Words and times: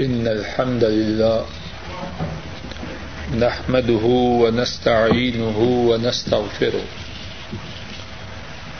إن 0.00 0.26
الحمد 0.26 0.84
لله 0.84 1.44
نحمده 3.38 4.04
ونستعينه 4.42 5.58
ونستغفره 5.90 6.84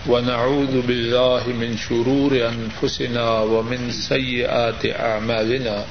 ونعوذ 0.09 0.83
بالله 0.87 1.43
من 1.49 1.77
شرور 1.77 2.33
أنفسنا 2.49 3.31
ومن 3.41 3.91
سيئات 3.91 4.87
أعمالنا 4.87 5.85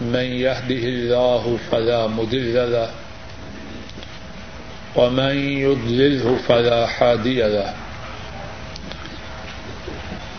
من 0.00 0.26
يهده 0.46 0.84
الله 0.94 1.58
فلا 1.70 2.06
مضل 2.06 2.54
له 2.72 2.90
ومن 4.96 5.34
يضلله 5.58 6.36
فلا 6.48 6.88
هادي 6.98 7.42
له 7.42 7.83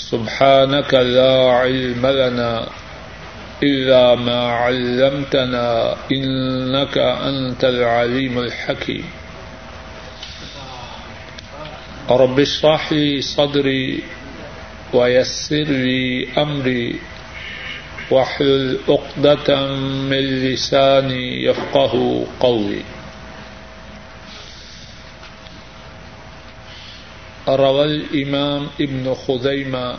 سبحانك 0.00 0.94
لا 0.94 1.50
علم 1.52 2.06
لنا 2.06 2.68
إلا 3.62 4.14
ما 4.14 4.40
علمتنا 4.52 5.96
إنك 6.12 6.98
أنت 6.98 7.64
العليم 7.64 8.38
الحكيم. 8.38 9.04
رب 12.10 12.40
اشرح 12.40 12.92
لي 12.92 13.20
صدري 13.20 14.02
ويسر 14.92 15.68
لي 15.68 16.28
أمري 16.38 17.00
واحلل 18.10 18.78
عقدة 18.88 19.66
من 20.10 20.24
لساني 20.44 21.44
يفقه 21.44 22.24
قولي. 22.40 22.82
روى 27.56 27.84
الإمام 27.84 28.66
ابن 28.80 29.14
خزيمة 29.14 29.98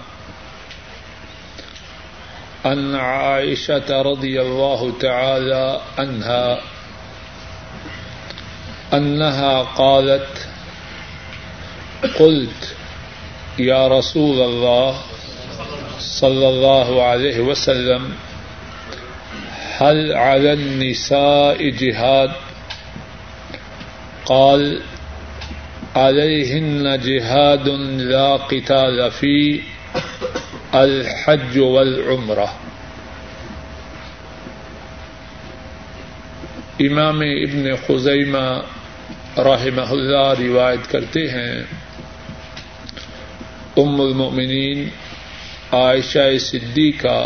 أن 2.66 2.96
عائشة 2.96 4.02
رضي 4.02 4.42
الله 4.42 4.94
تعالى 5.00 5.82
عنها 5.98 6.62
أنها 8.94 9.62
قالت، 9.62 10.48
قلت، 12.20 12.76
يا 13.60 13.88
رسول 13.88 14.42
الله 14.42 15.02
صلى 16.00 16.50
الله 16.50 17.04
عليه 17.04 17.40
وسلم، 17.40 18.14
هل 19.78 20.14
على 20.14 20.54
النساء 20.54 21.70
جهاد؟ 21.70 22.32
قال 24.26 24.82
عليهن 25.96 27.00
جهاد 27.00 27.68
لا 28.10 28.36
قتال 28.36 29.12
فيه 29.12 29.60
الحج 30.74 31.58
والعمرہ 31.58 32.46
امام 36.80 37.20
ابن 37.22 37.68
خزیمہ 37.88 38.46
رحمہ 39.38 39.90
اللہ 39.90 40.32
روایت 40.40 40.90
کرتے 40.92 41.28
ہیں، 41.30 41.62
ام 43.78 44.02
المؤمنین 44.02 44.88
عائشہ 45.72 46.28
صدیقہ 46.40 47.20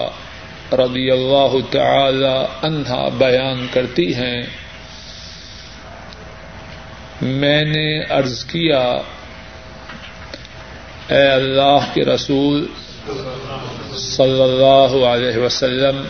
رضی 0.75 1.09
اللہ 1.11 1.55
تعالی 1.71 2.35
عنہا 2.61 3.07
بیان 3.17 3.65
کرتی 3.73 4.13
ہیں 4.15 4.41
میں 7.21 7.65
نے 7.65 8.03
عرض 8.03 8.45
کیا، 8.45 8.97
اے 11.07 11.27
اللہ 11.27 11.79
کے 11.93 12.05
رسول 12.05 12.67
صلی 13.97 14.41
اللہ 14.41 15.05
علیہ 15.05 15.37
وسلم، 15.37 16.03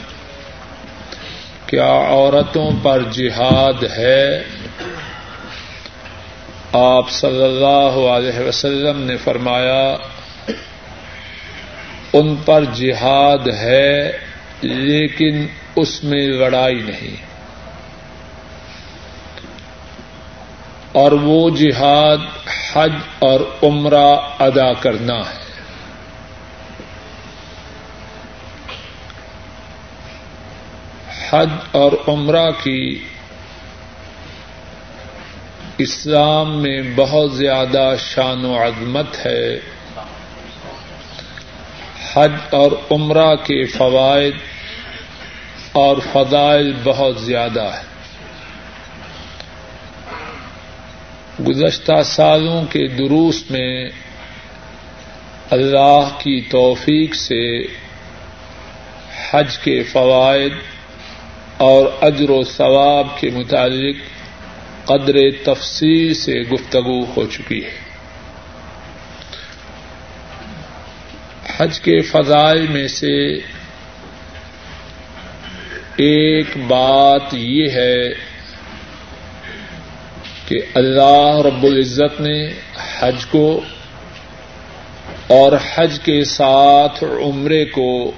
کیا 1.68 1.92
عورتوں 1.92 2.72
پر 2.84 3.02
جہاد 3.12 3.84
ہے؟ 3.98 4.44
آپ 6.74 7.10
صلی 7.10 7.44
اللہ 7.44 8.08
علیہ 8.10 8.40
وسلم 8.40 9.02
نے 9.02 9.18
فرمایا، 9.18 9.96
ان 12.14 12.36
پر 12.36 12.64
جہاد 12.74 13.48
ہے، 13.48 14.12
لیکن 14.62 15.48
اس 15.76 16.04
میں 16.04 16.28
لڑائی 16.28 16.82
نہیں۔ 16.82 17.35
اور 20.96 21.12
وہ 21.12 21.50
جہاد، 21.50 22.18
حج 22.74 22.94
اور 23.20 23.40
عمرہ 23.64 24.16
ادا 24.40 24.74
کرنا 24.74 25.20
ہے۔ 25.20 25.46
حج 31.30 31.50
اور 31.72 31.92
عمرہ 32.08 32.52
کی 32.64 33.04
اسلام 35.78 36.62
میں 36.62 36.82
بہت 36.96 37.34
زیادہ 37.34 37.94
شان 38.00 38.46
و 38.46 38.64
عظمت 38.64 39.26
ہے۔ 39.26 39.60
حج 42.14 42.32
اور 42.52 42.72
عمرہ 42.92 43.36
کے 43.36 43.66
فوائد 43.66 44.36
اور 45.72 45.98
فضائل 46.14 46.74
بہت 46.84 47.22
زیادہ 47.22 47.64
ہے 47.64 47.95
گزشتہ 51.40 52.04
سالوں 52.06 52.66
کے 52.66 52.88
دروس 52.88 53.52
میں 53.52 53.90
اللہ 55.50 56.10
کی 56.20 56.42
توفیق 56.42 57.16
سے 57.16 57.58
حج 59.32 59.58
کے 59.58 59.84
فوائد 59.84 60.54
اور 61.58 61.86
اجر 62.02 62.30
و 62.30 62.44
ثواب 62.44 63.08
کے 63.20 63.30
متعلق 63.30 63.96
قدر 64.86 65.16
تفصیل 65.44 66.14
سے 66.14 66.34
گفتگو 66.34 67.04
ہو 67.04 67.28
چکی 67.28 67.66
ہے۔ 67.66 67.86
حج 71.58 71.80
کے 71.80 72.02
فضائل 72.02 72.68
میں 72.68 72.88
سے 72.88 73.34
ایک 75.98 76.58
بات 76.68 77.34
یہ 77.34 77.70
ہے 77.70 78.10
کہ 80.46 80.60
اللہ 80.74 81.42
رب 81.46 81.64
العزت 81.64 82.22
نے 82.22 82.50
حج 83.00 83.26
کو 83.26 83.62
اور 85.28 85.52
حج 85.76 86.00
کے 86.04 86.24
ساتھ 86.24 87.04
عمرے 87.04 87.66
کو 87.66 88.12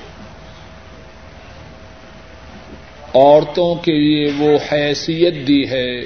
عورتوں 3.16 3.76
کے 3.76 3.92
لیے 3.92 4.32
وہ 4.38 4.58
حیثیت 4.72 5.48
دی 5.48 5.70
ہے 5.70 6.02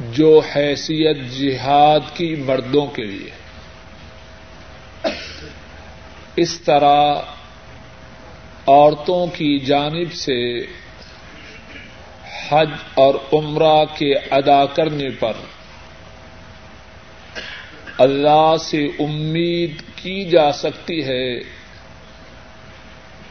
جو 0.00 0.40
حیثیت 0.56 1.16
جہاد 1.38 2.00
کی 2.14 2.34
مردوں 2.34 2.86
کے 2.86 3.04
لیے۔ 3.04 3.30
اس 6.36 6.60
طرح 6.60 7.14
عورتوں 8.66 9.26
کی 9.26 9.58
جانب 9.58 10.12
سے 10.12 10.60
حج 12.50 12.70
اور 12.94 13.14
عمرہ 13.32 13.84
کے 13.84 14.14
ادا 14.14 14.66
کرنے 14.66 15.10
پر۔ 15.10 15.32
اللہ 17.98 18.54
سے 18.60 18.86
امید 18.86 19.82
کی 19.96 20.24
جا 20.24 20.52
سکتی 20.52 21.04
ہے 21.04 21.38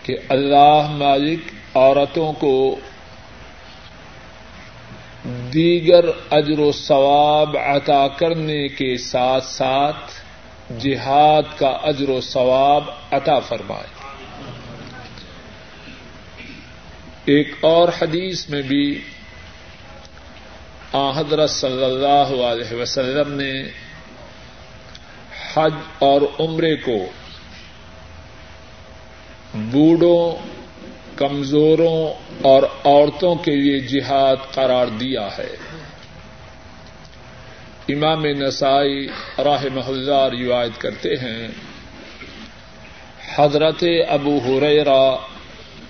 کہ 0.04 0.18
اللہ 0.30 0.88
مالک 0.90 1.40
عورتوں 1.76 2.34
کو 2.34 2.80
دیگر 5.54 6.06
اجر 6.32 6.60
و 6.60 6.72
ثواب 6.72 7.58
عطا 7.58 8.08
کرنے 8.08 8.68
کے 8.68 8.98
ساتھ 8.98 9.46
ساتھ 9.46 10.12
جہاد 10.80 11.58
کا 11.58 11.68
اجر 11.68 12.10
و 12.10 12.22
ثواب 12.22 12.84
عطا 13.12 13.40
فرمائے۔ 13.40 13.99
ایک 17.26 17.54
اور 17.62 17.90
حدیث 18.02 18.50
میں 18.50 18.62
بھی 18.62 19.02
حضرت 21.16 21.50
صلی 21.50 21.84
اللہ 21.84 22.44
علیہ 22.44 22.76
وسلم 22.76 23.34
نے 23.34 23.64
حج 25.54 25.74
اور 26.00 26.22
عمرے 26.40 26.76
کو 26.76 26.98
بوڑھوں، 29.54 30.48
کمزوروں 31.16 32.14
اور 32.42 32.64
عورتوں 32.64 33.36
کے 33.36 33.56
لیے 33.56 33.80
جہاد 33.80 34.36
قرار 34.54 34.88
دیا 34.88 35.28
ہے۔ 35.38 35.56
امام 37.90 38.26
نسائی 38.26 39.08
راہ 39.38 39.66
محلہ 39.74 40.30
روایت 40.32 40.82
کرتے 40.82 41.10
ہیں، 41.10 41.48
حضرت 43.36 43.84
ابو 44.08 44.38
حریرا 44.38 45.16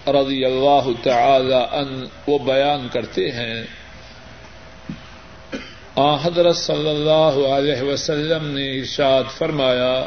رضی 0.08 0.46
اللہ 0.46 1.04
تعالی 1.04 1.54
ان 1.54 2.06
وہ 2.28 2.40
بیان 2.40 2.88
کرتے 2.94 3.32
ہیں۔ 3.32 3.64
آ، 5.96 6.16
حضرت 6.16 6.56
صلی 6.56 6.90
اللہ 6.90 7.48
علیہ 7.48 7.82
وسلم 7.82 8.46
نے 8.46 8.80
ارشاد 8.80 9.24
فرمایا، 9.38 10.06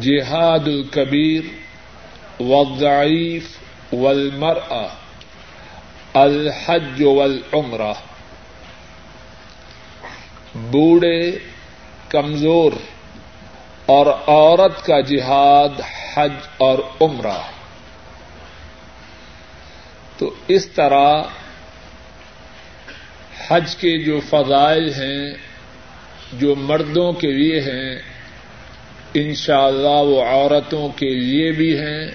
جہاد 0.00 0.66
الکبیر 0.66 1.42
والضعیف 2.40 3.58
والمرأة، 3.92 4.86
الحج 6.14 7.02
والعمرہ۔ 7.02 7.92
بوڑھے، 10.54 11.38
کمزور، 12.08 12.72
اور 13.86 14.06
عورت 14.06 14.86
کا 14.86 15.00
جہاد، 15.00 15.80
حج 16.14 16.32
اور 16.58 16.78
عمرہ۔ 17.00 17.57
تو 20.18 20.30
اس 20.48 20.66
طرح 20.68 21.22
حج 23.48 23.76
کے 23.76 23.96
جو 24.04 24.20
فضائل 24.28 24.92
ہیں، 24.92 25.32
جو 26.32 26.54
مردوں 26.54 27.12
کے 27.12 27.32
لیے 27.32 27.60
ہیں، 27.60 27.94
انشاءاللہ 29.14 29.88
اللہ 29.88 30.10
وہ 30.10 30.22
عورتوں 30.22 30.88
کے 30.88 31.08
لیے 31.14 31.52
بھی 31.52 31.78
ہیں، 31.78 32.10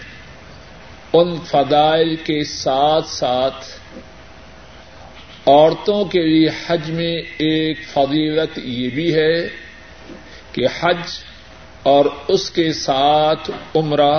ان 1.14 1.36
فضائل 1.46 2.16
کے 2.16 2.44
ساتھ 2.44 3.08
ساتھ 3.08 3.66
عورتوں 5.46 6.04
کے 6.06 6.22
لیے 6.22 6.50
حج 6.68 6.90
میں 6.92 7.16
ایک 7.38 7.88
فضیلت 7.88 8.58
یہ 8.58 8.90
بھی 8.90 9.14
ہے 9.16 9.36
کہ 10.52 10.68
حج 10.80 11.20
اور 11.84 12.06
اس 12.28 12.50
کے 12.50 12.72
ساتھ 12.74 13.50
عمرہ 13.76 14.14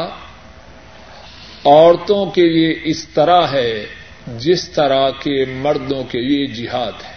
عورتوں 1.65 2.27
کے 2.27 2.43
لیے 2.43 2.81
اس 2.85 3.09
طرح 3.09 3.47
ہے 3.53 3.87
جس 4.27 4.69
طرح 4.69 5.11
کے 5.11 5.45
مردوں 5.45 6.05
کے 6.05 6.21
لیے 6.21 6.47
جہاد 6.47 6.93
ہے۔ 7.05 7.15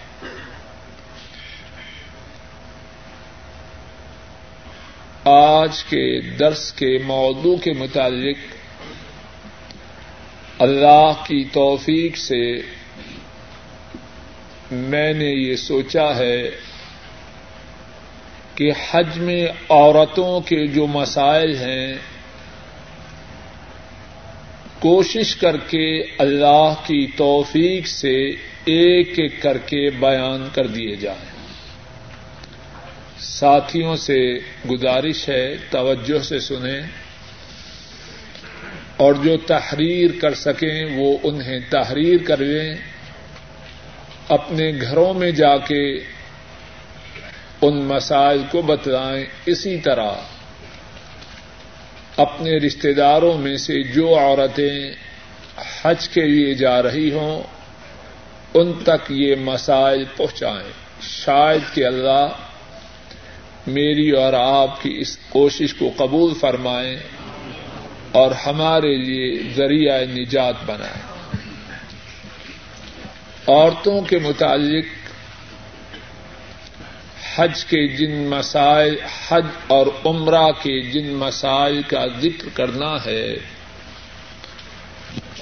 آج 5.23 5.83
کے 5.83 6.21
درس 6.21 6.73
کے 6.73 6.97
موضوع 7.05 7.55
کے 7.55 7.71
متعلق 7.73 8.37
اللہ 10.59 11.11
کی 11.27 11.43
توفیق 11.53 12.17
سے 12.17 12.55
میں 14.71 15.13
نے 15.13 15.25
یہ 15.25 15.55
سوچا 15.55 16.15
ہے 16.15 16.49
کہ 18.55 18.71
حج 18.91 19.17
میں 19.17 19.47
عورتوں 19.69 20.41
کے 20.41 20.67
جو 20.67 20.87
مسائل 20.87 21.57
ہیں 21.57 21.93
کوشش 24.79 25.35
کر 25.35 25.57
کے 25.57 26.01
اللہ 26.17 26.73
کی 26.85 27.07
توفیق 27.17 27.87
سے 27.87 28.29
ایک 28.65 29.19
ایک 29.19 29.41
کر 29.41 29.57
کے 29.57 29.89
بیان 29.89 30.47
کر 30.53 30.67
دیے 30.67 30.95
جائیں۔ 30.95 31.37
ساتھیوں 33.19 33.95
سے 33.95 34.35
گزارش 34.71 35.29
ہے، 35.29 35.55
توجہ 35.69 36.23
سے 36.23 36.39
سنیں۔ 36.39 36.81
اور 38.97 39.13
جو 39.13 39.37
تحریر 39.37 40.11
کر 40.21 40.33
سکیں، 40.33 40.85
وہ 40.95 41.17
انہیں 41.23 41.59
تحریر 41.69 42.17
کر 42.25 42.37
لیں۔ 42.37 42.75
اپنے 44.29 44.71
گھروں 44.81 45.13
میں 45.13 45.31
جا 45.31 45.57
کے 45.57 45.97
ان 47.61 47.85
مسائل 47.85 48.41
کو 48.51 48.61
بتلائیں۔ 48.61 49.25
اسی 49.45 49.77
طرح 49.77 50.11
اپنے 52.17 52.57
رشتے 52.57 52.93
داروں 52.93 53.37
میں 53.37 53.57
سے 53.57 53.83
جو 53.83 54.19
عورتیں 54.19 54.91
حج 55.81 56.09
کے 56.09 56.21
لیے 56.21 56.53
جا 56.53 56.83
رہی 56.83 57.11
ہوں، 57.11 57.43
ان 58.53 58.73
تک 58.73 59.11
یہ 59.11 59.35
مسائل 59.35 60.05
پہنچائیں۔ 60.17 60.71
شاید 61.01 61.75
کہ 61.75 61.85
اللہ 61.85 62.27
میری 63.67 64.11
اور 64.11 64.33
آپ 64.33 64.81
کی 64.81 64.97
اس 64.99 65.17
کوشش 65.29 65.73
کو 65.73 65.91
قبول 65.97 66.33
فرمائیں 66.33 66.97
اور 68.11 68.31
ہمارے 68.31 68.97
لیے 68.97 69.43
ذریعہ 69.55 70.01
نجات 70.05 70.55
بنائیں۔ 70.65 71.01
عورتوں 73.47 74.01
کے 74.01 74.19
متعلق 74.19 74.85
حج 77.37 77.65
کے 77.65 77.87
جن 77.87 78.27
مسائل، 78.27 78.95
حج 79.27 79.45
اور 79.67 79.87
عمرہ 80.05 80.51
کے 80.51 80.81
جن 80.81 81.07
مسائل 81.13 81.81
کا 81.81 82.05
ذکر 82.21 82.49
کرنا 82.53 83.05
ہے، 83.05 83.33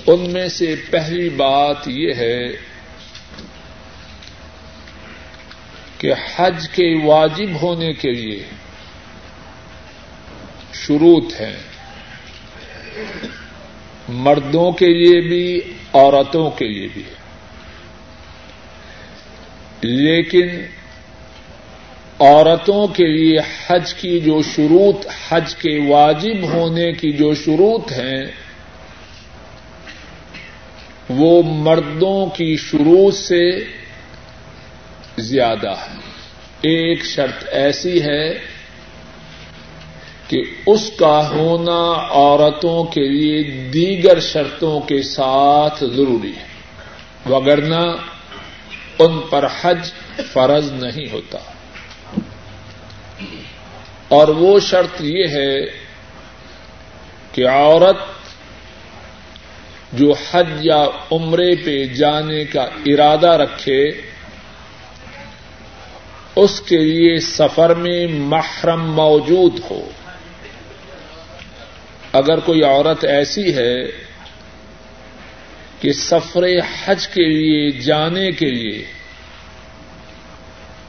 ان 0.07 0.33
میں 0.33 0.47
سے 0.47 0.75
پہلی 0.89 1.29
بات 1.29 1.87
یہ 1.87 2.13
ہے 2.13 2.43
کہ 5.97 6.13
حج 6.35 6.69
کے 6.69 7.05
واجب 7.05 7.61
ہونے 7.61 7.93
کے 7.93 8.11
لیے 8.11 8.43
شروط 10.73 11.41
ہیں۔ 11.41 11.57
مردوں 14.09 14.71
کے 14.71 14.87
لیے 14.87 15.21
بھی، 15.21 15.61
عورتوں 15.93 16.51
کے 16.51 16.67
لیے 16.67 16.87
بھی۔ 16.93 17.03
لیکن 19.81 20.47
عورتوں 22.19 22.87
کے 22.87 23.07
لیے 23.07 23.37
حج 23.67 23.93
کی 23.93 24.19
جو 24.19 24.41
شروط، 24.55 25.07
حج 25.29 25.55
کے 25.55 25.79
واجب 25.89 26.43
ہونے 26.43 26.91
کی 26.91 27.11
جو 27.11 27.33
شروط 27.33 27.91
ہیں، 27.91 28.23
وہ 31.09 31.43
مردوں 31.43 32.25
کی 32.25 32.55
شروط 32.57 33.13
سے 33.13 33.63
زیادہ 35.17 35.69
ہے 35.69 35.97
ایک 36.61 37.05
شرط 37.05 37.43
ایسی 37.51 38.01
ہے 38.01 38.33
کہ 40.27 40.41
اس 40.67 40.91
کا 40.97 41.29
ہونا 41.29 42.07
عورتوں 42.09 42.83
کے 42.83 43.07
لیے 43.07 43.43
دیگر 43.73 44.19
شرطوں 44.19 44.79
کے 44.79 45.01
ساتھ 45.01 45.83
ضروری 45.83 46.31
ہے 46.31 46.45
وگرنہ 47.29 47.95
ان 48.99 49.19
پر 49.29 49.47
حج 49.61 49.91
فرض 50.33 50.71
نہیں 50.71 51.11
ہوتا۔ 51.11 51.37
اور 54.07 54.27
وہ 54.27 54.59
شرط 54.59 55.01
یہ 55.01 55.27
ہے 55.27 55.55
کہ 57.31 57.47
عورت 57.47 57.97
جو 59.93 60.13
حج 60.31 60.47
یا 60.61 60.85
عمرے 61.11 61.55
پہ 61.55 61.85
جانے 61.85 62.45
کا 62.45 62.61
ارادہ 62.61 63.29
رکھے، 63.29 63.85
اس 66.35 66.61
کے 66.61 66.77
لیے 66.77 67.19
سفر 67.19 67.75
میں 67.75 68.07
محرم 68.07 68.93
موجود 68.93 69.59
ہو۔ 69.71 69.89
اگر 72.13 72.39
کوئی 72.39 72.63
عورت 72.63 73.05
ایسی 73.05 73.55
ہے 73.55 73.75
کہ 75.79 75.93
سفر 75.93 76.43
حج 76.85 77.07
کے 77.07 77.23
لیے 77.23 77.71
جانے 77.71 78.31
کے 78.31 78.45
لیے 78.45 78.85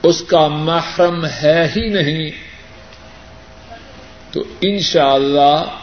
اس 0.02 0.22
کا 0.22 0.48
محرم 0.48 1.26
ہے 1.26 1.68
ہی 1.76 1.88
نہیں 1.88 2.45
تو 4.36 4.44
انشاءاللہ 4.60 5.40
اللہ 5.40 5.78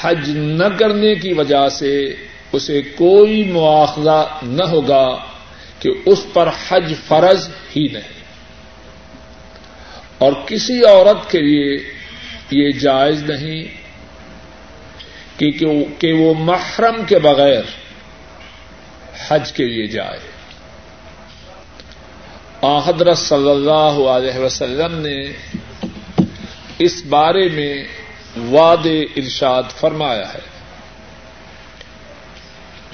حج 0.00 0.30
نہ 0.30 0.64
کرنے 0.78 1.14
کی 1.14 1.32
وجہ 1.32 1.68
سے 1.68 2.14
اسے 2.52 2.82
کوئی 2.82 3.44
مواخذہ 3.44 4.26
نہ 4.42 4.64
ہوگا 4.64 5.16
کہ 5.78 5.90
اس 6.06 6.26
پر 6.32 6.48
حج 6.68 6.94
فرض 7.08 7.48
ہی 7.76 7.88
نہیں۔ 7.92 8.24
اور 10.18 10.32
کسی 10.46 10.84
عورت 10.84 11.30
کے 11.30 11.40
لیے 11.40 11.78
یہ 12.50 12.70
جائز 12.70 13.22
نہیں 13.22 13.64
کہ 16.00 16.12
وہ 16.12 16.34
محرم 16.38 17.04
کے 17.04 17.18
بغیر 17.18 17.62
حج 19.28 19.52
کے 19.52 19.64
لیے 19.64 19.86
جائے۔ 19.86 20.18
حضرت 22.86 23.18
صلی 23.18 23.50
اللہ 23.50 24.08
علیہ 24.08 24.38
وسلم 24.38 24.98
نے 24.98 25.32
اس 26.80 27.02
بارے 27.06 27.48
میں 27.48 27.74
واد 28.50 28.86
ارشاد 29.16 29.62
فرمایا 29.80 30.32
ہے۔ 30.34 30.44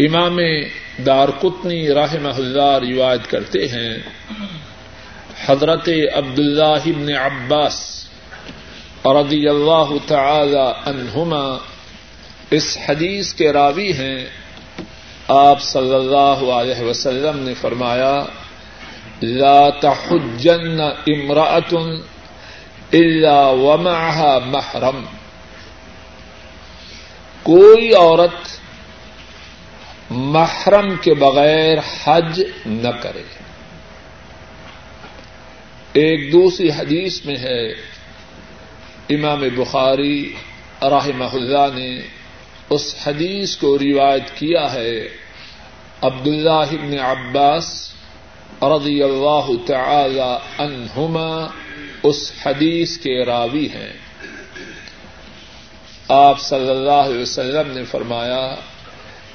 امام 0.07 0.39
دار 1.07 1.29
کتنی 1.43 1.89
راہ 1.89 2.15
اللہ 2.25 2.79
روایت 2.83 3.31
کرتے 3.31 3.67
ہیں، 3.69 3.95
حضرت 5.47 5.89
عبد 6.15 6.39
اللہ 6.39 6.85
عباس 7.19 7.77
رضی 9.05 9.49
اللہ 9.49 9.93
تعالی 10.07 10.67
عنہما 10.87 11.45
اس 12.51 12.79
حدیث 12.89 13.33
کے 13.35 13.53
راوی 13.53 13.93
ہیں۔ 13.93 14.25
آپ 15.29 15.63
صلی 15.63 15.95
اللہ 15.95 16.51
علیہ 16.53 16.81
وسلم 16.85 17.39
نے 17.39 17.55
فرمایا، 17.55 18.15
لا 19.23 19.71
تحجن 19.71 20.81
امراۃ 21.07 21.73
الا 22.93 23.47
ومعها 23.47 24.39
محرم۔ 24.47 25.05
کوئی 27.43 27.95
عورت 27.95 28.61
محرم 30.11 30.97
کے 31.03 31.15
بغیر 31.15 31.79
حج 32.05 32.43
نہ 32.67 32.89
کرے۔ 32.89 33.23
ایک 35.93 36.33
دوسری 36.33 36.69
حدیث 36.71 37.25
میں 37.25 37.37
ہے، 37.37 37.69
امام 39.09 39.41
بخاری 39.57 40.33
رحمہ 40.83 41.33
اللہ 41.33 41.79
نے 41.79 42.01
اس 42.71 42.95
حدیث 43.07 43.57
کو 43.57 43.79
روایت 43.79 44.31
کیا 44.35 44.73
ہے 44.73 45.09
عبد 46.03 46.27
اللہ 46.27 47.01
عباس 47.01 47.95
رضی 48.63 49.03
اللہ 49.03 49.51
تعالی 49.67 50.37
عنہما 50.59 51.47
اس 52.09 52.33
حدیث 52.47 52.99
کے 52.99 53.25
راوی 53.25 53.69
ہیں۔ 53.75 53.93
آپ 56.09 56.41
صلی 56.41 56.71
اللہ 56.71 56.91
علیہ 56.91 57.23
وسلم 57.23 57.71
نے 57.71 57.85
فرمایا، 57.85 58.55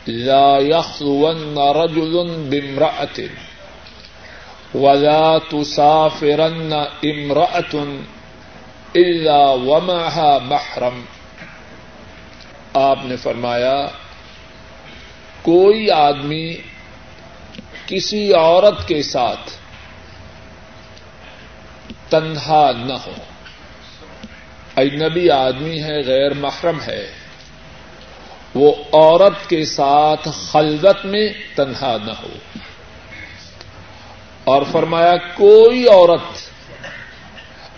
لا 0.08 0.60
يخلون 0.60 1.58
رجل 1.58 2.40
بامرأة 2.50 3.24
ولا 4.74 5.38
تسافرن 5.38 6.74
امرأة 7.04 7.92
إلا 8.96 9.46
ومعها 9.46 10.38
محرم۔ 10.44 11.02
آپ 12.74 13.00
نے 13.04 13.16
فرمایا، 13.16 13.88
کوئی 15.42 15.92
آدمی 15.92 16.56
کسی 17.86 18.34
عورت 18.34 18.88
کے 18.88 19.04
ساتھ 19.04 19.61
تنہا 22.12 22.72
نہ 22.72 22.94
ہو۔ 22.94 23.12
اجنبی 24.76 25.30
آدمی 25.30 25.84
ہے، 25.84 26.02
غیر 26.06 26.34
محرم 26.34 26.82
ہے۔ 26.88 27.12
وہ 28.56 28.74
عورت 28.94 29.50
کے 29.50 29.66
ساتھ 29.66 30.28
خلوت 30.34 31.06
میں 31.06 31.30
تنہا 31.56 31.98
نہ 32.06 32.12
ہو۔ 32.12 32.38
اور 34.44 34.62
فرمایا، 34.72 35.18
کوئی 35.18 35.88
عورت 35.88 36.52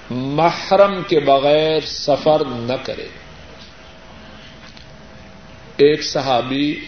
محرم 0.10 1.04
کے 1.08 1.20
بغیر 1.20 1.80
سفر 1.86 2.46
نہ 2.46 2.86
کرے۔ 2.86 3.08
ایک 5.78 6.04
صحابی 6.04 6.86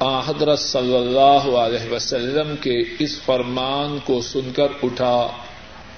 حضرت 0.00 0.58
صلی 0.58 0.96
اللہ 0.96 1.56
علیہ 1.56 1.92
وسلم 1.92 2.56
کے 2.56 2.82
اس 2.98 3.22
فرمان 3.22 3.98
کو 4.04 4.20
سن 4.20 4.52
کر 4.56 4.66
اٹھا۔ 4.82 5.28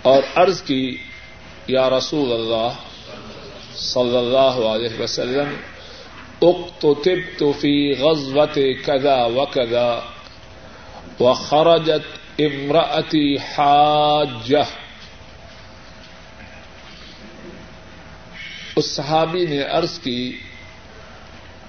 اور 0.09 0.23
عرض 0.41 0.59
کی، 0.63 0.85
یا 1.69 1.89
رسول 1.91 2.33
اللہ 2.33 2.73
صلی 3.77 4.17
اللہ 4.17 4.57
علیہ 4.73 5.01
وسلم 5.01 5.55
اقتتبت 6.43 7.43
في 7.61 7.75
غزوة 8.01 8.57
كذا 8.87 9.19
وكذا 9.37 10.03
وخرجت 11.21 12.07
امرأتي 12.41 13.29
حاجة 13.53 14.67
اس 18.77 18.87
صحابی 18.87 19.45
نے 19.47 19.63
عرض 19.77 19.99
کی، 20.01 20.23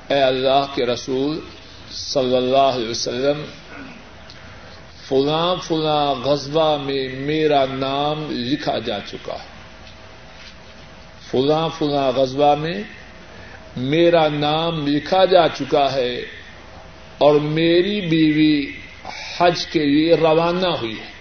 اے 0.09 0.21
اللہ 0.23 0.65
کے 0.75 0.85
رسول 0.85 1.39
صلی 1.91 2.35
اللہ 2.37 2.69
علیہ 2.73 2.89
وسلم 2.89 3.41
فلاں 5.07 5.55
فلاں 5.63 6.25
غزبہ 6.25 6.77
میں 6.77 7.07
میرا 7.07 7.65
نام 7.65 8.27
لکھا 8.29 8.79
جا 8.79 8.99
چکا 8.99 9.33
ہے۔ 9.33 9.57
فلاں 11.31 11.69
فلاں 11.77 12.11
غزبہ 12.19 12.55
میں 12.55 12.83
میرا 13.77 14.27
نام 14.29 14.87
لکھا 14.87 15.25
جا 15.25 15.47
چکا 15.47 15.93
ہے 15.93 16.15
اور 17.17 17.35
میری 17.35 18.01
بیوی 18.01 18.71
حج 19.37 19.65
کے 19.65 19.85
لیے 19.85 20.15
روانہ 20.15 20.67
ہوئی 20.67 20.99
ہے۔ 20.99 21.17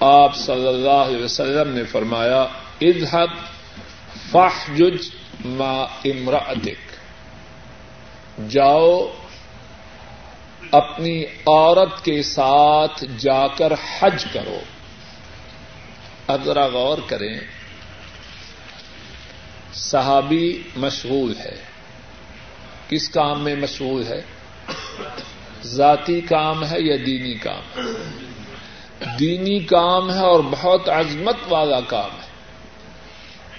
آپ 0.00 0.36
صلی 0.36 0.68
اللہ 0.68 0.90
علیہ 0.90 1.24
وسلم 1.24 1.72
نے 1.72 1.84
فرمایا 1.84 2.46
اظہب 2.80 3.30
فاحجج 4.30 5.10
ما 5.44 5.82
امرأتک۔ 6.04 6.92
جاؤ 8.50 9.08
اپنی 10.72 11.24
عورت 11.24 12.04
کے 12.04 12.22
ساتھ 12.22 13.04
جا 13.18 13.46
کر 13.46 13.72
حج 13.98 14.24
کرو۔ 14.32 14.60
اب 16.26 16.44
ذرا 16.44 16.66
غور 16.66 16.98
کریں۔ 17.06 17.40
صحابی 19.74 20.62
مشغول 20.76 21.36
ہے۔ 21.36 21.56
کس 22.88 23.08
کام 23.08 23.44
میں 23.44 23.56
مشغول 23.56 24.06
ہے؟ 24.06 24.22
ذاتی 25.64 26.20
کام 26.20 26.64
ہے 26.64 26.80
یا 26.80 26.96
دینی 27.06 27.34
کام؟ 27.34 27.80
دینی 29.20 29.58
کام 29.58 30.14
ہے 30.14 30.20
اور 30.20 30.40
بہت 30.50 30.88
عظمت 30.88 31.36
والا 31.48 31.80
کام 31.80 32.10
ہے۔ 32.22 32.32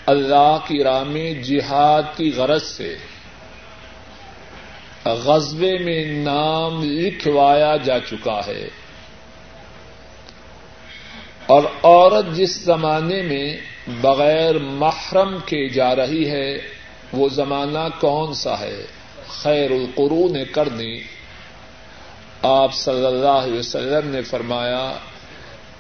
اللہ 0.06 0.58
کی 0.68 0.84
راہ 0.84 1.04
میں 1.04 1.34
جہاد 1.34 2.04
کی 2.18 2.32
غرض 2.36 2.64
سے 2.64 2.98
غزبے 5.06 5.78
میں 5.78 6.06
نام 6.06 6.84
لکھوایا 6.84 7.78
جا 7.78 8.00
چکا 8.00 8.42
ہے۔ 8.48 8.68
اور 11.46 11.64
عورت 11.84 12.36
جس 12.36 12.62
زمانے 12.62 13.22
میں 13.22 13.58
بغیر 14.02 14.60
محرم 14.60 15.38
کے 15.46 15.70
جا 15.70 15.96
رہی 15.96 16.30
ہے، 16.30 16.58
وہ 17.14 17.30
زمانہ 17.30 18.02
کون 18.02 18.34
سا 18.34 18.60
ہے؟ 18.60 18.86
خیر 19.28 19.72
القرون 19.72 20.34
نے 20.34 20.46
کر 20.46 20.68
دی 20.70 21.02
آپ 22.42 22.74
صلی 22.74 23.06
اللہ 23.06 23.28
علیہ 23.28 23.60
وسلم 23.60 24.10
نے 24.10 24.22
فرمایا، 24.22 24.94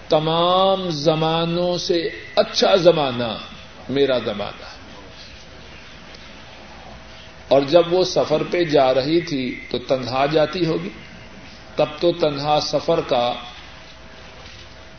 تمام 0.09 0.89
زمانوں 0.89 1.77
سے 1.77 2.09
اچھا 2.35 2.75
زمانہ 2.75 3.37
میرا 3.89 4.19
زمانہ۔ 4.19 4.72
اور 7.47 7.61
جب 7.61 7.93
وہ 7.93 8.03
سفر 8.03 8.43
پہ 8.51 8.63
جا 8.63 8.93
رہی 8.93 9.21
تھی 9.21 9.59
تو 9.69 9.77
تنہا 9.77 10.25
جاتی 10.25 10.65
ہوگی۔ 10.65 10.89
تب 11.75 11.85
تو 11.99 12.11
تنہا 12.11 12.59
سفر 12.61 13.01
کا 13.01 13.33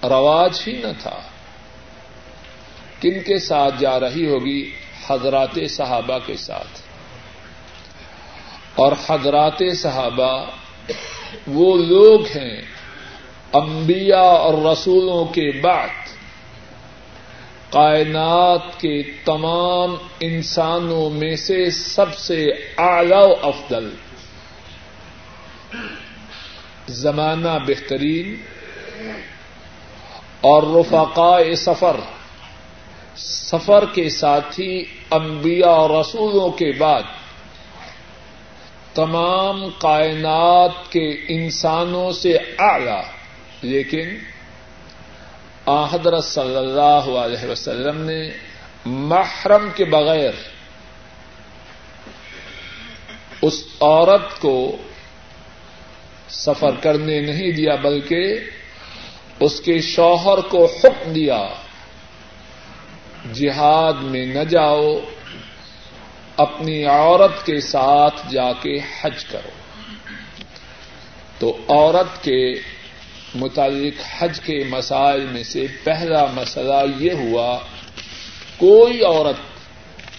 رواج 0.02 0.62
ہی 0.66 0.72
نہ 0.72 0.86
تھا۔ 1.02 1.20
کن 3.00 3.22
کے 3.26 3.38
ساتھ 3.38 3.74
جا 3.78 4.00
رہی 4.00 4.26
ہوگی؟ 4.26 4.70
حضرات 5.06 5.58
صحابہ 5.70 6.18
کے 6.26 6.36
ساتھ۔ 6.36 6.80
اور 8.74 8.92
حضرات 9.08 9.62
صحابہ 9.76 10.50
وہ 11.46 11.76
لوگ 11.76 12.20
ہیں 12.20 12.62
انبیاء 13.52 14.18
اور 14.18 14.72
رسولوں 14.72 15.24
کے 15.24 15.60
بعد۔ 15.60 15.88
کائنات 17.74 18.80
کے 18.80 19.02
تمام 19.24 19.94
انسانوں 20.20 21.10
میں 21.10 21.36
سے 21.36 21.70
سب 21.70 22.14
سے 22.14 22.44
اعلی 22.78 23.14
و 23.14 23.34
افضل۔ 23.42 23.90
زمانہ 26.88 27.58
بہترین 27.66 28.36
اور 30.40 30.62
رفقاء 30.62 31.54
سفر۔ 31.54 31.96
سفر 33.16 33.84
کے 33.94 34.08
ساتھی 34.08 34.84
انبیاء 35.10 35.68
اور 35.68 35.90
رسولوں 35.90 36.50
کے 36.50 36.72
بعد۔ 36.78 37.02
تمام 38.94 39.64
کائنات 39.78 40.92
کے 40.92 41.08
انسانوں 41.28 42.12
سے 42.12 42.38
اعلی، 42.58 43.02
لیکن 43.62 44.08
حضرت 45.66 46.24
صلی 46.24 46.56
اللہ 46.56 47.18
علیہ 47.18 47.50
وسلم 47.50 48.00
نے 48.00 48.30
محرم 48.84 49.68
کے 49.74 49.84
بغیر 49.84 50.32
اس 53.42 53.64
عورت 53.80 54.40
کو 54.40 54.76
سفر 56.28 56.70
کرنے 56.80 57.20
نہیں 57.20 57.50
دیا، 57.50 57.74
بلکہ 57.74 58.34
اس 59.40 59.60
کے 59.60 59.80
شوہر 59.80 60.40
کو 60.40 60.64
حکم 60.64 61.12
دیا، 61.12 61.48
جہاد 63.32 63.92
میں 63.92 64.26
نہ 64.26 64.44
جاؤ، 64.44 64.98
اپنی 66.36 66.84
عورت 66.84 67.46
کے 67.46 67.60
ساتھ 67.60 68.32
جا 68.32 68.52
کے 68.52 68.78
حج 69.00 69.24
کرو۔ 69.24 69.50
تو 71.38 71.56
عورت 71.68 72.24
کے 72.24 72.54
متعلق 73.34 74.00
حج 74.18 74.40
کے 74.40 74.64
مسائل 74.68 75.20
میں 75.20 75.42
سے 75.42 75.66
پہلا 75.84 76.26
مسئلہ 76.26 76.74
یہ 76.98 77.12
ہوا، 77.12 77.58
کوئی 78.56 79.04
عورت 79.04 79.36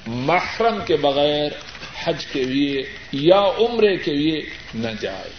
محرم 0.08 0.80
کے 0.86 0.96
بغیر 0.98 1.52
حج 2.04 2.26
کے 2.26 2.44
لیے 2.44 2.84
یا 3.12 3.40
عمرے 3.40 3.98
کے 3.98 4.14
لیے 4.14 4.42
نہ 4.74 4.90
جائے۔ 5.02 5.30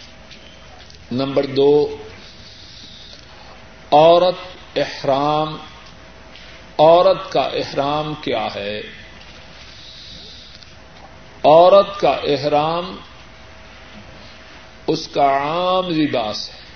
نمبر 1.11 1.45
دو، 1.45 1.97
عورت 3.91 4.35
احرام، 4.77 5.57
عورت 6.77 7.31
کا 7.31 7.41
احرام 7.41 8.13
کیا 8.21 8.47
ہے؟ 8.55 8.79
عورت 11.43 11.99
کا 11.99 12.09
احرام، 12.09 12.95
اس 14.87 15.07
کا 15.07 15.25
عام 15.25 15.89
لباس 15.89 16.49
ہے۔ 16.49 16.66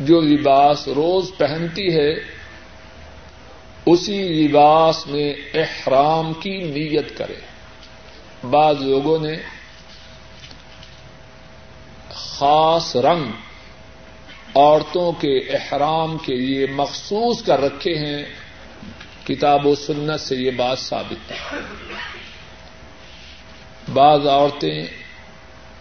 جو 0.00 0.20
لباس 0.20 0.88
روز 0.88 1.30
پہنتی 1.38 1.96
ہے، 1.96 2.14
اسی 3.86 4.22
لباس 4.22 5.06
میں 5.06 5.34
احرام 5.54 6.32
کی 6.32 6.58
نیت 6.58 7.18
کرے۔ 7.18 7.34
بعض 8.50 8.76
لوگوں 8.80 9.18
نے 9.18 9.36
خاص 12.10 12.96
رنگ 12.96 13.24
عورتوں 14.54 15.12
کے 15.12 15.38
احرام 15.38 16.18
کے 16.18 16.36
لیے 16.36 16.66
مخصوص 16.66 17.42
کر 17.42 17.60
رکھے 17.60 17.94
ہیں۔ 17.94 18.24
کتاب 19.26 19.66
و 19.66 19.74
سنت 19.74 20.20
سے 20.20 20.36
یہ 20.36 20.50
بات 20.50 20.78
ثابت 20.78 21.32
ہے۔ 21.32 21.58
بعض 23.92 24.26
عورتیں 24.26 24.84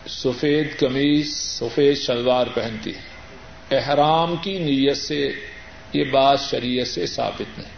سفید 0.08 0.80
قمیض 0.80 1.28
سفید 1.36 1.98
شلوار 1.98 2.48
پہنتی 2.48 2.96
ہیں۔ 2.96 3.13
احرام 3.78 4.36
کی 4.36 4.60
نیت 4.60 4.98
سے 4.98 5.32
یہ 5.94 6.04
بات 6.04 6.40
شریعت 6.40 6.88
سے 6.88 7.06
ثابت 7.06 7.60
نہیں۔ 7.60 7.74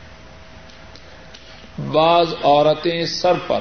بعض 1.91 2.27
عورتیں 2.43 3.05
سر 3.05 3.33
پر 3.47 3.59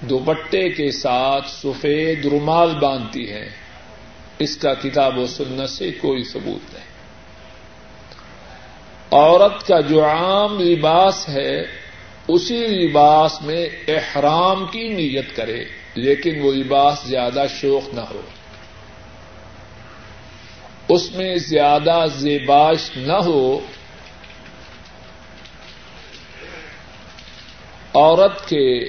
دوپٹے 0.00 0.68
کے 0.68 0.90
ساتھ 0.90 1.50
سفید 1.50 2.26
رومال 2.26 2.78
باندھتی 2.78 3.32
ہیں۔ 3.32 3.48
اس 4.38 4.56
کا 4.56 4.74
کتاب 4.74 5.18
و 5.18 5.26
سنت 5.26 5.70
سے 5.70 5.90
کوئی 5.90 6.22
ثبوت 6.22 6.74
نہیں۔ 6.74 6.88
عورت 9.10 9.66
کا 9.66 9.80
جو 9.80 10.04
عام 10.04 10.60
لباس 10.60 11.28
ہے، 11.28 11.62
اسی 12.28 12.66
لباس 12.66 13.42
میں 13.42 13.68
احرام 13.88 14.66
کی 14.66 14.88
نیت 14.88 15.36
کرے، 15.36 15.64
لیکن 15.94 16.40
وہ 16.40 16.52
لباس 16.52 16.98
زیادہ 17.06 17.44
شوق 17.60 17.94
نہ 17.94 18.00
ہو۔ 18.00 18.20
اس 20.88 21.12
میں 21.12 21.36
زیادہ 21.36 22.04
زیباش 22.14 22.96
نہ 22.96 23.12
ہو، 23.12 23.60
عورت 27.94 28.48
کے 28.48 28.84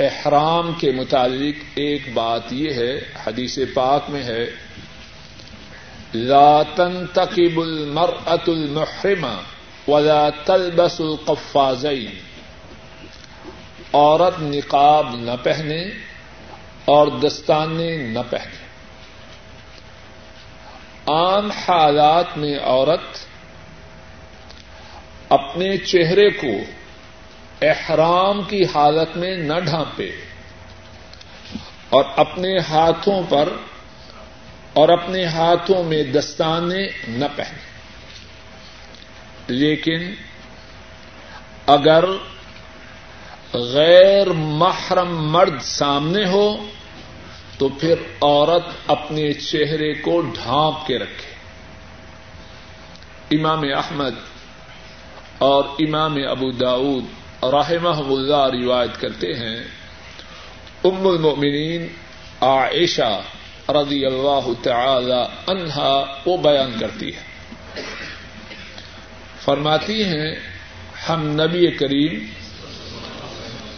احرام 0.00 0.72
کے 0.78 0.92
متعلق 0.92 1.64
ایک 1.74 2.02
بات 2.14 2.52
یہ 2.52 2.74
ہے، 2.74 3.00
حدیث 3.26 3.58
پاک 3.74 4.10
میں 4.10 4.22
ہے، 4.22 4.46
لا 6.14 6.62
تنتقب 6.62 7.60
المرأة 7.60 8.44
المحرمة 8.46 9.42
ولا 9.88 10.28
تلبس 10.44 11.00
القفازين۔ 11.00 12.10
عورت 13.92 14.34
نقاب 14.40 15.14
نہ 15.14 15.30
پہنے 15.42 15.84
اور 16.84 17.06
دستانے 17.06 17.96
نہ 17.96 18.18
پہنے۔ 18.30 18.63
عام 21.06 21.50
حالات 21.50 22.38
میں 22.38 22.58
عورت 22.58 23.26
اپنے 25.28 25.76
چہرے 25.76 26.30
کو 26.30 26.46
احرام 27.62 28.42
کی 28.42 28.64
حالت 28.74 29.16
میں 29.16 29.36
نہ 29.36 29.60
ڈھانپے 29.64 30.10
اور 31.88 32.04
اپنے 32.16 32.58
ہاتھوں 32.58 33.22
پر 33.28 33.48
اور 34.72 34.88
اپنے 34.88 35.24
ہاتھوں 35.24 35.84
میں 35.84 36.02
دستانے 36.02 36.88
نہ 37.08 37.24
پہنے۔ 37.36 37.74
لیکن 39.46 40.14
اگر 41.66 42.04
غیر 43.52 44.26
محرم 44.26 45.32
مرد 45.32 45.62
سامنے 45.62 46.24
ہو 46.24 46.56
تو 47.58 47.68
پھر 47.68 47.94
عورت 48.20 48.64
اپنے 48.86 49.32
چہرے 49.32 49.94
کو 49.94 50.20
ڈھانپ 50.20 50.86
کے 50.86 50.98
رکھے۔ 50.98 51.34
امام 53.36 53.60
احمد 53.76 54.14
اور 55.38 55.64
امام 55.64 56.16
ابو 56.30 56.50
داود 56.50 57.04
رحمہ 57.42 57.98
اللہ 57.98 58.64
روایت 58.64 59.00
کرتے 59.00 59.32
ہیں، 59.32 59.64
ام 60.84 61.06
المؤمنین 61.06 61.86
عائشہ 62.40 63.20
رضی 63.68 64.06
اللہ 64.06 64.48
تعالی 64.62 65.22
عنہا 65.46 66.04
وہ 66.26 66.36
بیان 66.36 66.70
کرتی 66.80 67.14
ہے۔ 67.14 67.20
فرماتی 69.40 70.04
ہیں، 70.04 70.34
ہم 71.08 71.40
نبی 71.42 71.70
کریم 71.70 72.26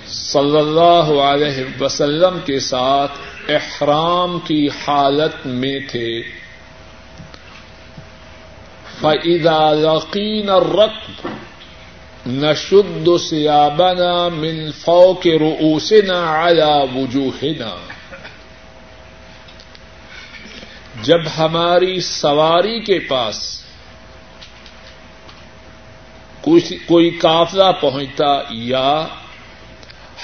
صلی 0.07 0.59
اللہ 0.59 1.21
علیہ 1.21 1.83
وسلم 1.83 2.39
کے 2.45 2.61
ساتھ 2.61 3.13
احرام 3.49 4.39
کی 4.39 4.69
حالت 4.69 5.47
میں 5.47 5.79
تھے۔ 5.91 6.23
فعدا 9.01 9.73
یقین 9.79 10.51
رقب 10.51 11.29
نشد 12.27 13.09
سیابنا 13.21 14.29
من 14.29 14.73
فوق 14.73 15.27
رؤوسنا 15.27 16.49
على 16.49 17.01
وجوهنا۔ 17.01 17.77
جب 21.03 21.19
ہماری 21.39 22.01
سواری 22.01 22.81
کے 22.81 22.99
پاس 22.99 23.63
کوئی 26.87 27.11
قافلہ 27.11 27.73
پہنچتا 27.81 28.43
یا 28.51 29.07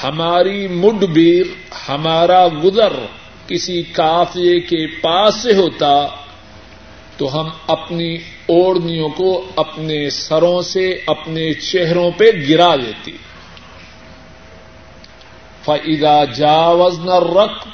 ہماری 0.03 0.69
مڈ 0.69 1.05
بیر 1.05 1.47
ہمارا 1.89 2.49
گزر 2.65 2.93
کسی 3.47 3.83
کافلے 3.83 4.61
کے 4.61 4.87
پاس 4.87 5.35
سے 5.35 5.55
ہوتا 5.55 6.07
تو 7.17 7.41
ہم 7.41 7.49
اپنی 7.67 8.15
اوڑنیوں 8.47 9.09
کو 9.09 9.45
اپنے 9.57 10.11
سروں 10.11 10.63
سے، 10.63 11.01
اپنے 11.07 11.55
چہروں 11.55 12.11
پہ 12.11 12.25
گرا 12.49 12.77
دیتی۔ 12.77 13.17
فعدا 15.65 16.25
جاوز 16.25 16.99
نہ 16.99 17.15
رق 17.15 17.67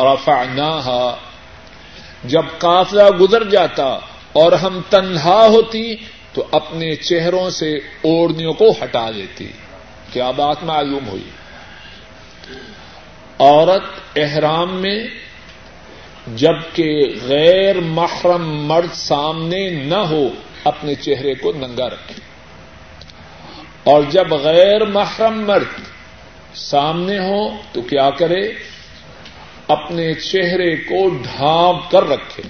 رفا 0.00 1.14
جب 2.24 2.42
قافلہ 2.58 3.08
گزر 3.20 3.48
جاتا 3.48 3.98
اور 4.32 4.52
ہم 4.52 4.80
تنہا 4.90 5.46
ہوتی 5.46 5.94
تو 6.32 6.44
اپنے 6.50 6.94
چہروں 6.94 7.50
سے 7.50 7.74
اوڑنیوں 7.76 8.52
کو 8.52 8.70
ہٹا 8.70 9.10
دیتی۔ 9.10 9.48
کیا 10.12 10.30
بات 10.30 10.62
معلوم 10.62 11.08
ہوئی۔ 11.08 11.30
عورت 13.38 14.18
احرام 14.18 14.82
میں 14.82 15.06
جبکہ 16.26 17.00
غیر 17.22 17.80
محرم 17.80 18.66
مرد 18.66 18.94
سامنے 18.94 19.70
نہ 19.70 19.94
ہو، 19.94 20.28
اپنے 20.64 20.94
چہرے 20.94 21.34
کو 21.34 21.52
ننگا 21.52 21.88
رکھے۔ 21.88 22.30
اور 23.84 24.02
جب 24.10 24.32
غیر 24.32 24.84
محرم 24.84 25.46
مرد 25.46 25.80
سامنے 26.54 27.18
ہو 27.18 27.50
تو 27.72 27.82
کیا 27.82 28.10
کرے؟ 28.10 28.52
اپنے 29.68 30.14
چہرے 30.14 30.76
کو 30.76 31.08
ڈھانپ 31.08 31.90
کر 31.90 32.08
رکھے۔ 32.08 32.42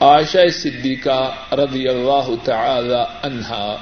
عائشہ 0.00 0.48
صدیقہ 0.52 1.54
رضی 1.54 1.88
اللہ 1.88 2.30
تعالی 2.44 3.02
عنہا 3.22 3.76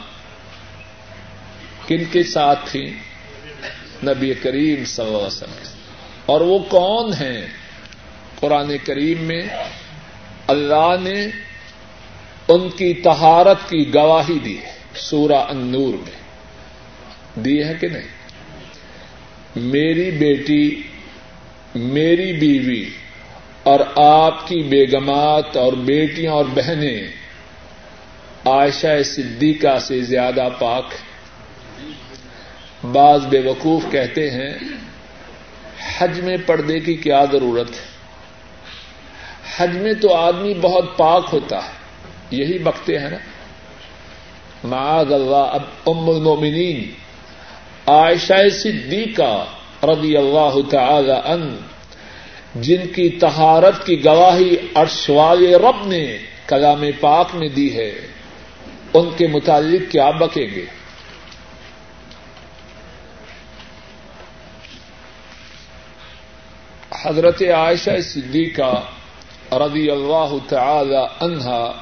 کن 1.86 2.04
کے 2.12 2.22
ساتھ 2.22 2.70
تھی 2.70 2.94
نبی 4.04 4.34
کریم 4.34 4.84
صلی 4.84 5.06
اللہ 5.06 5.16
علیہ 5.16 5.26
وسلم. 5.26 5.68
اور 6.26 6.40
وہ 6.40 6.58
کون 6.58 7.12
ہیں؟ 7.12 7.46
قرآن 8.40 8.76
کریم 8.84 9.18
میں 9.20 9.42
اللہ 10.46 10.94
نے 11.00 11.26
ان 12.48 12.68
کی 12.70 12.94
تہارت 12.94 13.68
کی 13.68 13.94
گواہی 13.94 14.38
دی 14.38 14.58
ہے، 14.58 14.72
سورہ 14.94 15.32
النور 15.32 15.94
میں. 15.94 16.24
دی 17.40 17.64
ہے 17.64 17.74
کہ 17.80 17.88
نہیں؟ 17.88 18.08
میری 19.56 20.10
بیٹی، 20.10 20.82
میری 21.74 22.32
بیوی 22.32 22.84
اور 23.62 23.80
آپ 23.96 24.48
کی 24.48 24.62
بیگمات 24.62 25.56
اور 25.56 25.72
بیٹیاں 25.72 26.32
اور 26.32 26.44
بہنیں، 26.44 27.02
عائشہ 28.44 29.02
صدیقہ 29.02 29.78
سے 29.78 30.00
زیادہ 30.00 30.48
پاک 30.58 30.84
بعض 32.92 33.26
بے 33.26 33.40
وقوف 33.40 33.82
کہتے 33.90 34.30
ہیں، 34.30 34.54
حج 35.98 36.20
میں 36.20 36.36
پردے 36.46 36.80
کی 36.80 36.94
کیا 36.94 37.24
ضرورت 37.32 37.70
ہے؟ 37.70 37.94
حج 39.56 39.76
میں 39.76 39.92
تو 39.92 40.14
آدمی 40.14 40.54
بہت 40.54 40.96
پاک 40.96 41.24
ہوتا 41.32 41.56
ہے، 41.56 41.72
یہی 42.30 42.58
بکتے 42.58 42.98
ہیں 42.98 43.10
نا۔ 43.10 43.16
معاذ 44.64 45.12
اللہ، 45.12 45.36
اب 45.36 45.62
ام 45.86 46.10
المومنین 46.10 46.90
عائشہ 47.86 48.48
صدیقہ 48.52 49.44
رضی 49.82 50.16
اللہ 50.16 50.54
تعالی 50.70 51.12
ان 51.12 51.56
جن 52.54 52.86
کی 52.86 53.08
تہارت 53.08 53.86
کی 53.86 54.04
گواہی 54.04 54.56
ارشوال 54.74 55.54
رب 55.54 55.86
نے 55.86 56.18
کلام 56.46 56.84
پاک 57.00 57.34
میں 57.34 57.48
دی 57.48 57.76
ہے، 57.76 57.92
ان 58.94 59.10
کے 59.16 59.26
متعلق 59.26 59.92
کیا 59.92 60.10
بکیں 60.10 60.46
گے؟ 60.54 60.64
حضرت 67.04 67.42
عائشہ 67.42 68.00
صدیقہ 68.00 68.82
رضی 69.54 69.90
اللہ 69.90 70.34
تعالی 70.48 71.02
عنہا، 71.20 71.72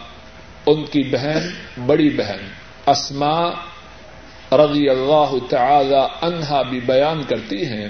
ان 0.66 0.84
کی 0.84 1.02
بہن، 1.02 1.50
بڑی 1.86 2.10
بہن 2.10 2.48
اسما 2.86 3.50
رضی 4.52 4.88
اللہ 4.88 5.34
تعالی 5.48 6.26
عنہا 6.26 6.62
بھی 6.62 6.80
بیان 6.80 7.22
کرتی 7.22 7.66
ہیں 7.66 7.88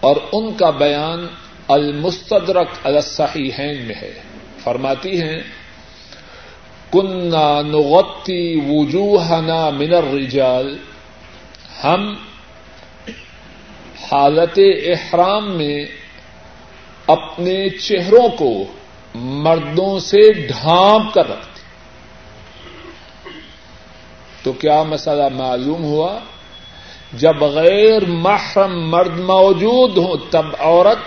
اور 0.00 0.16
ان 0.32 0.54
کا 0.54 0.70
بیان 0.70 1.26
المستدرک 1.68 2.68
الصحیحین 2.82 3.82
میں 3.86 3.94
ہے۔ 3.94 4.12
فرماتی 4.64 5.22
ہیں، 5.22 5.40
کننا 6.92 7.62
نغتی 7.62 8.60
وجوہنا 8.68 9.70
من 9.70 9.94
الرجال، 9.94 10.76
ہم 11.84 12.14
حالت 14.12 14.58
احرام 14.84 15.56
میں 15.56 15.84
اپنے 17.06 17.68
چہروں 17.68 18.28
کو 18.28 18.64
مردوں 19.14 19.98
سے 19.98 20.32
ڈھانپ 20.32 21.14
کر 21.14 21.30
رکھتے 21.30 21.60
تو 24.42 24.52
کیا 24.52 24.82
مسئلہ 24.82 25.28
معلوم 25.34 25.84
ہوا؟ 25.84 26.18
جب 27.12 27.36
غیر 27.42 28.04
محرم 28.06 28.90
مرد 28.90 29.18
موجود 29.18 29.98
ہوں، 29.98 30.16
تب 30.30 30.46
عورت 30.58 30.98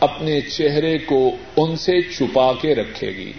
اپنے 0.00 0.40
چہرے 0.40 0.98
کو 0.98 1.36
ان 1.56 1.76
سے 1.76 2.00
چھپا 2.00 2.52
کے 2.60 2.74
رکھے 2.74 3.08
گی۔ 3.08 3.32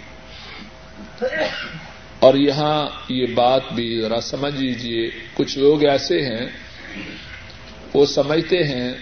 اور 2.18 2.34
یہاں 2.34 2.86
یہ 3.08 3.26
بات 3.34 3.62
بھی 3.72 4.00
ذرا 4.00 4.20
سمجھ 4.20 4.54
لیجیے 4.54 5.10
کچھ 5.34 5.58
لوگ 5.58 5.84
ایسے 5.84 6.22
ہیں 6.22 6.46
وہ 7.94 8.06
سمجھتے 8.06 8.64
ہیں 8.64 8.92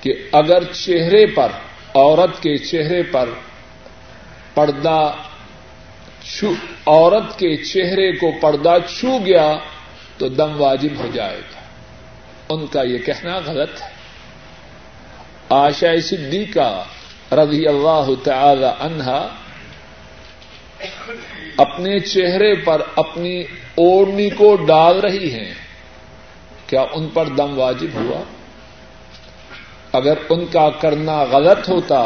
کہ 0.00 0.14
اگر 0.32 0.64
چہرے 0.72 1.26
پر، 1.26 1.48
عورت 1.94 2.42
کے 2.42 2.56
چہرے 2.56 3.02
پر 3.02 3.28
پردہ 4.54 5.12
عورت 6.86 7.38
کے 7.38 7.56
چہرے 7.56 8.12
کو 8.12 8.32
پردہ 8.40 8.74
چھو 8.88 9.18
گیا 9.26 9.56
تو 10.18 10.28
دم 10.28 10.60
واجب 10.60 10.88
ہو 10.98 11.08
جائے 11.14 11.38
گا۔ 11.38 11.60
ان 12.48 12.66
کا 12.66 12.82
یہ 12.82 12.98
کہنا 12.98 13.38
غلط 13.38 13.82
ہے۔ 13.82 13.88
آشا 15.48 16.00
صدیقہ 16.02 16.84
رضی 17.32 17.66
اللہ 17.66 18.04
تعالی 18.24 18.66
عنہا 18.80 19.28
اپنے 21.56 21.98
چہرے 21.98 22.54
پر 22.54 22.82
اپنی 22.96 23.40
اوڑنی 23.74 24.30
کو 24.30 24.56
ڈال 24.56 25.00
رہی 25.00 25.32
ہیں۔ 25.32 25.54
کیا 26.68 26.82
ان 26.94 27.08
پر 27.08 27.28
دم 27.36 27.58
واجب 27.58 27.94
ہوا؟ 27.94 28.22
اگر 29.92 30.18
ان 30.30 30.44
کا 30.46 30.68
کرنا 30.80 31.22
غلط 31.30 31.68
ہوتا، 31.68 32.00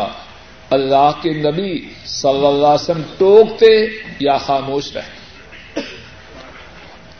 اللہ 0.70 1.10
کے 1.22 1.30
نبی 1.30 1.72
صلی 2.06 2.46
اللہ 2.46 2.66
علیہ 2.66 2.82
وسلم 2.82 3.02
ٹوکتے 3.18 3.72
یا 4.18 4.36
خاموش 4.38 4.92
رہے 4.96 5.80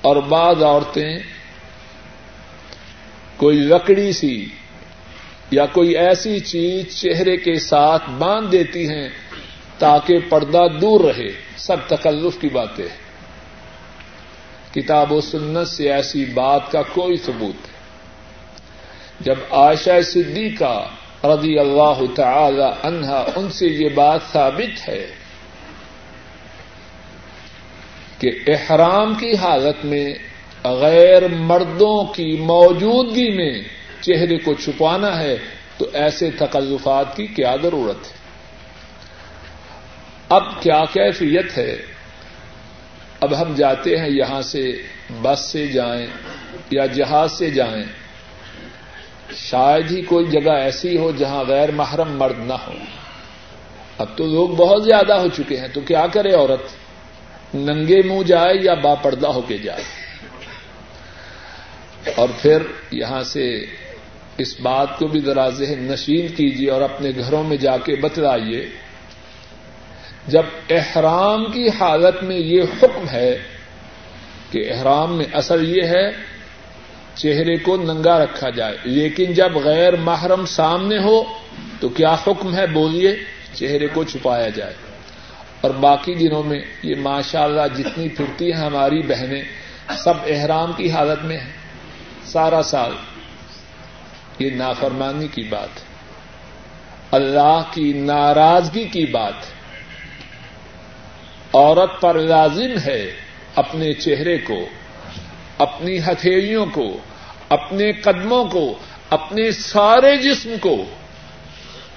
اور 0.00 0.16
بعض 0.28 0.62
عورتیں 0.62 1.18
کوئی 3.36 3.58
لکڑی 3.58 4.12
سی 4.12 4.34
یا 5.50 5.66
کوئی 5.66 5.96
ایسی 5.98 6.38
چیز 6.40 6.96
چہرے 6.96 7.36
کے 7.36 7.58
ساتھ 7.60 8.10
باندھ 8.18 8.50
دیتی 8.52 8.88
ہیں 8.88 9.08
تاکہ 9.78 10.18
پردہ 10.28 10.66
دور 10.80 11.00
رہے، 11.04 11.30
سب 11.56 11.86
تکلف 11.88 12.40
کی 12.40 12.48
باتیں 12.48 12.88
کتاب 14.74 15.12
و 15.12 15.20
سنت 15.20 15.68
سے 15.68 15.92
ایسی 15.92 16.24
بات 16.24 16.72
کا 16.72 16.82
کوئی 16.82 17.16
ثبوت 17.16 17.66
ہے 17.66 17.72
جب 19.20 19.34
عائشہ 19.50 20.00
صدیقہ 20.02 20.90
رضی 21.24 21.58
اللہ 21.58 22.02
تعالی 22.14 22.70
عنہا 22.82 23.24
ان 23.36 23.50
سے 23.50 23.66
یہ 23.66 23.88
بات 23.88 24.20
ثابت 24.32 24.88
ہے 24.88 25.06
کہ 28.18 28.30
احرام 28.46 29.14
کی 29.14 29.36
حالت 29.36 29.84
میں 29.84 30.14
غیر 30.64 31.28
مردوں 31.28 32.04
کی 32.04 32.36
موجودگی 32.36 33.30
میں 33.30 33.62
چہرے 34.00 34.38
کو 34.38 34.54
چھپانا 34.54 35.18
ہے، 35.18 35.36
تو 35.78 35.86
ایسے 35.92 36.30
تکلفات 36.30 37.16
کی 37.16 37.26
کیا 37.26 37.56
ضرورت 37.62 38.06
ہے؟ 38.06 38.16
اب 40.28 40.62
کیا 40.62 40.84
کیفیت 40.92 41.58
ہے؟ 41.58 41.76
اب 43.22 43.42
ہم 43.42 43.54
جاتے 43.54 43.96
ہیں 43.96 44.08
یہاں 44.08 44.42
سے 44.42 44.82
بس 45.22 45.40
سے 45.40 45.66
جائیں 45.66 46.06
یا 46.70 46.86
جہاز 46.86 47.32
سے 47.32 47.50
جائیں، 47.50 47.84
شاید 49.36 49.90
ہی 49.90 50.02
کوئی 50.02 50.26
جگہ 50.26 50.52
ایسی 50.52 50.98
ہو 50.98 51.12
جہاں 51.18 51.44
غیر 51.44 51.70
محرم 51.70 52.18
مرد 52.18 52.38
نہ 52.38 52.52
ہو۔ 52.52 52.72
اب 53.98 54.06
تو 54.16 54.26
لوگ 54.26 54.48
بہت 54.48 54.84
زیادہ 54.84 55.12
ہو 55.12 55.28
چکے 55.28 55.60
ہیں، 55.60 55.68
تو 55.68 55.80
کیا 55.80 56.06
کرے 56.06 56.32
عورت؟ 56.34 56.64
ننگے 57.54 58.02
منہ 58.02 58.22
جائے 58.22 58.54
یا 58.62 58.74
با 58.74 58.94
پردہ 58.94 59.26
ہو 59.26 59.42
کے 59.42 59.58
جائے؟ 59.58 59.82
اور 62.16 62.28
پھر 62.40 62.62
یہاں 62.90 63.22
سے 63.22 63.66
اس 64.38 64.60
بات 64.60 64.98
کو 64.98 65.06
بھی 65.06 65.20
ذرا 65.20 65.48
ذہن 65.48 65.82
نشین 65.92 66.28
کیجیے 66.28 66.70
اور 66.70 66.80
اپنے 66.80 67.10
گھروں 67.16 67.44
میں 67.44 67.56
جا 67.56 67.76
کے 67.76 67.96
بتلائیے 67.96 68.66
جب 70.26 70.42
احرام 70.70 71.44
کی 71.44 71.68
حالت 71.80 72.22
میں 72.22 72.36
یہ 72.36 72.62
حکم 72.62 73.08
ہے 73.12 73.38
کہ 74.50 74.72
احرام 74.72 75.16
میں 75.16 75.26
اصل 75.32 75.76
یہ 75.76 75.82
ہے، 75.82 76.10
چہرے 77.14 77.56
کو 77.56 77.76
ننگا 77.76 78.18
رکھا 78.18 78.50
جائے۔ 78.50 78.76
لیکن 78.84 79.32
جب 79.32 79.56
غیر 79.56 79.96
محرم 79.96 80.46
سامنے 80.46 80.98
ہو، 80.98 81.24
تو 81.80 81.88
کیا 81.88 82.14
حکم 82.14 82.54
ہے؟ 82.54 82.66
بولیے، 82.66 83.16
چہرے 83.54 83.86
کو 83.86 84.04
چھپایا 84.04 84.48
جائے۔ 84.48 84.74
اور 85.60 85.70
باقی 85.70 86.14
دنوں 86.14 86.42
میں 86.42 86.60
یہ 86.82 86.94
ماشاء 86.94 87.42
اللہ 87.42 87.76
جتنی 87.76 88.08
پھرتی 88.08 88.52
ہیں 88.52 88.60
ہماری 88.60 89.02
بہنیں، 89.02 89.42
سب 89.98 90.14
احرام 90.26 90.72
کی 90.72 90.90
حالت 90.90 91.24
میں 91.24 91.38
ہیں۔ 91.38 91.52
سارا 92.24 92.62
سال 92.62 92.92
یہ 94.38 94.50
نافرمانی 94.54 95.28
کی 95.28 95.42
بات 95.42 95.68
اللہ 97.10 97.62
کی 97.70 97.92
ناراضگی 97.92 98.84
کی 98.84 99.06
بات 99.06 99.34
ہے۔ 99.34 99.61
عورت 101.54 102.00
پر 102.00 102.18
لازم 102.18 102.78
ہے 102.84 103.12
اپنے 103.54 103.92
چہرے 103.92 104.38
کو، 104.38 104.68
اپنی 105.58 105.98
ہتھیلیوں 105.98 106.66
کو، 106.66 106.98
اپنے 107.48 107.92
قدموں 107.92 108.44
کو، 108.44 108.78
اپنے 109.10 109.50
سارے 109.50 110.16
جسم 110.16 110.54
کو 110.60 110.84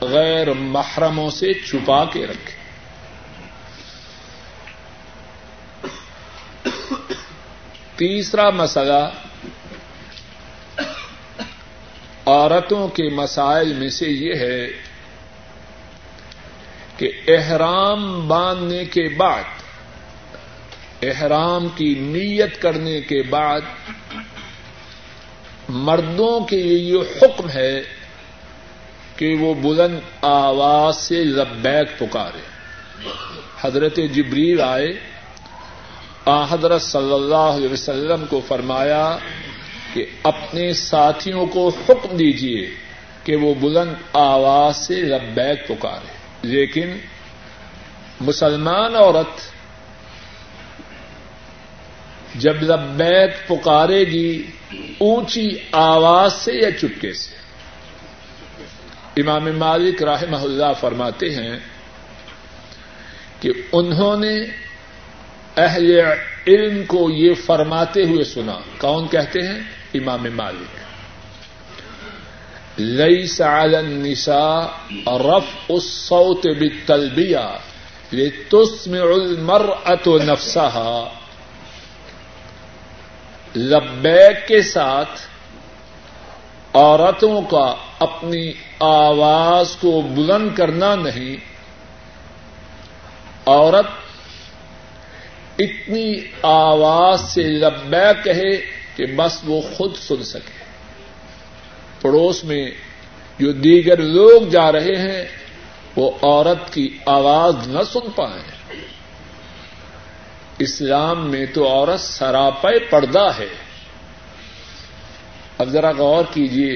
غیر 0.02 0.54
محرموں 0.54 1.30
سے 1.30 1.54
چھپا 1.54 2.06
کے 2.06 2.28
رکھے۔ 2.28 2.66
تیسرا 7.96 8.50
مسئلہ، 8.50 9.10
عورتوں 12.26 12.88
کے 12.88 13.10
مسائل 13.10 13.74
میں 13.74 13.90
سے 13.90 14.08
یہ 14.08 14.34
ہے 14.34 14.68
کہ 16.98 17.12
احرام 17.28 18.28
باندھنے 18.28 18.86
کے 18.86 19.10
بعد، 19.18 19.44
احرام 21.02 21.68
کی 21.68 21.96
نیت 21.98 22.62
کرنے 22.62 23.02
کے 23.02 23.24
بعد 23.24 23.62
مردوں 25.70 26.40
کے 26.40 26.64
لیے 26.64 26.78
یہ 26.78 26.98
حکم 27.22 27.50
ہے 27.50 27.82
کہ 29.16 29.36
وہ 29.40 29.54
بلند 29.54 30.00
آواز 30.22 30.98
سے 30.98 31.24
لبیک 31.24 32.00
پکارے۔ 32.00 32.42
حضرت 33.62 34.00
جبریل 34.14 34.62
آئے، 34.62 34.94
آ 36.26 36.44
حضرت 36.50 36.82
صلی 36.82 37.14
اللہ 37.14 37.56
علیہ 37.58 37.70
وسلم 37.70 38.26
کو 38.30 38.42
فرمایا 38.48 39.18
کہ 39.94 40.06
اپنے 40.24 40.74
ساتھیوں 40.74 41.46
کو 41.46 41.70
حکم 41.70 42.18
دیجیے 42.18 42.70
کہ 43.24 43.36
وہ 43.36 43.54
بلند 43.54 43.94
آواز 44.14 44.76
سے 44.76 44.96
لبیک 44.96 45.68
پکارے۔ 45.68 46.15
لیکن 46.46 46.98
مسلمان 48.22 48.96
عورت 48.96 49.56
جب 52.36 52.62
لبیک 52.62 53.48
پکارے 53.48 54.04
گی، 54.04 54.46
اونچی 54.98 55.50
آواز 55.72 56.34
سے 56.34 56.54
یا 56.54 56.72
چپکے 56.72 57.14
سے؟ 57.14 57.36
امام 59.22 59.58
مالک 59.58 60.04
رحمہ 60.04 60.38
اللہ 60.38 60.74
فرماتے 60.80 61.30
ہیں 61.30 61.60
کہ 63.40 63.52
انہوں 63.72 64.18
نے 64.18 64.42
اہل 65.58 66.00
علم 66.48 66.86
کو 66.86 67.10
یہ 67.10 67.34
فرماتے 67.34 68.04
ہوئے 68.04 68.24
سنا۔ 68.24 68.60
کون 68.78 69.08
کہتے 69.08 69.40
ہیں؟ 69.42 69.60
امام 69.94 70.26
مالک۔ 70.36 70.85
لئی 72.78 73.28
سعل 73.28 73.76
النساء 73.76 74.68
رف 75.08 75.56
اس 75.70 75.84
سوت 75.84 76.48
بالتلبیہ 76.60 77.46
لتسمع 78.14 79.06
المرأة 79.14 80.08
نفسها. 80.08 81.10
لبیک 83.56 84.48
کے 84.48 84.62
ساتھ 84.62 85.20
عورتوں 86.74 87.42
کا 87.42 87.76
اپنی 88.00 88.52
آواز 88.80 89.76
کو 89.80 90.02
بلند 90.02 90.56
کرنا 90.56 90.96
نہیں. 90.96 91.36
عورت 93.46 93.88
اتنی 95.60 96.14
آواز 96.42 97.22
سے 97.22 97.44
لبیک 97.44 98.24
کہے 98.24 98.52
کہ 98.96 99.06
بس 99.06 99.40
وہ 99.44 99.62
خود 99.62 99.96
سن 99.96 100.24
سکے. 100.24 100.65
پڑوس 102.06 102.44
میں 102.44 102.64
جو 103.40 103.52
دیگر 103.52 104.02
لوگ 104.02 104.50
جا 104.50 104.72
رہے 104.72 104.96
ہیں، 104.96 105.24
وہ 105.96 106.10
عورت 106.22 106.74
کی 106.74 106.88
آواز 107.06 107.68
نہ 107.68 107.84
سن 107.84 108.12
پائیں۔ 108.16 108.52
اسلام 110.60 111.30
میں 111.32 111.46
تو 111.46 111.68
عورت 111.68 112.00
سراپے 112.00 112.78
پردہ 112.90 113.28
ہے۔ 113.40 113.48
اب 115.58 115.70
ذرا 115.70 115.92
غور 115.92 116.24
کیجیے 116.34 116.74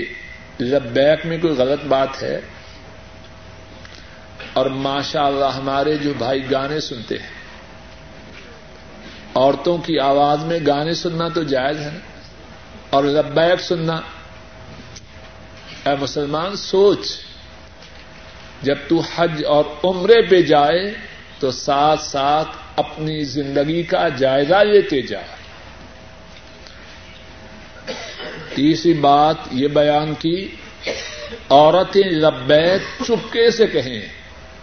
لبیک 0.63 1.25
میں 1.25 1.37
کوئی 1.37 1.53
غلط 1.53 1.83
بات 1.87 2.21
ہے، 2.23 2.39
اور 4.53 4.65
ماشاء 4.65 5.25
اللہ 5.25 5.51
ہمارے 5.55 5.95
جو 5.97 6.13
بھائی 6.17 6.51
گانے 6.51 6.79
سنتے 6.79 7.17
ہیں، 7.17 7.37
عورتوں 9.35 9.77
کی 9.77 9.99
آواز 9.99 10.43
میں 10.43 10.59
گانے 10.67 10.93
سننا 10.93 11.27
تو 11.27 11.43
جائز 11.43 11.79
ہے 11.79 11.97
اور 12.89 13.03
لبیک 13.03 13.59
سننا 13.61 13.99
اے 15.89 15.95
مسلمان، 16.01 16.55
سوچ۔ 16.55 17.11
جب 18.61 18.75
تو 18.87 19.01
حج 19.15 19.45
اور 19.45 19.63
عمرے 19.83 20.21
پہ 20.21 20.41
جائے 20.41 20.93
تو 21.39 21.51
ساتھ 21.51 22.01
ساتھ 22.01 22.47
اپنی 22.75 23.23
زندگی 23.23 23.83
کا 23.83 24.09
جائزہ 24.09 24.55
لیتے 24.55 25.01
جا۔ 25.01 25.21
تیسری 28.55 28.93
بات 28.93 29.35
یہ 29.51 29.67
بیان 29.67 30.13
کی، 30.13 30.55
عورتیں 31.49 32.11
لبیک 32.11 33.03
چپکے 33.03 33.51
سے 33.51 33.67
کہیں، 33.67 34.01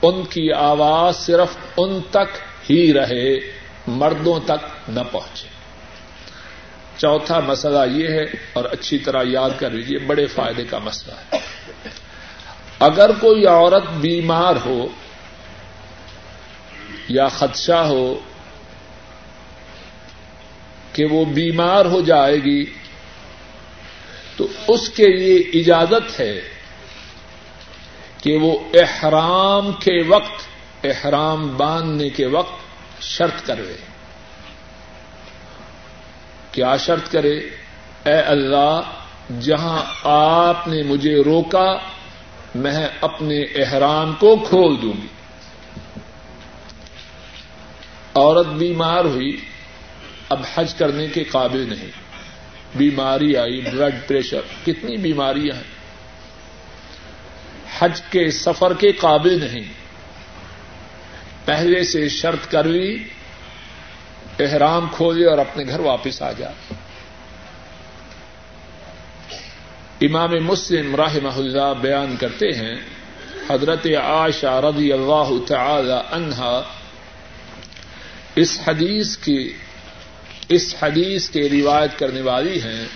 ان 0.03 0.25
کی 0.25 0.53
آواز 0.53 1.17
صرف 1.17 1.57
ان 1.77 2.01
تک 2.11 2.39
ہی 2.71 2.93
رہے، 2.93 3.39
مردوں 3.87 4.41
تک 4.45 4.91
نہ 4.91 5.01
پہنچے۔ 5.13 5.56
چوتھا 6.99 7.39
مسئلہ 7.41 7.85
یہ 7.93 8.09
ہے، 8.09 8.25
اور 8.53 8.65
اچھی 8.65 8.99
طرح 8.99 9.23
یاد 9.27 9.51
کر 9.59 9.71
لیجیے 9.71 9.99
بڑے 9.99 10.27
فائدے 10.27 10.65
کا 10.65 10.79
مسئلہ 10.79 11.15
ہے۔ 11.15 11.39
اگر 12.81 13.11
کوئی 13.21 13.47
عورت 13.47 13.89
بیمار 14.01 14.57
ہو 14.65 14.87
یا 17.09 17.27
خدشہ 17.29 17.83
ہو 17.89 18.07
کہ 20.93 21.05
وہ 21.05 21.25
بیمار 21.25 21.85
ہو 21.85 22.01
جائے 22.01 22.37
گی، 22.37 22.65
تو 24.37 24.47
اس 24.69 24.89
کے 24.89 25.07
لیے 25.07 25.37
اجازت 25.61 26.19
ہے 26.21 26.41
کہ 28.21 28.37
وہ 28.37 28.59
احرام 28.75 29.73
کے 29.73 30.01
وقت، 30.09 30.85
احرام 30.85 31.47
باندھنے 31.57 32.09
کے 32.11 32.27
وقت 32.27 33.03
شرط 33.03 33.47
کرے 33.47 33.75
کیا 36.57 36.77
شرط 36.77 37.13
کرے؟ 37.13 37.39
اے 38.05 38.13
اللہ، 38.13 38.81
جہاں 39.41 39.85
آپ 40.05 40.69
نے 40.69 40.83
مجھے 40.83 41.23
روکا، 41.23 41.77
میں 42.55 42.89
اپنے 43.01 43.43
احرام 43.43 44.15
کو 44.15 44.37
کھول 44.49 44.83
دوں 44.83 44.93
گی۔ 45.03 45.07
عورت 48.15 48.47
بیمار 48.47 49.05
ہوئی، 49.05 49.37
اب 50.29 50.41
حج 50.55 50.75
کرنے 50.75 51.07
کے 51.07 51.25
قابل 51.25 51.69
نہیں۔ 51.69 51.91
بیماری 52.75 53.37
آئی 53.37 53.61
بلڈ 53.61 54.09
پریشر 54.09 54.41
کتنی 54.67 54.97
بیماریاں 54.97 55.57
ہیں۔ 55.57 55.77
حج 57.79 58.01
کے 58.11 58.31
سفر 58.31 58.75
کے 58.75 58.93
قابل 58.93 59.45
نہیں۔ 59.45 59.73
پہلے 61.45 61.85
سے 61.85 62.09
شرط 62.09 62.51
کر 62.51 62.65
لی 62.65 63.05
احرام 64.39 64.89
کھولے 64.97 65.27
اور 65.27 65.39
اپنے 65.39 65.65
گھر 65.69 65.81
واپس 65.81 66.23
آ 66.23 66.33
جا۔ 66.33 66.49
امام 70.01 70.31
مسلم 70.31 70.97
راہ 70.97 71.17
اللہ 71.25 71.73
بیان 71.81 72.17
کرتے 72.17 72.49
ہیں، 72.49 72.75
حضرت 73.51 73.87
عائشہ 73.87 74.47
رضی 74.47 74.93
اللہ 74.93 75.29
تعالی 75.49 75.95
عنہا 76.11 76.63
اس 78.37 78.61
حدیث 78.67 79.17
کی، 79.17 79.53
اس 80.49 80.75
حدیث 80.83 81.31
کے 81.31 81.49
روایت 81.49 81.99
کرنے 81.99 82.21
والی 82.21 82.63
ہیں۔ 82.63 82.87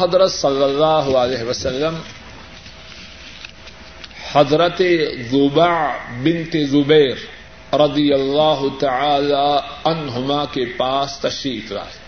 حضرت 0.00 0.32
صلی 0.32 0.62
اللہ 0.62 1.16
علیہ 1.16 1.42
وسلم، 1.42 1.96
حضرت 4.32 4.82
زبا 5.30 5.96
بنت 6.22 6.56
زبیر۔ 6.70 7.35
رضی 7.72 8.12
اللہ 8.12 8.78
تعالی 8.80 9.58
عنہما 9.84 10.44
کے 10.44 10.64
پاس 10.64 11.18
تشریف 11.18 11.72
لائے۔ 11.72 12.06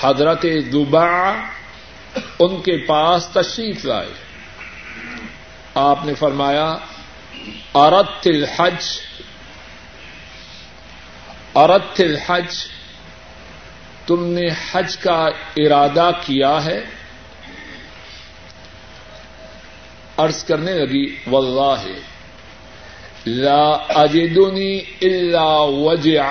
حضرت 0.00 0.46
زبا 0.72 1.32
ان 2.38 2.62
کے 2.62 2.86
پاس 2.86 3.28
تشریف 3.32 3.84
لائے۔ 3.84 4.08
آپ 5.74 6.04
نے 6.04 6.14
فرمایا 6.14 6.74
ارت 7.74 8.26
الحج 8.26 9.00
ارت 11.54 12.00
الحج، 12.00 12.54
تم 14.06 14.24
نے 14.24 14.48
حج 14.72 14.96
کا 14.96 15.26
ارادہ 15.56 16.10
کیا 16.26 16.64
ہے؟ 16.64 16.84
ارض 20.18 20.44
کرنے 20.44 20.72
لگی، 20.72 21.16
واللہ۔ 21.26 22.15
لا 23.26 23.70
اجدنی 23.88 24.80
الا 25.00 25.48
وجع. 25.62 26.26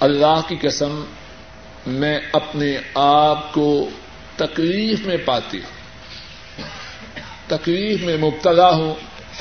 اللہ 0.00 0.40
کی 0.48 0.56
قسم 0.60 1.04
میں 1.86 2.18
اپنے 2.32 2.76
آپ 2.94 3.52
کو 3.52 3.88
تکلیف 4.36 5.06
میں 5.06 5.16
پاتی 5.24 5.58
ہوں، 5.58 6.64
تکلیف 7.46 8.02
میں 8.02 8.16
مبتلا 8.16 8.70
ہوں، 8.70 8.94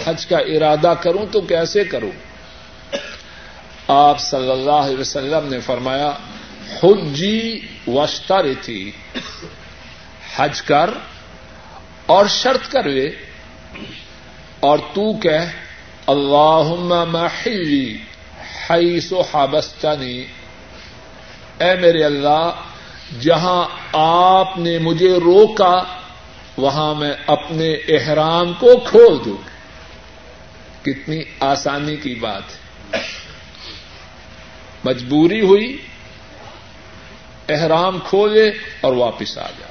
حج 0.06 0.26
کا 0.26 0.38
ارادہ 0.38 0.94
کروں 1.02 1.26
تو 1.32 1.42
کیسے 1.42 1.84
کروں؟ 1.84 2.12
آپ 3.88 4.20
صلی 4.20 4.52
اللہ 4.52 4.86
علیہ 4.86 4.98
وسلم 4.98 5.48
نے 5.50 5.60
فرمایا، 5.60 6.12
حجی 6.84 7.60
وشتر 7.88 8.46
تھی 8.62 8.92
حج 10.36 10.62
کر 10.62 10.90
اور 12.10 12.26
شرط 12.26 12.72
کر 12.72 12.84
لے 12.84 13.10
اور 14.60 14.80
تو 14.94 15.18
کہ 15.18 15.38
اللہ 16.08 16.74
محلی 17.10 17.98
حیث 18.70 19.12
و 19.12 19.22
حابستانی 19.22 20.26
اے 21.58 21.76
میرے 21.76 22.04
اللہ، 22.04 22.52
جہاں 23.20 23.68
آپ 23.94 24.58
نے 24.58 24.78
مجھے 24.78 25.18
روکا، 25.18 25.76
وہاں 26.58 26.96
میں 26.96 27.14
اپنے 27.28 27.74
احرام 27.74 28.54
کو 28.54 28.80
کھول 28.80 29.18
دوں۔ 29.26 29.38
کتنی 30.86 31.22
آسانی 31.40 31.96
کی 31.96 32.16
بات۔ 32.16 32.44
ہے 32.94 33.02
مجبوری 34.84 35.42
ہوئی، 35.42 35.78
احرام 37.50 38.00
کھولے 38.00 38.52
اور 38.82 38.94
واپس 38.94 39.38
آ 39.38 39.48
جائے 39.60 39.69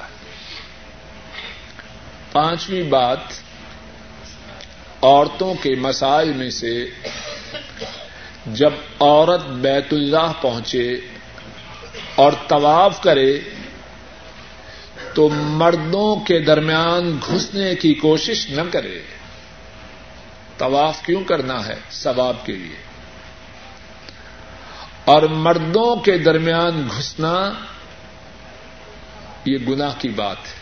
پانچویں 2.31 2.83
بات، 2.83 3.17
عورتوں 5.01 5.53
کے 5.53 5.75
مسائل 5.75 6.33
میں 6.33 6.49
سے 6.49 6.89
جب 8.45 8.73
عورت 8.99 9.45
بیت 9.45 9.93
اللہ 9.93 10.31
پہنچے 10.41 10.99
اور 12.15 12.31
طواف 12.47 13.01
کرے 13.01 13.39
تو 15.13 15.29
مردوں 15.29 16.25
کے 16.25 16.39
درمیان 16.39 17.17
گھسنے 17.27 17.75
کی 17.75 17.93
کوشش 17.93 18.49
نہ 18.49 18.61
کرے۔ 18.71 19.01
طواف 20.57 21.01
کیوں 21.01 21.23
کرنا 21.23 21.67
ہے 21.67 21.75
ثواب 21.91 22.45
کے 22.45 22.53
لیے؟ 22.53 22.75
اور 25.05 25.21
مردوں 25.21 25.95
کے 25.95 26.17
درمیان 26.17 26.87
گھسنا 26.97 27.51
یہ 29.45 29.57
گناہ 29.69 29.93
کی 29.97 30.09
بات 30.09 30.37
ہے۔ 30.37 30.58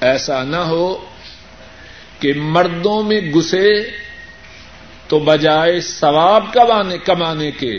ایسا 0.00 0.42
نہ 0.42 0.56
ہو 0.56 1.06
کہ 2.18 2.32
مردوں 2.34 3.02
میں 3.02 3.20
گسے 3.20 3.82
تو 5.08 5.18
بجائے 5.18 5.80
ثواب 5.80 6.56
کمانے 7.04 7.50
کے، 7.50 7.76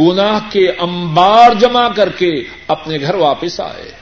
گناہ 0.00 0.38
کے 0.50 0.70
انبار 0.70 1.54
جمع 1.54 1.88
کر 1.88 2.08
کے 2.08 2.30
اپنے 2.66 2.98
گھر 3.00 3.14
واپس 3.14 3.60
آئے۔ 3.60 3.92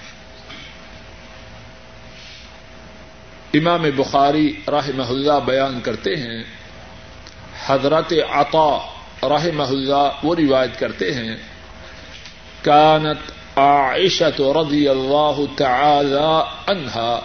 امام 3.54 3.84
بخاری 3.96 4.60
راہ 4.68 4.88
محلہ 4.94 5.32
بیان 5.44 5.80
کرتے 5.80 6.16
ہیں، 6.16 6.42
حضرت 7.66 8.12
عطا 8.30 8.76
راہ 9.28 9.46
محلہ 9.54 10.10
وہ 10.22 10.34
روایت 10.34 10.78
کرتے 10.78 11.14
ہیں، 11.14 11.36
کانت 12.62 13.35
عائشت 13.56 14.40
رضی 14.40 14.88
اللہ 14.88 15.40
تعالی 15.56 16.40
عنہا 16.66 17.20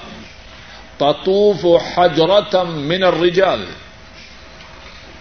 تطوف 0.97 1.65
حجرتم 1.97 2.87
من 2.87 3.03
الرجال. 3.03 3.65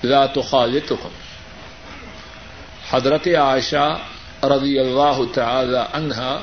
لا 0.02 0.26
تخالطهم 0.26 1.10
حضرت 2.90 3.28
عائشہ 3.28 3.98
رضی 4.42 4.78
اللہ 4.78 5.20
تعالی 5.34 5.78
عنہا 5.92 6.38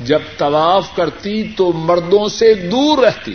جب 0.00 0.22
طواف 0.38 0.88
کرتی 0.96 1.48
تو 1.56 1.72
مردوں 1.72 2.28
سے 2.28 2.54
دور 2.54 2.98
رہتی، 2.98 3.34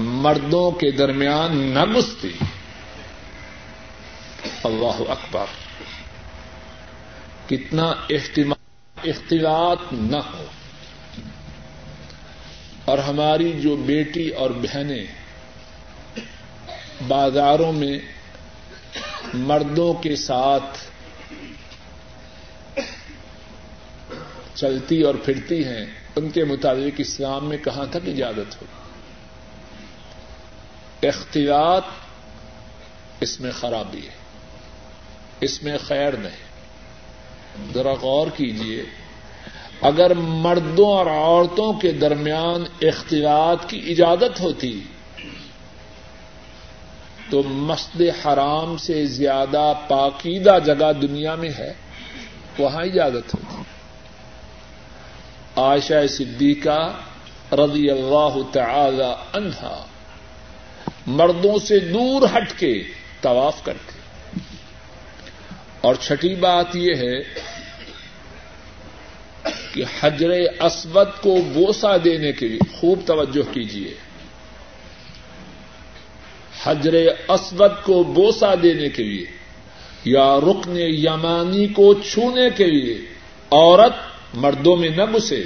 مردوں 0.00 0.70
کے 0.70 0.90
درمیان 0.90 1.56
نہ 1.56 1.84
گستی 1.84 2.32
اللہ 4.64 5.10
اکبر۔ 5.10 5.65
کتنا 7.48 7.94
اختلاط 9.04 9.78
نہ 9.92 10.16
ہو۔ 10.16 10.46
اور 12.84 12.98
ہماری 12.98 13.60
جو 13.60 13.76
بیٹی 13.76 14.28
اور 14.28 14.50
بہنیں 14.50 15.06
بازاروں 17.08 17.72
میں 17.72 17.98
مردوں 19.34 19.94
کے 19.94 20.16
ساتھ 20.16 20.78
چلتی 24.54 25.02
اور 25.02 25.14
پھرتی 25.24 25.64
ہیں، 25.64 25.86
ان 26.16 26.30
کے 26.30 26.44
مطابق 26.44 26.94
اسلام 26.98 27.48
میں 27.48 27.58
کہاں 27.58 27.86
تک 27.90 28.08
اجازت 28.08 28.62
ہو؟ 28.62 28.66
اختلاط 31.08 31.84
اس 33.20 33.40
میں 33.40 33.50
خرابی 33.50 34.06
ہے، 34.06 34.14
اس 35.40 35.62
میں 35.62 35.78
خیر 35.78 36.12
نہیں۔ 36.12 36.45
ذرا 37.74 37.92
غور 37.92 38.26
کیجیے 38.36 38.84
اگر 39.80 40.14
مردوں 40.14 40.88
اور 40.88 41.06
عورتوں 41.06 41.72
کے 41.72 41.92
درمیان 41.92 42.64
اختلاط 42.82 43.68
کی 43.68 43.82
اجازت 43.86 44.40
ہوتی، 44.40 44.80
تو 47.30 47.42
مسجد 47.42 48.26
حرام 48.26 48.76
سے 48.76 49.06
زیادہ 49.06 49.72
پاکیدہ 49.88 50.58
جگہ 50.64 50.92
دنیا 51.02 51.34
میں 51.34 51.50
ہے، 51.58 51.72
وہاں 52.58 52.82
اجازت 52.82 53.34
ہوتی۔ 53.34 53.62
عائشہ 55.56 56.06
صدیقہ 56.06 56.94
رضی 57.52 57.90
اللہ 57.90 58.38
تعالی 58.52 59.12
عنہا 59.32 59.84
مردوں 61.06 61.58
سے 61.58 61.78
دور 61.78 62.22
ہٹ 62.36 62.58
کے 62.58 62.82
طواف 63.20 63.64
کرتے۔ 63.64 63.95
اور 65.86 65.94
چھٹی 65.94 66.34
بات 66.34 66.76
یہ 66.76 66.94
ہے 66.94 67.18
کہ 69.72 69.84
حجر 70.00 70.30
اسود 70.60 71.08
کو 71.20 71.36
بوسا 71.52 71.96
دینے 71.96 72.32
کے 72.32 72.48
لیے 72.48 72.68
خوب 72.80 73.06
توجہ 73.06 73.42
کیجیے 73.52 73.94
حجر 76.64 76.94
اسود 77.28 77.82
کو 77.82 78.02
بوسا 78.02 78.54
دینے 78.62 78.88
کے 78.88 79.02
لیے 79.02 79.24
یا 80.04 80.26
رکن 80.40 80.76
یمانی 80.78 81.66
کو 81.68 81.92
چھونے 81.94 82.48
کے 82.56 82.66
لیے 82.66 82.94
عورت 83.52 84.36
مردوں 84.36 84.76
میں 84.76 84.88
نہ 84.88 85.04
گسے 85.04 85.42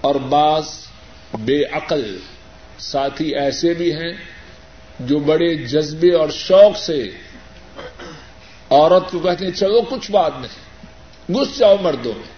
اور 0.00 0.14
بعض 0.28 0.68
بے 1.40 1.62
عقل 1.72 2.04
ساتھی 2.78 3.34
ایسے 3.34 3.74
بھی 3.74 3.92
ہیں 3.94 4.12
جو 5.00 5.18
بڑے 5.18 5.54
جذبے 5.54 6.12
اور 6.14 6.28
شوق 6.28 6.76
سے 6.78 7.02
عورت 8.74 9.10
کو 9.10 9.18
کہتے 9.18 9.44
ہیں، 9.44 9.52
چلو 9.52 9.80
کچھ 9.82 10.10
بات 10.10 10.32
نہیں 10.40 10.74
گس 11.32 11.58
جاؤ 11.58 11.76
مردوں 11.82 12.12
میں۔ 12.16 12.34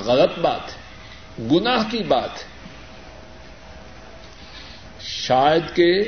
غلط 0.00 0.38
بات 0.38 0.60
ہے، 0.68 0.80
گناہ 1.50 1.82
کی 1.90 1.98
بات 1.98 2.38
ہے۔ 2.38 2.60
شاید 5.00 5.76
کہ 5.76 6.02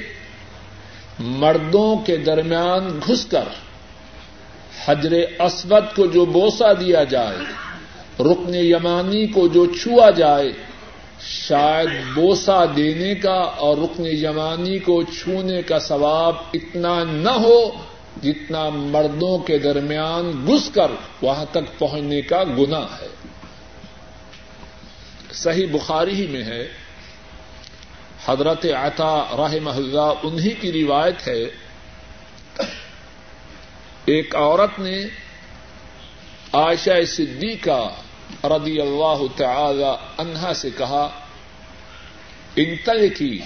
مردوں 1.18 1.96
کے 1.96 2.16
درمیان 2.16 3.00
گھس 3.06 3.26
کر 3.26 3.44
حجر 4.86 5.12
اسود 5.38 5.96
کو 5.96 6.06
جو 6.06 6.24
بوسا 6.24 6.72
دیا 6.72 7.04
جائے، 7.04 7.36
رکن 8.20 8.54
یمانی 8.54 9.26
کو 9.26 9.48
جو 9.48 9.66
چھوا 9.66 10.10
جائے، 10.10 10.52
شاید 11.20 11.88
بوسا 12.14 12.64
دینے 12.76 13.14
کا 13.14 13.40
اور 13.40 13.76
رکن 13.76 14.06
یمانی 14.06 14.78
کو 14.78 15.02
چھونے 15.02 15.62
کا 15.62 15.78
ثواب 15.78 16.36
اتنا 16.54 17.04
نہ 17.04 17.30
ہو 17.30 17.70
جتنا 18.22 18.68
مردوں 18.68 19.38
کے 19.38 19.58
درمیان 19.58 20.46
گس 20.48 20.70
کر 20.74 20.90
وہاں 21.22 21.44
تک 21.50 21.78
پہنچنے 21.78 22.22
کا 22.22 22.44
گنا 22.44 22.80
ہے۔ 22.80 23.06
صحیح 25.32 25.66
بخاری 25.72 26.14
ہی 26.14 26.26
میں 26.26 26.44
ہے۔ 26.44 26.68
حضرت 28.26 28.66
عطا 28.66 29.24
راہ 29.36 29.54
محلہ 29.62 30.12
انہی 30.22 30.50
کی 30.50 30.72
روایت 30.72 31.28
ہے۔ 31.28 31.44
ایک 34.04 34.36
عورت 34.36 34.78
نے 34.78 35.04
عائشہ 36.52 37.04
صدیقہ 37.06 37.90
رضی 38.44 38.80
اللہ 38.80 39.22
تعالی 39.36 40.06
عنہا 40.18 40.54
سے 40.54 40.70
کہا 40.70 41.08
انتل 42.56 43.14
کی 43.14 43.38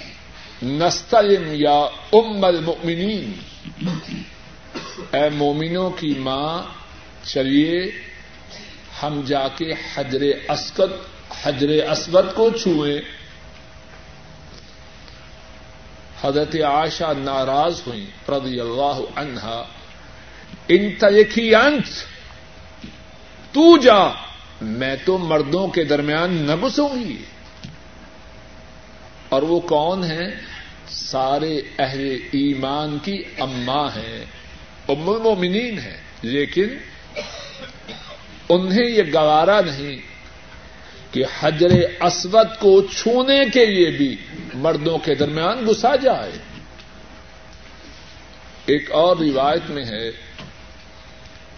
نستلم 0.63 1.43
یا 1.55 1.87
ام 2.13 2.45
المؤمنین 2.45 3.33
اے 5.13 5.31
مومنوں 5.31 5.91
کی 5.91 6.15
ماں، 6.19 6.63
چلیے، 7.25 7.87
ہم 9.03 9.21
جا 9.27 9.49
کے 9.49 9.73
حجر 9.95 10.21
اسود 10.49 10.91
حجر 11.43 11.69
اسود 11.69 12.35
کو 12.35 12.51
چھوئیں۔ 12.51 12.99
حضرت 16.23 16.57
عائشہ 16.57 17.13
ناراض 17.19 17.81
ہوئی 17.87 18.07
رضی 18.29 18.61
اللہ 18.61 19.01
عنہا۔ 19.17 19.65
ان 20.69 20.91
تیکھی 20.91 21.55
انت، 21.55 21.87
تو 23.53 23.77
جا، 23.77 24.09
میں 24.63 24.97
تو 25.05 25.19
مردوں 25.19 25.69
کے 25.69 25.85
درمیان 25.85 26.33
نہ 26.33 26.57
گسوں 26.57 26.89
گی۔ 26.89 27.17
اور 29.29 29.43
وہ 29.43 29.61
کون 29.61 30.05
ہے 30.05 30.25
سارے 30.89 31.61
اہل 31.79 32.19
ایمان 32.33 32.99
کی 32.99 33.23
اماں 33.39 33.89
ہیں۔ 33.97 34.25
ام 34.89 35.11
المومنین 35.11 35.79
ہے 35.79 36.01
لیکن 36.23 36.79
انہیں 38.49 38.85
یہ 38.85 39.03
گوارا 39.15 39.61
نہیں 39.61 39.97
کہ 41.15 41.25
حجر 41.41 41.71
اسود 42.01 42.47
کو 42.61 42.83
چھونے 42.83 43.41
کے 43.53 43.67
لیے 43.67 43.91
بھی 43.91 44.17
مردوں 44.55 44.99
کے 44.99 45.15
درمیان 45.15 45.67
گسا 45.69 45.97
جائے۔ 45.97 46.31
ایک 48.67 48.93
اور 48.93 49.17
روایت 49.17 49.71
میں 49.71 49.85
ہے، 49.85 50.09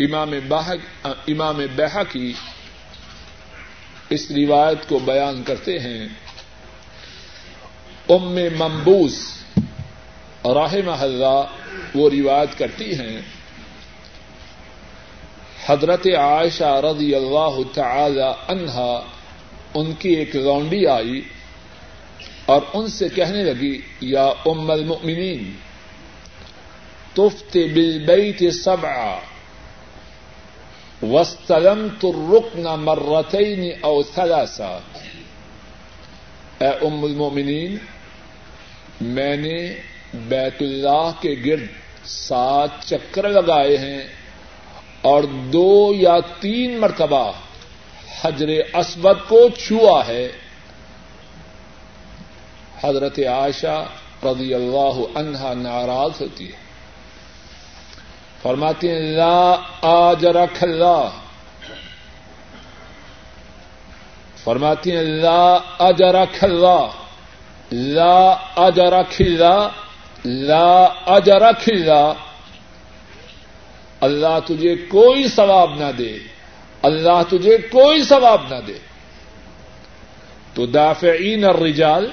امام 0.00 0.32
امام 1.04 1.60
بہا 1.76 2.02
کی 2.02 2.32
اس 4.10 4.30
روایت 4.30 4.88
کو 4.88 4.98
بیان 4.98 5.42
کرتے 5.42 5.78
ہیں 5.78 6.08
ام 8.08 8.38
ممبوس 8.58 9.37
راہ 10.54 10.74
محلہ 10.84 11.44
وہ 11.94 12.10
روایت 12.10 12.58
کرتی 12.58 12.98
ہیں۔ 12.98 13.20
حضرت 15.66 16.06
عائشہ 16.18 16.80
رضی 16.84 17.14
اللہ 17.14 17.56
تعالی 17.74 18.30
عنہا، 18.48 19.00
ان 19.74 19.92
کی 19.92 20.08
ایک 20.08 20.36
لونڈی 20.36 20.86
آئی 20.86 21.20
اور 22.46 22.60
ان 22.72 22.88
سے 22.88 23.08
کہنے 23.08 23.44
لگی، 23.44 23.80
یا 24.00 24.32
ام 24.46 24.70
المؤمنین 24.70 25.52
تفت 27.12 27.56
بالبیت 27.74 28.54
سبع 28.54 29.18
واستلمت 31.02 32.04
الرکن 32.04 32.62
مرتين 32.62 33.72
او 33.80 34.02
ثلاثا. 34.02 34.78
اے 36.58 36.86
ام 36.86 37.04
المؤمنین، 37.04 37.76
میں 39.00 39.36
نے 39.36 39.74
بیت 40.14 40.62
اللہ 40.62 41.10
کے 41.20 41.34
گرد 41.46 41.66
سات 42.04 42.68
چکر 42.86 43.28
لگائے 43.28 43.78
ہیں 43.78 44.02
اور 45.02 45.22
دو 45.22 45.92
یا 45.96 46.16
تین 46.40 46.80
مرتبہ 46.80 47.32
حجر 48.22 48.48
اسود 48.74 49.16
کو 49.28 49.48
چھوا 49.48 50.06
ہے۔ 50.06 50.32
حضرت 52.84 53.18
عائشہ 53.18 53.84
رضی 54.22 54.54
اللہ 54.54 55.18
عنہا 55.18 55.54
ناراض 55.54 56.10
ہوتی 56.20 56.46
ہے۔ 56.46 56.68
فرماتی 58.42 58.88
ہیں، 58.88 59.00
لا 59.00 59.56
آجرک 59.82 60.62
اللہ۔ 60.62 61.08
فرماتی 64.44 64.96
ہیں، 64.96 65.02
لا 65.02 65.58
اجرک 65.78 66.44
اللہ۔ 66.44 66.86
لا 67.72 68.30
اجرک 68.56 69.14
اللہ۔ 69.20 69.68
لا 70.24 70.84
اجرک 71.06 71.60
اللہ 71.66 72.12
اللہ 74.00 74.38
تجھے 74.46 74.76
کوئی 74.76 75.28
ثواب 75.28 75.74
نہ 75.74 75.92
دے۔ 75.98 76.18
اللہ 76.82 77.22
تجھے 77.28 77.58
کوئی 77.58 78.02
ثواب 78.02 78.42
نہ 78.50 78.60
دے۔ 78.66 78.78
تو 80.54 80.66
دافعین 80.66 81.44
الرجال 81.44 82.10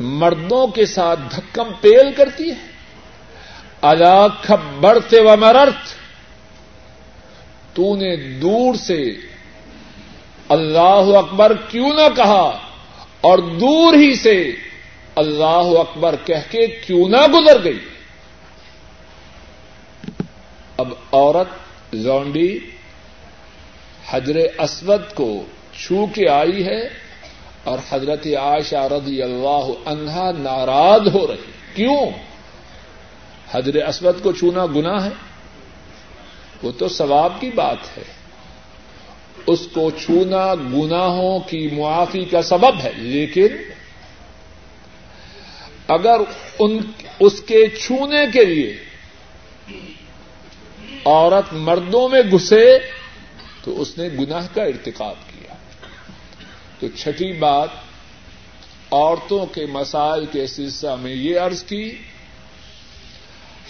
مردوں 0.00 0.66
کے 0.66 0.86
ساتھ 0.86 1.20
دھکم 1.36 1.72
پیل 1.80 2.12
کرتی 2.12 2.50
ہے۔ 2.50 2.76
اللہ 3.82 4.52
بڑھتے 4.80 5.20
و 5.20 5.36
مرت 5.36 5.94
تو 7.76 7.96
نے 7.96 8.16
دور 8.16 8.74
سے 8.74 9.02
اللہ 10.48 11.18
اکبر 11.18 11.52
کیوں 11.68 11.90
نہ 11.90 12.16
کہا 12.16 12.58
اور 13.20 13.38
دور 13.38 13.94
ہی 13.94 14.14
سے 14.14 14.52
اللہ 15.16 15.78
اکبر 15.78 16.14
کہہ 16.24 16.50
کے 16.50 16.66
کیوں 16.66 17.08
نہ 17.08 17.26
گزر 17.26 17.64
گئی؟ 17.64 17.78
اب 20.76 20.88
عورت 21.12 21.48
زونڈی 21.96 22.58
حجر 24.08 24.36
اسود 24.58 25.14
کو 25.14 25.44
چھو 25.82 26.06
کے 26.06 26.28
آئی 26.28 26.66
ہے 26.66 26.80
اور 27.64 27.78
حضرت 27.90 28.26
عائشہ 28.26 28.76
رضی 28.76 29.22
اللہ 29.22 29.88
عنہا 29.88 30.30
ناراض 30.38 31.14
ہو 31.14 31.26
رہی 31.26 31.52
کیوں؟ 31.74 32.10
حضر 33.50 33.86
اسود 33.86 34.22
کو 34.22 34.32
چھونا 34.32 34.66
گنا 34.66 35.04
ہے۔ 35.04 35.10
وہ 36.62 36.72
تو 36.78 36.88
ثواب 36.88 37.32
کی 37.40 37.50
بات 37.50 37.98
ہے۔ 37.98 38.04
اس 39.46 39.68
کو 39.72 39.90
چھونا 39.90 40.54
گناہوں 40.54 41.38
کی 41.38 41.68
معافی 41.72 42.24
کا 42.24 42.42
سبب 42.42 42.74
ہے، 42.84 42.92
لیکن 42.96 43.46
اگر 45.88 46.20
ان 46.58 46.78
اس 47.20 47.40
کے 47.40 47.66
چھونے 47.66 48.24
کے 48.32 48.44
لیے 48.44 48.76
عورت 51.04 51.52
مردوں 51.52 52.08
میں 52.08 52.22
گھسے 52.32 52.78
تو 53.64 53.80
اس 53.80 53.98
نے 53.98 54.08
گناہ 54.08 54.46
کا 54.54 54.62
ارتکاب 54.62 55.14
کیا۔ 55.26 55.54
تو 56.78 56.88
چھٹی 56.88 57.32
بات، 57.32 57.68
عورتوں 58.90 59.46
کے 59.46 59.66
مسائل 59.66 60.24
کے 60.32 60.46
سلسلہ 60.46 60.96
میں 60.96 61.14
یہ 61.14 61.40
عرض 61.40 61.62
کی، 61.62 61.92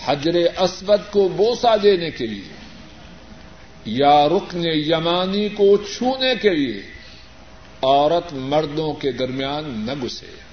حجر 0.04 0.34
اسود 0.58 1.12
کو 1.12 1.28
بوسا 1.28 1.76
دینے 1.82 2.10
کے 2.10 2.26
لیے 2.26 2.54
یا 3.84 4.28
رکن 4.28 4.62
یمانی 4.64 5.48
کو 5.48 5.76
چھونے 5.76 6.34
کے 6.42 6.50
لیے 6.50 6.82
عورت 7.82 8.32
مردوں 8.32 8.92
کے 8.92 9.12
درمیان 9.12 9.86
نہ 9.86 9.92
گھسے۔ 10.02 10.45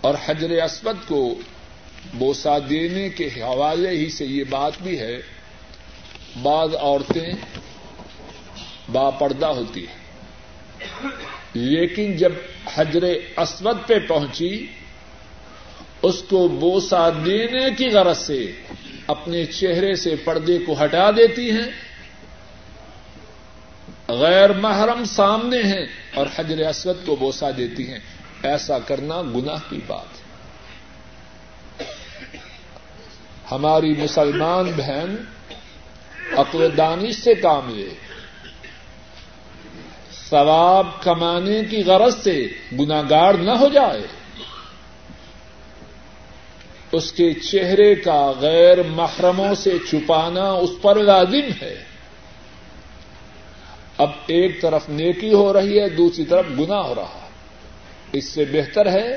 اور 0.00 0.14
حجر 0.26 0.50
اسود 0.50 0.96
کو 1.08 1.34
بوسا 2.14 2.58
دینے 2.70 3.08
کے 3.08 3.26
حوالے 3.26 3.90
ہی 3.90 4.10
سے 4.10 4.24
یہ 4.24 4.44
بات 4.50 4.72
بھی 4.82 4.98
ہے، 4.98 5.16
بعض 6.42 6.74
عورتیں 6.74 7.32
با 8.92 9.10
پردہ 9.10 9.46
ہوتی 9.46 9.86
ہیں۔ 9.86 10.00
لیکن 11.54 12.16
جب 12.16 12.32
حجر 12.74 13.02
اسود 13.36 13.76
پہ 13.86 13.98
پہنچی، 13.98 14.66
اس 16.02 16.22
کو 16.28 16.48
بوسا 16.48 17.10
دینے 17.10 17.66
کی 17.78 17.86
غرض 17.86 18.18
سے 18.18 18.52
اپنے 19.06 19.44
چہرے 19.44 19.94
سے 19.94 20.16
پردے 20.16 20.58
کو 20.58 20.84
ہٹا 20.84 21.10
دیتی 21.10 21.50
ہیں۔ 21.50 21.70
غیر 24.08 24.52
محرم 24.52 25.04
سامنے 25.04 25.62
ہیں 25.62 25.86
اور 26.14 26.26
حجر 26.36 26.58
اسود 26.58 27.06
کو 27.06 27.16
بوسا 27.16 27.50
دیتی 27.56 27.88
ہیں۔ 27.88 27.98
ایسا 28.42 28.78
کرنا 28.78 29.22
گناہ 29.22 29.58
کی 29.70 29.80
بات 29.86 30.06
ہے۔ 30.14 30.30
ہماری 33.50 33.92
مسلمان 33.92 34.72
بہن 34.76 35.16
عقل 36.36 36.76
دانش 36.76 37.14
سے 37.14 37.34
کام 37.34 37.74
لے۔ 37.74 37.88
ثواب 40.30 40.86
کمانے 41.02 41.60
کی 41.70 41.84
غرض 41.84 42.16
سے 42.16 42.46
گناگار 42.78 43.34
نہ 43.34 43.50
ہو 43.50 43.68
جائے۔ 43.68 44.06
اس 46.92 47.12
کے 47.12 47.34
چہرے 47.34 47.94
کا 47.94 48.32
غیر 48.40 48.82
محرموں 48.82 49.54
سے 49.54 49.78
چھپانا 49.90 50.50
اس 50.50 50.70
پر 50.82 50.96
لازم 50.96 51.50
ہے۔ 51.62 51.84
اب 53.98 54.10
ایک 54.26 54.62
طرف 54.62 54.88
نیکی 54.88 55.32
ہو 55.32 55.52
رہی 55.52 55.80
ہے، 55.80 55.88
دوسری 55.88 56.24
طرف 56.24 56.46
گنا 56.58 56.80
ہو 56.80 56.94
رہا 56.94 57.19
اس 58.12 58.24
سے 58.24 58.44
بہتر 58.44 58.92
ہے 58.92 59.16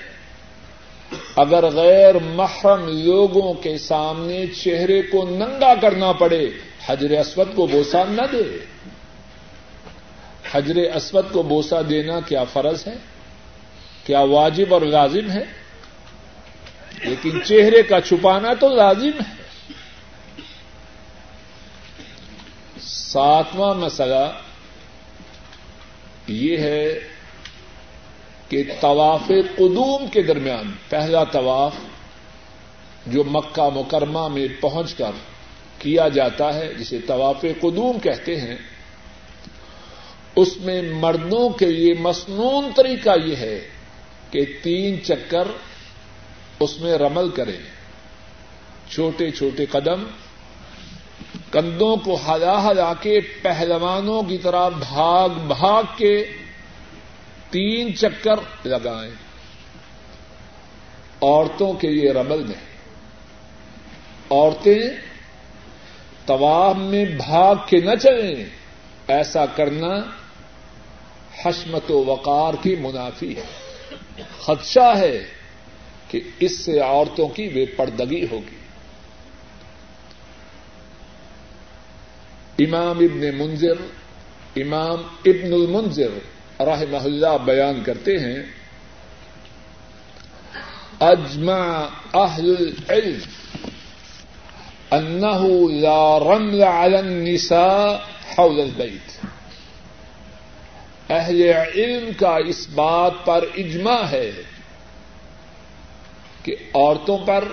اگر 1.35 1.69
غیر 1.69 2.15
محرم 2.19 2.87
لوگوں 2.87 3.53
کے 3.53 3.77
سامنے 3.77 4.47
چہرے 4.47 5.01
کو 5.01 5.25
ننگا 5.29 5.73
کرنا 5.81 6.11
پڑے، 6.11 6.49
حجر 6.85 7.11
اسود 7.11 7.55
کو 7.55 7.67
بوسا 7.67 8.03
نہ 8.03 8.21
دے۔ 8.31 8.65
حجر 10.51 10.75
اسود 10.75 11.25
کو 11.31 11.43
بوسا 11.43 11.81
دینا 11.89 12.19
کیا 12.19 12.43
فرض 12.43 12.87
ہے؟ 12.87 12.93
کیا 14.05 14.19
واجب 14.19 14.73
اور 14.73 14.81
لازم 14.81 15.31
ہے؟ 15.31 15.43
لیکن 17.03 17.43
چہرے 17.43 17.83
کا 17.83 18.01
چھپانا 18.01 18.53
تو 18.53 18.69
لازم 18.69 19.21
ہے۔ 19.21 19.43
ساتواں 22.81 23.73
مسئلہ 23.73 24.39
یہ 26.27 26.57
ہے 26.57 26.99
کہ 28.49 28.63
طواف 28.81 29.27
قدوم 29.55 30.07
کے 30.07 30.21
درمیان 30.21 30.71
پہلا 30.89 31.23
طواف 31.23 31.73
جو 33.07 33.23
مکہ 33.23 33.69
مکرمہ 33.73 34.27
میں 34.27 34.47
پہنچ 34.61 34.93
کر 34.93 35.11
کیا 35.79 36.07
جاتا 36.07 36.53
ہے، 36.53 36.73
جسے 36.73 36.97
طواف 37.07 37.41
قدوم 37.41 37.99
کہتے 37.99 38.41
ہیں، 38.41 38.55
اس 40.35 40.57
میں 40.57 40.81
مردوں 40.81 41.49
کے 41.49 41.65
لیے 41.65 41.93
مصنون 41.93 42.69
طریقہ 42.75 43.09
یہ 43.25 43.35
ہے 43.35 43.67
کہ 44.31 44.45
تین 44.63 45.03
چکر 45.03 45.47
اس 46.59 46.79
میں 46.79 46.93
رمل 46.93 47.29
کریں۔ 47.29 47.57
چھوٹے 48.91 49.31
چھوٹے 49.31 49.65
قدم، 49.65 50.03
کندھوں 51.51 51.95
کو 51.95 52.17
ہلا 52.27 52.71
ہلا 52.71 52.93
کے 52.93 53.19
پہلوانوں 53.41 54.23
کی 54.23 54.37
طرح 54.37 54.69
بھاگ 54.69 55.29
بھاگ 55.29 55.83
کے 55.97 56.25
تین 57.53 57.95
چکر 57.95 58.67
لگائیں۔ 58.67 59.11
عورتوں 61.21 61.73
کے 61.73 61.87
لیے 61.87 62.11
رمل 62.11 62.43
میں۔ 62.43 62.73
عورتیں 64.29 64.79
طواف 66.25 66.75
میں 66.75 67.05
بھاگ 67.05 67.55
کے 67.65 67.77
نہ 67.77 67.95
چلیں۔ 67.95 68.45
ایسا 69.07 69.45
کرنا 69.45 69.95
حشمت 71.45 71.91
و 71.91 72.05
وقار 72.05 72.53
کی 72.61 72.75
منافی 72.75 73.35
ہے۔ 73.35 73.45
خدشہ 74.39 74.93
ہے 74.97 75.25
کہ 76.07 76.21
اس 76.39 76.59
سے 76.59 76.79
عورتوں 76.79 77.27
کی 77.27 77.49
بے 77.49 77.65
پردگی 77.65 78.27
ہوگی۔ 78.31 78.55
امام 82.65 82.97
ابن 82.99 83.37
منظر 83.37 83.75
امام 84.55 84.99
ابن 85.25 85.53
المنظر 85.53 86.32
رحمہ 86.65 87.03
اللہ 87.03 87.37
بیان 87.45 87.83
کرتے 87.83 88.17
ہیں، 88.17 88.43
اجمع 90.99 91.85
اہل 92.13 92.55
العلم 92.59 93.19
انه 94.91 95.69
لا 95.69 96.19
رمل 96.19 96.63
على 96.63 96.97
النساء 96.97 97.93
حول 98.33 98.61
البيت 98.61 99.25
اہل 101.09 101.41
علم 101.75 102.09
کا 102.19 102.37
اس 102.37 102.67
بات 102.69 103.13
پر 103.25 103.45
اجماع 103.57 104.01
ہے 104.03 104.31
کہ 106.43 106.55
عورتوں 106.73 107.17
پر 107.17 107.43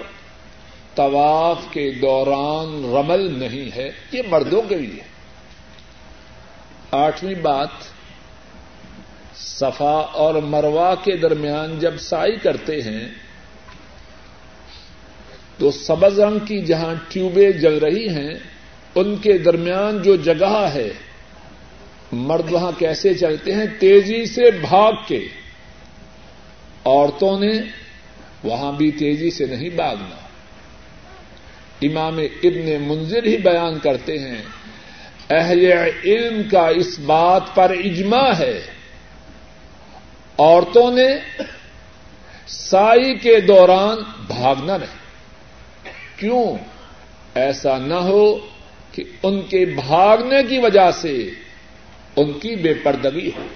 طواف 0.95 1.59
کے 1.71 1.91
دوران 1.91 2.95
رمل 2.97 3.39
نہیں 3.39 3.77
ہے، 3.77 3.91
یہ 4.13 4.23
مردوں 4.29 4.63
کے 4.69 4.75
لیے۔ 4.75 5.03
آٹھویں 6.91 7.35
بات 7.35 7.69
صفا 9.45 10.11
اور 10.13 10.35
مروا 10.35 10.95
کے 10.95 11.17
درمیان 11.17 11.79
جب 11.79 11.99
سائی 11.99 12.37
کرتے 12.37 12.83
ہیں، 12.83 13.09
تو 15.59 15.71
سبز 15.71 16.21
رنگ 16.21 16.39
کی 16.39 16.63
جہاں 16.63 16.95
ٹیوبیں 17.09 17.51
جل 17.51 17.79
رہی 17.79 18.09
ہیں، 18.09 18.35
ان 18.95 19.17
کے 19.17 19.39
درمیان 19.39 20.03
جو 20.03 20.17
جگہ 20.17 20.71
ہے، 20.75 20.89
مرد 22.13 22.53
وہاں 22.53 22.73
کیسے 22.79 23.15
چلتے 23.15 23.55
ہیں؟ 23.55 23.67
تیزی 23.79 24.27
سے 24.27 24.51
بھاگ 24.51 24.93
کے۔ 25.09 25.27
عورتوں 26.85 27.41
نے 27.41 27.53
وہاں 28.45 28.73
بھی 28.73 28.91
تیزی 28.91 29.31
سے 29.31 29.47
نہیں 29.47 29.71
بھاگنا۔ 29.71 30.17
امام 31.83 32.19
ابن 32.19 32.83
منظر 32.83 33.27
ہی 33.27 33.37
بیان 33.37 33.79
کرتے 33.79 34.19
ہیں، 34.19 34.43
اہل 35.31 35.73
علم 36.05 36.43
کا 36.51 36.69
اس 36.69 36.99
بات 36.99 37.43
پر 37.55 37.71
اجماع 37.85 38.33
ہے 38.39 38.61
عورتوں 40.41 40.93
نے 40.93 41.09
سائی 42.47 43.19
کے 43.19 43.41
دوران 43.41 43.99
بھاگنا 44.27 44.77
نہیں۔ 44.77 45.01
کیوں؟ 46.17 46.55
ایسا 47.35 47.79
نہ 47.79 47.95
ہو 47.95 48.39
کہ 48.93 49.05
ان 49.23 49.43
کے 49.43 49.65
بھاگنے 49.67 50.43
کی 50.43 50.59
وجہ 50.59 50.91
سے 50.91 51.31
ان 52.17 52.33
کی 52.33 52.57
بے 52.57 52.75
پردگی 52.75 53.31
ہو۔ 53.37 53.47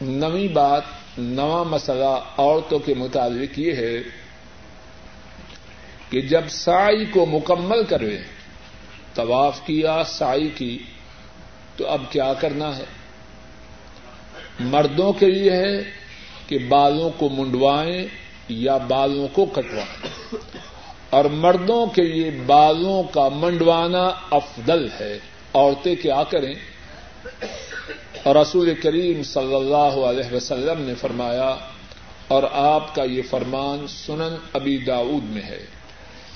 نویں 0.00 0.48
بات، 0.48 0.82
نواں 1.18 1.64
مسئلہ 1.64 2.20
عورتوں 2.38 2.78
کے 2.78 2.94
مطابق 2.94 3.58
یہ 3.58 3.72
ہے 3.72 3.96
کہ 6.10 6.20
جب 6.20 6.48
سائی 6.48 7.04
کو 7.04 7.26
مکمل 7.26 7.84
کرے 7.84 8.18
طواف 9.14 9.60
کیا، 9.64 10.02
سائی 10.04 10.48
کی، 10.48 10.78
تو 11.76 11.88
اب 11.88 12.02
کیا 12.10 12.32
کرنا 12.34 12.76
ہے؟ 12.76 12.99
مردوں 14.60 15.12
کے 15.12 15.26
لیے 15.26 15.52
ہے 15.52 15.82
کہ 16.46 16.58
بالوں 16.58 17.10
کو 17.16 17.28
منڈوائیں 17.28 18.06
یا 18.48 18.76
بالوں 18.76 19.28
کو 19.32 19.44
کٹوائیں۔ 19.44 20.06
اور 21.10 21.24
مردوں 21.24 21.86
کے 21.86 22.02
لیے 22.02 22.30
بالوں 22.46 23.02
کا 23.02 23.28
منڈوانا 23.28 24.10
افضل 24.30 24.88
ہے۔ 25.00 25.18
عورتیں 25.54 25.94
کیا 25.94 26.22
کریں؟ 26.30 26.54
اور 28.22 28.36
رسول 28.36 28.74
کریم 28.82 29.22
صلی 29.22 29.54
اللہ 29.54 30.04
علیہ 30.06 30.34
وسلم 30.34 30.82
نے 30.82 30.94
فرمایا، 30.94 31.56
اور 32.28 32.42
آپ 32.52 32.94
کا 32.94 33.04
یہ 33.04 33.22
فرمان 33.30 33.86
سنن 33.88 34.36
ابی 34.52 34.78
داود 34.78 35.30
میں 35.30 35.42
ہے۔ 35.42 35.66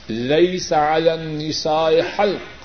لئی 0.08 0.58
سالن 0.58 1.20
نسا 1.20 1.88
حلق، 1.88 2.64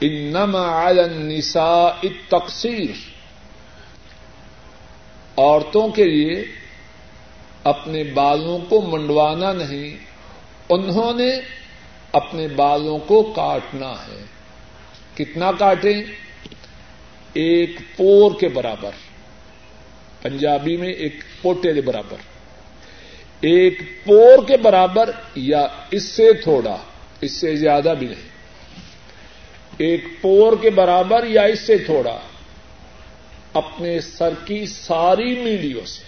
انما 0.00 0.62
عالن 0.62 1.26
نسا 1.26 1.88
تقسیر 2.28 3.11
عورتوں 5.36 5.88
کے 5.88 6.04
لیے 6.04 6.44
اپنے 7.64 8.04
بالوں 8.04 8.58
کو 8.68 8.80
منڈوانا 8.80 9.52
نہیں، 9.52 9.96
انہوں 10.68 11.12
نے 11.12 11.30
اپنے 12.12 12.48
بالوں 12.48 12.98
کو 12.98 13.22
کاٹنا 13.22 13.90
ہے۔ 13.90 14.24
کتنا 15.14 15.52
کاٹیں؟ 15.52 16.02
ایک 17.32 17.70
پور 17.96 18.30
کے 18.40 18.48
برابر، 18.48 18.90
پنجابی 20.22 20.76
میں 20.76 20.88
ایک 20.88 21.14
پوٹے 21.42 21.74
کے 21.74 21.80
برابر۔ 21.80 22.16
ایک 23.40 24.04
پور 24.04 24.48
کے 24.48 24.56
برابر 24.56 25.10
یا 25.34 25.66
اس 25.90 26.02
سے 26.02 26.32
تھوڑا، 26.32 26.76
اس 27.20 27.32
سے 27.32 27.56
زیادہ 27.56 27.94
بھی 27.98 28.06
نہیں۔ 28.06 28.28
ایک 29.78 30.04
پور 30.20 30.52
کے 30.60 30.70
برابر 30.70 31.26
یا 31.26 31.42
اس 31.42 31.60
سے 31.60 31.78
تھوڑا۔ 31.78 32.18
اپنے 33.52 34.00
سر 34.00 34.32
کی 34.44 34.66
ساری 34.66 35.42
میڈیوں 35.42 35.86
سے۔ 35.86 36.04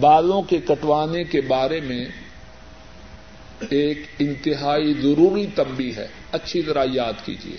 بالوں 0.00 0.42
کے 0.42 0.58
کٹوانے 0.58 1.24
کے 1.24 1.40
بارے 1.40 1.80
میں 1.80 2.06
ایک 3.70 3.98
انتہائی 4.18 4.94
ضروری 4.94 5.46
تمبی 5.46 5.96
ہے۔ 5.96 6.08
اچھی 6.32 6.62
طرح 6.62 6.84
یاد 6.92 7.12
کیجیے 7.24 7.56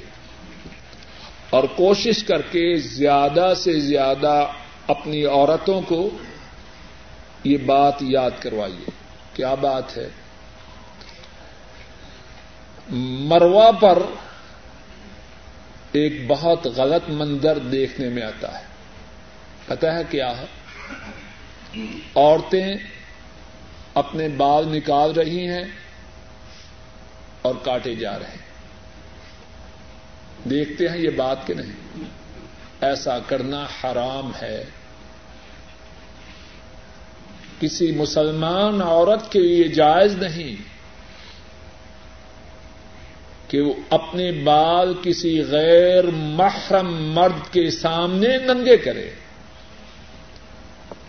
اور 1.50 1.64
کوشش 1.64 2.24
کر 2.24 2.42
کے 2.42 2.76
زیادہ 2.76 3.54
سے 3.58 3.80
زیادہ 3.80 4.48
اپنی 4.88 5.26
عورتوں 5.26 5.82
کو 5.82 6.10
یہ 7.44 7.58
بات 7.58 7.94
یاد 8.02 8.32
کروائیے۔ 8.40 8.90
کیا 9.34 9.54
بات 9.54 9.98
ہے؟ 9.98 10.10
مروا 12.90 13.72
پر 13.72 14.04
ایک 15.94 16.28
بہت 16.28 16.68
غلط 16.68 17.10
منظر 17.10 17.58
دیکھنے 17.58 18.10
میں 18.10 18.24
آتا 18.24 18.60
ہے۔ 18.60 18.64
پتا 19.68 19.98
ہے 19.98 20.04
کیا 20.10 20.34
ہے؟ 20.38 20.46
عورتیں 22.16 22.76
اپنے 23.94 24.28
بال 24.28 24.68
نکال 24.68 25.12
رہی 25.12 25.48
ہیں 25.48 25.64
اور 27.42 27.56
کاٹے 27.64 27.96
جا 27.96 28.20
رہے 28.20 28.26
ہیں۔ 28.26 28.44
دیکھتے 30.50 30.88
ہیں 30.88 30.98
یہ 30.98 31.10
بات 31.10 31.48
کہ 31.48 31.54
نہیں؟ 31.54 32.04
ایسا 32.82 33.20
کرنا 33.20 33.66
حرام 33.84 34.32
ہے۔ 34.42 34.64
کسی 37.60 37.92
مسلمان 37.92 38.82
عورت 38.82 39.32
کے 39.32 39.40
لیے 39.40 39.64
جائز 39.64 40.16
نہیں۔ 40.16 40.73
کہ 43.54 43.62
وہ 43.62 43.74
اپنے 43.90 44.32
بال 44.32 44.94
کسی 45.04 45.44
غیر 45.44 46.04
محرم 46.12 47.14
مرد 47.14 47.54
کے 47.54 47.72
سامنے 47.72 48.38
ننگے 48.38 48.78
کرے۔ 48.78 49.12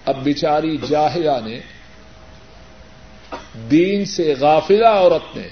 اب 0.06 0.24
بچاری 0.24 0.76
جاہلا 0.76 1.40
نے 1.40 1.60
دین 3.70 4.04
سے 4.04 4.34
غافلہ 4.40 4.86
عورت 4.86 5.36
نے 5.36 5.48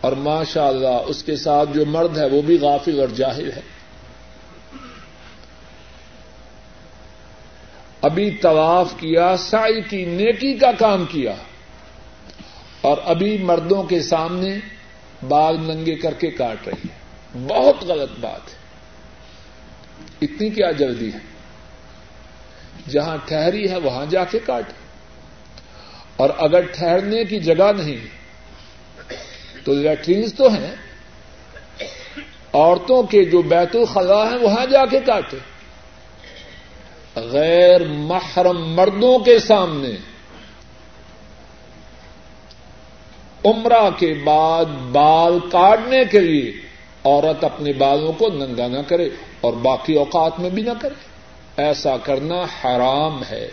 اور 0.00 0.12
ماشاء 0.12 0.66
اللہ 0.66 1.02
اس 1.06 1.24
کے 1.24 1.36
ساتھ 1.36 1.70
جو 1.74 1.86
مرد 1.86 2.18
ہے 2.18 2.26
وہ 2.26 2.42
بھی 2.42 2.58
غافل 2.58 3.00
اور 3.00 3.08
جاہل 3.08 3.52
ہے۔ 3.52 3.60
ابھی 8.00 8.30
طواف 8.30 8.92
کیا 8.92 9.36
سائی 9.36 9.82
کی، 9.82 10.04
نیکی 10.04 10.54
کا 10.54 10.72
کام 10.72 11.04
کیا 11.04 11.34
اور 12.80 12.96
ابھی 13.04 13.38
مردوں 13.38 13.82
کے 13.82 14.02
سامنے 14.02 14.58
بال 15.28 15.60
ننگے 15.60 15.94
کر 15.94 16.14
کے 16.14 16.30
کاٹ 16.30 16.68
رہی 16.68 16.88
ہے۔ 16.88 17.02
بہت 17.48 17.84
غلط 17.84 18.10
بات 18.20 18.48
ہے۔ 18.48 18.62
اتنی 20.22 20.50
کیا 20.50 20.70
جلدی 20.70 21.12
ہے؟ 21.12 21.18
جہاں 22.90 23.16
ٹھہری 23.24 23.70
ہے 23.70 23.76
وہاں 23.76 24.06
جا 24.06 24.24
کے 24.24 24.38
کاٹ۔ 24.38 24.64
اور 26.16 26.30
اگر 26.38 26.60
ٹھہرنے 26.60 27.24
کی 27.24 27.40
جگہ 27.40 27.72
نہیں 27.78 27.96
تو 29.64 29.74
لیٹرینس 29.74 30.34
تو 30.34 30.48
ہیں۔ 30.48 30.74
عورتوں 32.52 33.02
کے 33.02 33.24
جو 33.24 33.42
بیت 33.42 33.76
الخلا 33.76 34.30
ہیں، 34.30 34.38
وہاں 34.38 34.66
جا 34.66 34.86
کے 34.86 35.00
کاٹے۔ 35.00 35.36
غیر 37.16 37.84
محرم 37.84 38.74
مردوں 38.74 39.18
کے 39.18 39.38
سامنے۔ 39.38 40.11
عمرہ 43.44 43.90
کے 43.98 44.14
بعد 44.24 44.64
بال 44.64 45.38
کاٹنے 45.52 46.04
کے 46.04 46.20
لیے 46.20 46.52
عورت 47.04 47.44
اپنے 47.44 47.72
بالوں 47.72 48.12
کو 48.12 48.28
ننگا 48.28 48.66
نہ 48.66 48.78
کرے 48.88 49.08
اور 49.40 49.52
باقی 49.52 49.94
اوقات 49.94 50.40
میں 50.40 50.50
بھی 50.50 50.62
نہ 50.62 50.70
کرے۔ 50.80 50.94
ایسا 51.56 51.96
کرنا 51.96 52.42
حرام 52.42 53.22
ہے۔ 53.30 53.48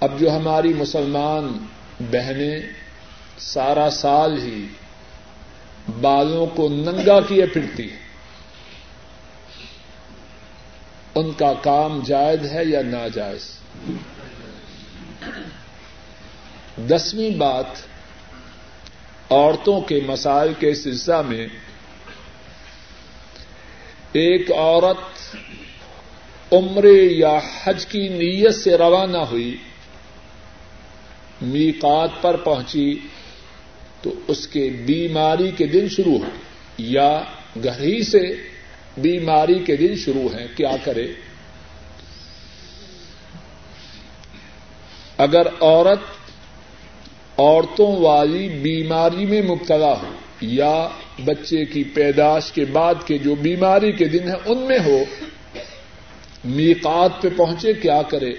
اب 0.00 0.20
جو 0.20 0.36
ہماری 0.36 0.74
مسلمان 0.74 1.58
بہنیں 2.00 2.58
سارا 3.38 3.90
سال 3.90 4.42
ہی 4.42 4.66
بالوں 6.00 6.46
کو 6.46 6.68
ننگا 6.68 7.20
کیے 7.20 7.46
پھرتی 7.46 7.88
ان 11.14 11.32
کا 11.32 11.52
کام 11.62 12.00
جائز 12.00 12.52
ہے 12.52 12.64
یا 12.64 12.82
ناجائز؟ 12.82 13.58
دسویں 16.86 17.30
بات 17.30 17.66
عورتوں 19.30 19.80
کے 19.80 20.00
مسائل 20.06 20.52
کے 20.58 20.74
سلسلہ 20.74 21.22
میں 21.22 21.46
ایک 24.12 24.52
عورت 24.52 25.36
عمرے 26.52 27.02
یا 27.02 27.38
حج 27.64 27.86
کی 27.86 28.08
نیت 28.08 28.54
سے 28.54 28.76
روانہ 28.78 29.18
ہوئی، 29.18 29.56
میقات 31.42 32.10
پر 32.20 32.36
پہنچی 32.36 32.94
تو 34.02 34.14
اس 34.28 34.46
کے 34.46 34.70
بیماری 34.86 35.50
کے 35.50 35.66
دن 35.66 35.88
شروع 35.88 36.18
ہو 36.18 36.30
یا 36.78 37.22
گھر 37.62 37.80
ہی 37.80 38.02
سے 38.02 38.22
بیماری 38.98 39.58
کے 39.58 39.76
دن 39.76 39.96
شروع 39.96 40.28
ہیں، 40.38 40.46
کیا 40.56 40.76
کرے؟ 40.84 41.06
اگر 45.18 45.46
عورت 45.60 46.17
عورتوں 47.38 47.96
والی 47.96 48.48
بیماری 48.48 49.26
میں 49.26 49.42
مبتلا 49.42 49.92
ہو 49.92 50.12
یا 50.40 50.88
بچے 51.24 51.64
کی 51.64 51.84
پیداش 51.84 52.52
کے 52.52 52.64
بعد 52.64 52.94
کے 53.06 53.18
جو 53.18 53.34
بیماری 53.34 53.92
کے 53.92 54.04
دن 54.04 54.28
ہیں 54.28 54.38
ان 54.46 54.58
میں 54.58 54.78
ہو، 54.78 55.04
میقات 56.44 57.22
پہ 57.22 57.28
پہنچے 57.36 57.72
کیا 57.72 58.02
کرے؟ 58.02 58.30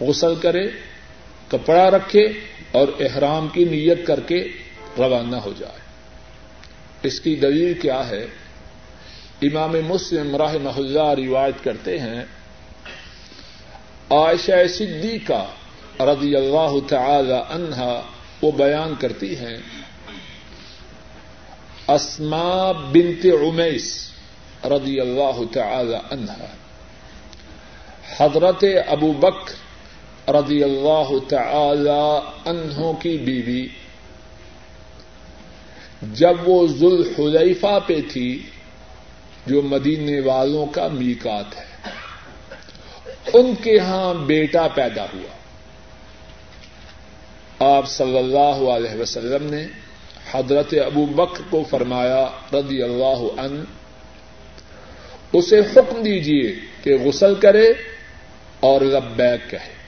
غسل 0.00 0.34
کرے، 0.34 0.66
کپڑا 1.48 1.90
رکھے 1.90 2.24
اور 2.72 2.88
احرام 3.00 3.48
کی 3.48 3.64
نیت 3.64 4.06
کر 4.06 4.20
کے 4.20 4.44
روانہ 4.98 5.36
ہو 5.36 5.52
جائے۔ 5.58 5.78
اس 7.02 7.20
کی 7.20 7.36
دلیل 7.36 7.74
کیا 7.74 8.08
ہے؟ 8.08 8.26
امام 9.42 9.72
مسلم 9.88 10.36
راہ 10.36 10.54
محلہ 10.62 11.14
روایت 11.16 11.64
کرتے 11.64 11.98
ہیں، 11.98 12.24
عائشہ 14.10 14.66
صدیقہ 14.68 15.46
رضی 16.00 16.36
اللہ 16.36 16.72
تعالی 16.88 17.40
عنہا 17.50 18.02
وہ 18.42 18.50
بیان 18.50 18.94
کرتی 18.94 19.36
ہیں 19.36 19.56
اسما 21.88 22.72
بنت 22.72 23.26
عمیس 23.26 24.10
رضی 24.64 25.00
اللہ 25.00 25.40
تعالی 25.52 25.96
عنہا، 26.10 26.46
حضرت 28.16 28.64
ابو 28.86 29.12
بکر 29.12 30.30
رضی 30.30 30.62
اللہ 30.64 31.12
تعالی 31.28 32.18
عنہ 32.44 32.92
کی 32.92 33.18
بیوی۔ 33.18 33.68
جب 36.02 36.48
وہ 36.48 36.66
ذوالحلیفہ 36.66 37.78
پہ 37.86 38.00
تھی، 38.12 38.42
جو 39.46 39.62
مدینے 39.62 40.20
والوں 40.20 40.66
کا 40.66 40.88
میکات 40.88 41.56
ہے، 41.56 41.90
ان 43.32 43.54
کے 43.54 43.78
ہاں 43.78 44.14
بیٹا 44.14 44.68
پیدا 44.68 45.02
ہوا۔ 45.02 45.41
آپ 47.62 47.88
صلی 47.88 48.18
اللہ 48.18 48.70
علیہ 48.70 49.00
وسلم 49.00 49.50
نے 49.50 49.66
حضرت 50.32 50.74
ابو 50.86 51.06
بکر 51.06 51.42
کو 51.50 51.62
فرمایا 51.70 52.26
رضی 52.52 52.82
اللہ 52.82 53.40
عنہ، 53.40 53.62
اسے 55.32 55.58
حکم 55.58 56.02
دیجیے 56.02 56.54
کہ 56.82 56.96
غسل 57.04 57.34
کرے 57.34 57.72
اور 58.60 58.80
لبیک 58.80 59.50
کہے۔ 59.50 59.82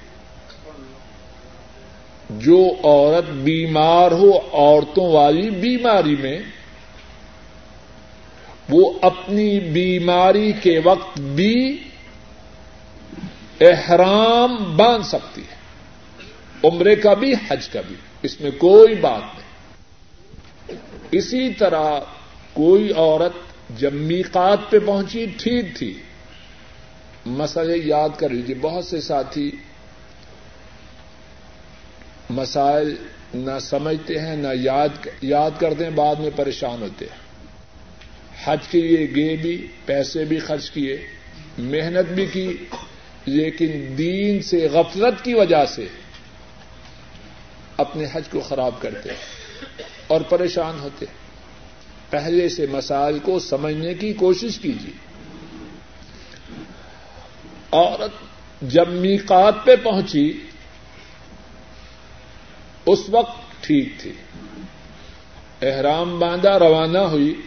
جو 2.31 2.71
عورت 2.85 3.31
بیمار 3.31 4.13
ہو، 4.13 4.39
عورتوں 4.53 5.13
والی 5.13 5.51
بیماری 5.51 6.17
میں، 6.17 6.39
وہ 8.69 8.93
اپنی 9.03 9.61
بیماری 9.61 10.53
کے 10.63 10.81
وقت 10.85 11.21
بھی 11.21 11.79
احرام 13.61 14.77
باندھ 14.77 15.07
سکتی 15.07 15.43
ہے۔ 15.51 15.54
عمرے 16.65 16.97
کا 16.97 17.15
بھی، 17.15 17.35
حج 17.49 17.69
کا 17.69 17.81
بھی۔ 17.81 17.95
اس 18.23 18.41
میں 18.41 18.51
کوئی 18.51 18.95
بات 18.95 19.23
نہیں۔ 19.23 19.45
اسی 21.11 21.55
طرح 21.55 22.01
کوئی 22.53 22.93
عورت 22.93 23.33
جب 23.81 23.93
میقات 23.93 24.59
پہ 24.71 24.79
پہنچی، 24.79 25.27
ٹھیک 25.27 25.77
تھی۔ 25.77 26.03
مسئلے 27.27 27.77
یاد 27.85 28.09
کر 28.17 28.29
لیجیے 28.29 28.55
بہت 28.61 28.85
سے 28.85 29.01
ساتھی 29.01 29.51
مسائل 32.31 32.95
نہ 33.35 33.59
سمجھتے 33.61 34.21
ہیں، 34.21 34.37
نہ 34.37 34.49
یاد 34.61 34.89
یاد 35.23 35.51
کرتے 35.59 35.85
ہیں 35.85 35.91
بعد 35.91 36.15
میں 36.15 36.31
پریشان 36.37 36.83
ہوتے 36.83 37.05
ہیں۔ 37.05 37.25
حج 38.45 38.69
کے 38.71 38.81
لیے 38.81 39.15
گئے 39.15 39.37
بھی، 39.37 39.67
پیسے 39.87 40.25
بھی 40.25 40.39
خرچ 40.39 40.71
کیے، 40.71 41.07
محنت 41.59 42.13
بھی 42.13 42.27
کی، 42.27 42.57
لیکن 43.27 43.95
دین 43.99 44.43
سے، 44.43 44.69
غفلت 44.73 45.25
کی 45.25 45.35
وجہ 45.35 45.65
سے 45.65 45.87
اپنے 47.77 48.05
حج 48.13 48.23
کو 48.31 48.41
خراب 48.41 48.75
کرتے 48.81 49.09
اور 50.07 50.21
پریشان 50.21 50.81
ہوتے 50.81 51.07
پہلے 52.11 52.49
سے 52.49 52.67
مسائل 52.67 53.19
کو 53.19 53.39
سمجھنے 53.39 53.95
کی 53.95 54.13
کوشش 54.13 54.59
کیجیے۔ 54.59 54.93
عورت 57.73 58.11
جب 58.63 58.89
میقات 58.89 59.55
پہ 59.65 59.77
پہنچی، 59.77 60.47
اس 62.87 62.99
وقت 63.09 63.63
ٹھیک 63.63 63.89
تھی۔ 63.99 64.13
احرام 65.63 66.19
باندھا، 66.19 66.59
روانہ 66.59 66.99
ہوئی۔ 66.99 67.41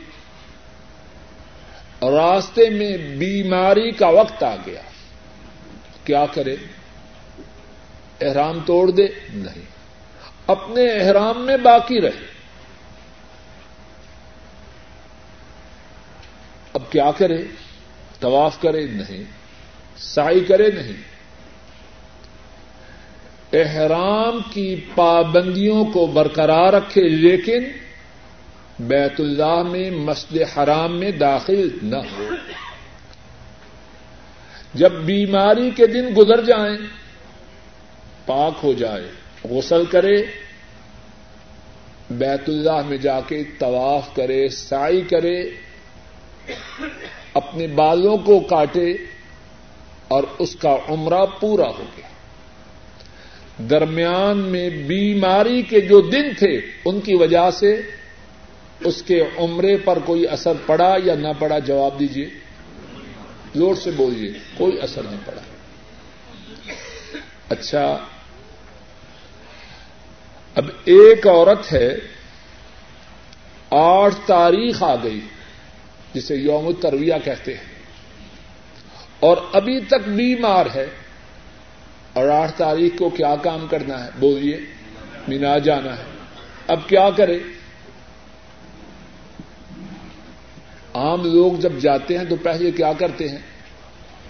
راستے 2.01 2.69
میں 2.69 2.97
بیماری 2.97 3.91
کا 3.91 4.07
وقت 4.07 4.43
آ 4.43 4.55
گیا۔ 4.55 4.81
کیا 6.03 6.25
کرے؟ 6.25 6.55
احرام 8.21 8.59
توڑ 8.65 8.91
دے؟ 8.91 9.05
نہیں۔ 9.33 9.76
اپنے 10.47 10.87
احرام 10.87 11.45
میں 11.45 11.57
باقی 11.57 12.01
رہے۔ 12.01 12.37
اب 16.73 16.91
کیا 16.91 17.11
کرے؟ 17.17 17.43
طواف 18.19 18.61
کرے 18.61 18.87
نہیں 18.87 19.23
سائی 19.97 20.39
کرے 20.39 20.71
نہیں۔ 20.71 20.93
احرام 23.53 24.39
کی 24.51 24.85
پابندیوں 24.95 25.85
کو 25.85 26.05
برقرار 26.05 26.73
رکھے، 26.73 27.01
لیکن 27.01 27.63
بیت 28.79 29.19
اللہ 29.19 29.63
میں، 29.63 29.91
مسجد 29.91 30.57
حرام 30.57 30.99
میں 30.99 31.11
داخل 31.11 31.69
نہ 31.83 31.95
ہو۔ 31.95 32.29
جب 34.73 34.91
بیماری 34.91 35.71
کے 35.71 35.87
دن 35.87 36.09
گزر 36.17 36.45
جائیں، 36.45 36.77
پاک 38.25 38.53
ہو 38.63 38.73
جائے۔ 38.73 39.11
غسل 39.49 39.85
کرے، 39.85 40.23
بیت 42.09 42.49
اللہ 42.49 42.81
میں 42.87 42.97
جا 42.97 43.19
کے 43.21 43.43
طواف 43.43 44.15
کرے 44.15 44.47
سائی 44.49 45.01
کرے، 45.01 45.49
اپنے 47.33 47.67
بالوں 47.67 48.17
کو 48.17 48.39
کاٹے 48.39 48.93
اور 50.07 50.23
اس 50.39 50.55
کا 50.55 50.77
عمرہ 50.89 51.25
پورا 51.39 51.67
ہو 51.67 51.83
گیا۔ 51.97 52.07
درمیان 53.69 54.37
میں 54.37 54.69
بیماری 54.69 55.61
کے 55.61 55.81
جو 55.81 56.01
دن 56.01 56.33
تھے، 56.33 56.61
ان 56.85 56.99
کی 56.99 57.15
وجہ 57.15 57.51
سے 57.51 57.81
اس 58.79 59.01
کے 59.01 59.23
عمرے 59.37 59.77
پر 59.77 59.99
کوئی 60.05 60.27
اثر 60.27 60.53
پڑا 60.65 60.95
یا 61.03 61.15
نہ 61.15 61.27
پڑا، 61.39 61.59
جواب 61.59 61.99
دیجیے 61.99 62.29
زور 63.55 63.75
سے 63.75 63.91
بولیے، 63.91 64.31
کوئی 64.57 64.81
اثر 64.81 65.01
نہیں 65.03 65.19
پڑا۔ 65.25 65.41
اچھا 67.49 67.97
اب 70.57 70.65
ایک 70.85 71.27
عورت 71.27 71.73
ہے، 71.73 71.95
آٹھ 73.71 74.15
تاریخ 74.25 74.83
آ 74.83 74.95
گئی، 74.95 75.19
جسے 76.13 76.35
یوم 76.35 76.71
ترویہ 76.71 77.13
کہتے 77.23 77.53
ہیں۔ 77.53 77.63
اور 79.19 79.37
ابھی 79.53 79.79
تک 79.79 80.09
بیمار 80.09 80.65
ہے، 80.75 80.87
اور 82.13 82.29
آٹھ 82.29 82.51
تاریخ 82.57 82.99
کو 82.99 83.09
کیا 83.09 83.35
کام 83.35 83.67
کرنا 83.67 84.05
ہے؟ 84.05 84.09
بولیے، 84.19 84.57
مینا 85.27 85.57
جانا 85.57 85.97
ہے۔ 85.97 86.03
اب 86.67 86.79
کیا 86.87 87.09
کرے؟ 87.09 87.39
عام 90.93 91.23
لوگ 91.33 91.53
جب 91.53 91.73
جاتے 91.79 92.17
ہیں 92.17 92.25
تو 92.25 92.35
پہلے 92.35 92.71
کیا 92.71 92.93
کرتے 92.93 93.29
ہیں؟ 93.29 93.39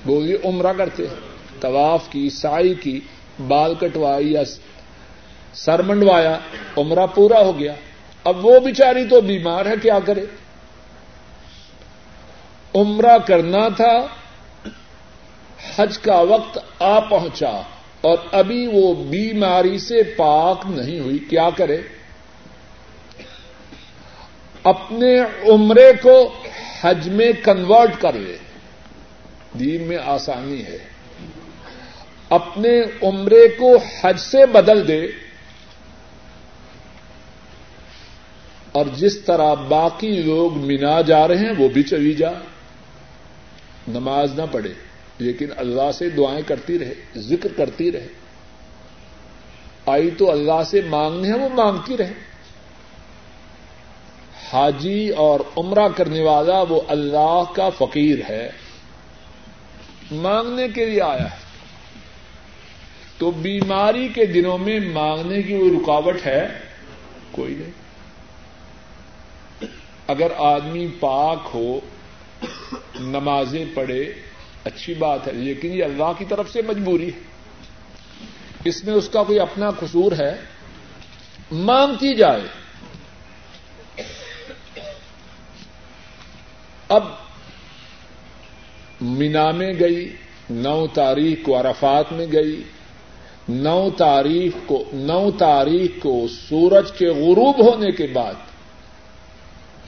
بولیے، 0.05 0.37
عمرہ 0.43 0.73
کرتے 0.73 1.07
ہیں۔ 1.07 1.15
طواف 1.61 2.09
کی، 2.09 2.29
سائی 2.29 2.73
کی، 2.73 2.99
بال 3.47 3.75
کٹوائی 3.75 4.33
یا 4.33 4.43
سر 5.53 5.81
منڈوایا، 5.81 6.39
عمرہ 6.77 7.07
پورا 7.07 7.39
ہو 7.39 7.59
گیا۔ 7.59 7.73
اب 8.23 8.45
وہ 8.45 8.59
بیچاری 8.59 9.07
تو 9.07 9.21
بیمار 9.21 9.65
ہے، 9.65 9.73
کیا 9.81 9.99
کرے؟ 9.99 10.25
عمرہ 12.75 13.17
کرنا 13.17 13.69
تھا، 13.69 14.07
حج 15.77 15.99
کا 15.99 16.19
وقت 16.19 16.59
آ 16.79 16.99
پہنچا 16.99 17.61
اور 18.01 18.17
ابھی 18.31 18.67
وہ 18.67 18.95
بیماری 18.95 19.79
سے 19.79 20.03
پاک 20.03 20.61
نہیں 20.65 20.99
ہوئی، 20.99 21.17
کیا 21.17 21.49
کرے؟ 21.57 21.77
اپنے 24.63 25.19
عمرے 25.51 25.91
کو 26.01 26.33
حج 26.81 27.09
میں 27.09 27.31
کنورٹ 27.43 28.01
کر 28.01 28.13
لے۔ 28.13 28.37
دین 29.59 29.83
میں 29.83 29.97
آسانی 30.05 30.65
ہے۔ 30.65 30.77
اپنے 32.29 32.81
عمرے 33.03 33.47
کو 33.47 33.77
حج 34.03 34.19
سے 34.19 34.45
بدل 34.45 34.87
دے۔ 34.87 35.26
اور 38.77 38.85
جس 38.95 39.19
طرح 39.19 39.53
باقی 39.53 40.21
لوگ 40.21 40.57
مینا 40.57 41.01
جا 41.01 41.27
رہے 41.27 41.37
ہیں، 41.37 41.51
وہ 41.57 41.69
بھی 41.69 41.83
چلی 41.83 42.13
جا۔ 42.13 42.31
نماز 43.87 44.39
نہ 44.39 44.45
پڑھے، 44.51 44.73
لیکن 45.17 45.45
اللہ 45.57 45.91
سے 45.93 46.09
دعائیں 46.09 46.41
کرتی 46.47 46.79
رہے، 46.79 46.93
ذکر 47.15 47.49
کرتی 47.57 47.91
رہے۔ 47.91 48.07
آئی 49.85 50.09
تو 50.09 50.31
اللہ 50.31 50.63
سے 50.65 50.81
مانگنے 50.81 51.27
ہیں، 51.27 51.39
وہ 51.39 51.49
مانگتی 51.49 51.97
رہے۔ 51.97 52.13
حاجی 54.53 55.09
اور 55.09 55.39
عمرہ 55.57 55.87
کرنے 55.95 56.21
والا 56.21 56.61
وہ 56.69 56.81
اللہ 56.87 57.43
کا 57.53 57.69
فقیر 57.69 58.19
ہے۔ 58.29 58.49
مانگنے 60.11 60.67
کے 60.67 60.85
لیے 60.85 61.01
آیا 61.01 61.23
ہے۔ 61.23 61.37
تو 63.17 63.31
بیماری 63.31 64.07
کے 64.07 64.25
دنوں 64.25 64.57
میں 64.57 64.79
مانگنے 64.79 65.41
کی 65.41 65.57
کوئی 65.57 65.71
رکاوٹ 65.71 66.17
ہے، 66.25 66.47
کوئی 67.31 67.53
نہیں۔ 67.53 67.86
اگر 70.07 70.27
آدمی 70.37 70.87
پاک 70.99 71.39
ہو، 71.53 71.79
نمازیں 72.99 73.65
پڑھے، 73.73 74.13
اچھی 74.63 74.93
بات 74.93 75.27
ہے، 75.27 75.33
لیکن 75.33 75.73
یہ 75.73 75.83
اللہ 75.83 76.11
کی 76.17 76.25
طرف 76.25 76.51
سے 76.51 76.61
مجبوری 76.67 77.07
ہے۔ 77.07 77.19
اس 78.65 78.83
میں 78.83 78.93
اس 78.93 79.09
کا 79.09 79.23
کوئی 79.23 79.39
اپنا 79.39 79.71
قصور 79.71 80.11
ہے؟ 80.11 80.35
مانگتی 81.51 82.15
جائے۔ 82.15 82.41
اب 86.89 87.03
مینا 89.01 89.51
میں 89.51 89.73
گئی، 89.79 90.15
نو 90.49 90.87
تاریخ 90.87 91.45
کو 91.45 91.61
عرفات 91.61 92.11
میں 92.11 92.27
گئی۔ 92.31 92.63
نو 93.49 93.89
تاریخ 93.97 94.53
کو، 94.65 94.83
نو 94.93 95.31
تاریخ 95.31 95.91
کو 96.01 96.27
سورج 96.49 96.91
کے 96.91 97.07
غروب 97.07 97.59
ہونے 97.59 97.91
کے 97.91 98.07
بعد 98.07 98.33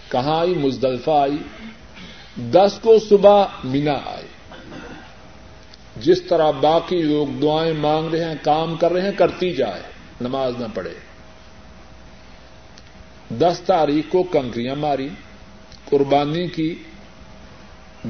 کہاں 0.10 0.40
آئی 0.40 0.54
مزدلفہ 0.54 1.12
آئی 1.12 1.38
دس 2.36 2.80
کو 2.82 3.00
صبح 3.00 3.46
مینا 3.64 3.94
آئی۔ 3.94 4.28
جس 5.98 6.22
طرح 6.22 6.52
باقی 6.52 7.02
لوگ 7.02 7.28
دعائیں 7.28 7.74
مانگ 7.74 8.14
رہے 8.14 8.26
ہیں، 8.26 8.36
کام 8.42 8.76
کر 8.76 8.94
رہے 8.94 9.02
ہیں، 9.02 9.12
کرتی 9.12 9.52
جائے، 9.52 9.82
نماز 10.22 10.54
نہ 10.60 10.66
پڑھے۔ 10.74 10.94
دس 13.30 13.62
تاریخ 13.66 14.12
کو 14.12 14.24
کنکریاں 14.24 14.76
ماری، 14.76 15.10
قربانی 15.90 16.48
کی، 16.48 16.84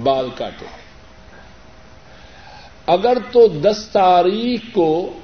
بال 0.04 0.30
کاٹے۔ 0.36 0.66
اگر 2.86 3.18
تو 3.32 3.48
دس 3.48 3.90
تاریخ 3.92 4.60
کو 4.74 5.20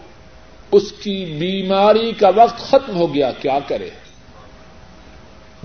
اس 0.72 0.92
کی 0.92 1.26
بیماری 1.26 2.12
کا 2.12 2.30
وقت 2.36 2.60
ختم 2.60 2.96
ہو 2.96 3.14
گیا، 3.14 3.32
کیا 3.32 3.60
کرے؟ 3.68 3.90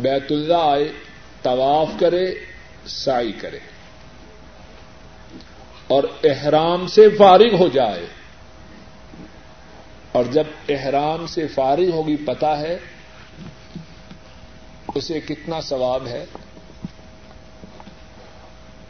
بیت 0.03 0.33
اللہ 0.33 0.55
آئے 0.55 0.93
طواف 1.43 1.89
کرے 2.01 2.35
سائی 2.87 3.33
کرے۔ 3.33 3.59
اور 5.87 6.05
احرام 6.25 6.87
سے 6.87 7.09
فارغ 7.09 7.55
ہو 7.55 7.69
جائے۔ 7.69 8.07
اور 10.13 10.25
جب 10.25 10.45
احرام 10.69 11.27
سے 11.27 11.47
فارغ 11.47 11.91
ہوگی 11.93 12.17
پتا 12.17 12.61
ہے 12.61 12.79
اسے 14.95 15.21
کتنا 15.21 15.61
ثواب 15.61 16.07
ہے۔ 16.07 16.25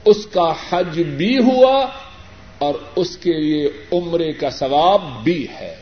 اس 0.04 0.26
کا 0.26 0.52
حج 0.70 1.00
بھی 1.00 1.38
ہوا 1.38 1.86
اور 2.58 2.74
اس 2.96 3.16
کے 3.16 3.32
لیے 3.32 3.70
عمرے 3.92 4.32
کا 4.32 4.50
ثواب 4.50 5.02
بھی 5.24 5.46
ہے۔ 5.60 5.76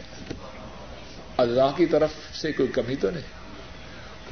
اللہ 1.37 1.77
کی 1.77 1.87
طرف 1.87 2.11
سے 2.35 2.53
کوئی 2.53 2.69
کمی 2.69 2.97
تو 2.97 3.11
نہیں۔ 3.11 3.38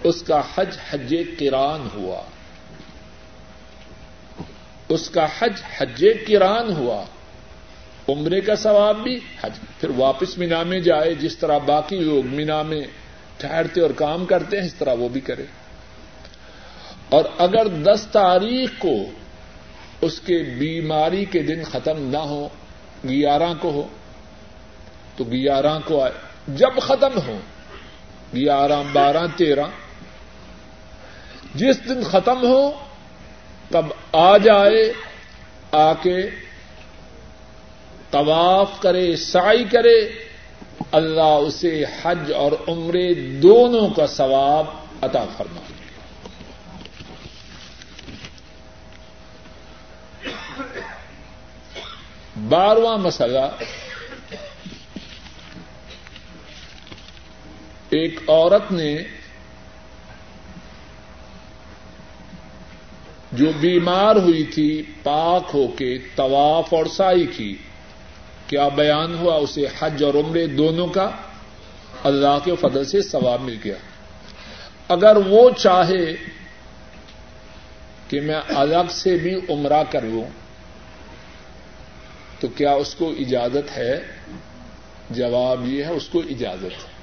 اس 0.07 0.23
کا 0.23 0.43
حج 0.55 0.77
حج 0.91 1.17
کران 1.41 1.89
ہوا۔ 1.95 2.23
اس 4.89 5.11
کا 5.11 5.27
حج 5.39 5.53
حج 5.79 6.05
کران 6.29 6.73
ہوا۔ 6.73 7.05
عمرے 8.09 8.41
کا 8.41 8.57
ثواب 8.57 8.97
بھی 8.97 9.21
حج۔ 9.41 9.51
پھر 9.81 9.91
واپس 9.97 10.39
مینا 10.39 10.63
میں 10.63 10.81
جائے، 10.81 11.15
جس 11.15 11.39
طرح 11.39 11.59
باقی 11.59 11.97
لوگ 11.97 12.27
مینا 12.27 12.63
میں 12.63 12.85
ٹھہرتے 13.37 13.81
اور 13.81 13.91
کام 13.91 14.25
کرتے 14.25 14.59
ہیں، 14.59 14.67
اس 14.67 14.75
طرح 14.75 14.95
وہ 14.95 15.09
بھی 15.09 15.21
کرے۔ 15.21 15.45
اور 17.09 17.25
اگر 17.39 17.69
دس 17.69 18.07
تاریخ 18.13 18.71
کو 18.79 18.95
اس 20.01 20.21
کے 20.21 20.43
بیماری 20.59 21.25
کے 21.25 21.43
دن 21.43 21.65
ختم 21.65 22.11
نہ 22.11 22.19
ہو، 22.19 22.49
گیارہ 23.09 23.55
کو 23.61 23.71
ہو، 23.71 23.89
تو 25.17 25.25
گیارہ 25.25 25.79
کو 25.85 26.03
آئے۔ 26.03 26.13
جب 26.49 26.81
ختم 26.83 27.21
ہو، 27.27 27.39
گیارہ، 28.35 28.83
بارہ، 28.93 29.27
تیرہ 29.37 29.65
جس 31.55 31.89
دن 31.89 32.05
ختم 32.05 32.43
ہو، 32.43 32.71
تب 33.71 33.85
آ 34.13 34.37
جائے، 34.37 34.93
آ 35.73 35.93
کے 35.93 36.31
طواف 38.11 38.81
کرے 38.81 39.17
سائی 39.17 39.65
کرے، 39.65 39.99
اللہ 40.93 41.37
اسے 41.47 41.85
حج 42.03 42.33
اور 42.33 42.53
عمرے 42.69 43.15
دونوں 43.15 43.89
کا 43.91 44.07
ثواب 44.07 44.67
عطا 45.03 45.25
فرما 45.37 45.61
بارواں 52.49 52.99
مسئلہ، 52.99 53.47
ایک 57.91 58.21
عورت 58.29 58.73
نے 58.73 58.97
جو 63.37 63.47
بیمار 63.61 64.17
ہوئی 64.17 64.45
تھی، 64.45 64.83
پاک 65.03 65.51
ہو 65.55 65.67
کے 65.69 65.99
طواف 66.17 66.75
اور 66.75 66.87
سائی 66.87 67.27
کی۔ 67.27 67.57
کیا 68.47 68.69
بیان 68.69 69.15
ہوا 69.15 69.35
اسے 69.35 69.67
حج 69.79 70.05
اور 70.05 70.15
عمرے 70.15 70.47
دونوں 70.47 70.87
کا؟ 70.87 71.11
اللہ 72.05 72.39
کے 72.45 72.53
فضل 72.61 72.85
سے 72.85 73.03
ثواب 73.03 73.41
مل 73.41 73.57
گیا۔ 73.65 73.75
اگر 74.89 75.17
وہ 75.17 75.51
چاہے 75.59 76.13
کہ 78.09 78.21
میں 78.21 78.41
الگ 78.49 78.91
سے 78.91 79.17
بھی 79.17 79.35
عمرہ 79.49 79.83
کر 79.91 80.03
لوں 80.03 80.29
تو 82.41 82.49
کیا 82.49 82.73
اس 82.73 82.95
کو 82.95 83.13
اجازت 83.19 83.77
ہے؟ 83.77 84.01
جواب 85.11 85.69
یہ 85.69 85.85
ہے، 85.85 85.91
اس 85.91 86.09
کو 86.09 86.19
اجازت۔ 86.31 86.89
ہے 86.89 86.97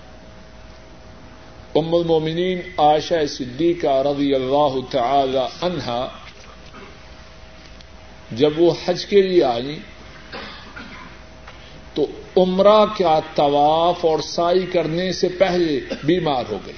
ام 1.75 1.95
المومنین 1.95 2.59
عائشہ 2.77 3.25
صدیقہ 3.29 3.87
رضی 3.87 4.35
اللہ 4.35 4.75
تعالی 4.89 5.65
عنہا 5.65 6.07
جب 8.35 8.49
وہ 8.57 8.73
حج 8.85 9.05
کے 9.05 9.21
لیے 9.21 9.43
آئی 9.43 9.79
تو 11.93 12.05
عمرہ 12.37 12.85
کیا 12.97 13.19
طواف 13.35 14.05
اور 14.05 14.19
سائی 14.19 14.65
کرنے 14.65 15.13
سے 15.13 15.27
پہلے 15.27 15.79
بیمار 16.03 16.43
ہو 16.51 16.57
گئی۔ 16.65 16.73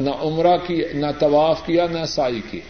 نہ 0.00 0.10
عمرہ 0.10 0.56
کی، 0.56 0.82
نہ 0.94 1.06
طواف 1.18 1.66
کیا، 1.66 1.86
نہ 1.90 2.04
سائی 2.04 2.40
کی۔ 2.50 2.60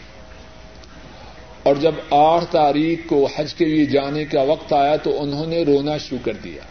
اور 1.63 1.75
جب 1.75 1.91
آٹھ 2.09 2.45
تاریخ 2.51 2.99
کو 3.07 3.27
حج 3.35 3.53
کے 3.53 3.65
لیے 3.65 3.85
جانے 3.85 4.25
کا 4.25 4.41
وقت 4.41 4.73
آیا 4.73 4.95
تو 4.95 5.21
انہوں 5.21 5.45
نے 5.45 5.63
رونا 5.63 5.97
شروع 5.97 6.25
کر 6.25 6.33
دیا۔ 6.33 6.61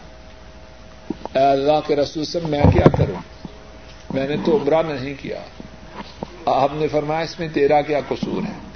اے 1.39 1.45
اللہ 1.45 1.79
کے 1.87 1.95
رسول 1.95 2.25
سے 2.25 2.39
میں 2.49 2.63
کیا 2.73 2.97
کروں؟ 2.97 3.47
میں 4.13 4.27
نے 4.27 4.35
تو 4.45 4.57
عمرہ 4.57 4.93
نہیں 4.93 5.13
کیا۔ 5.21 5.39
آپ 6.45 6.71
نے 6.73 6.87
فرمایا 6.87 7.19
اس 7.19 7.39
میں 7.39 7.47
تیرا 7.53 7.81
کیا 7.81 7.99
قصور 8.07 8.43
ہے؟ 8.43 8.70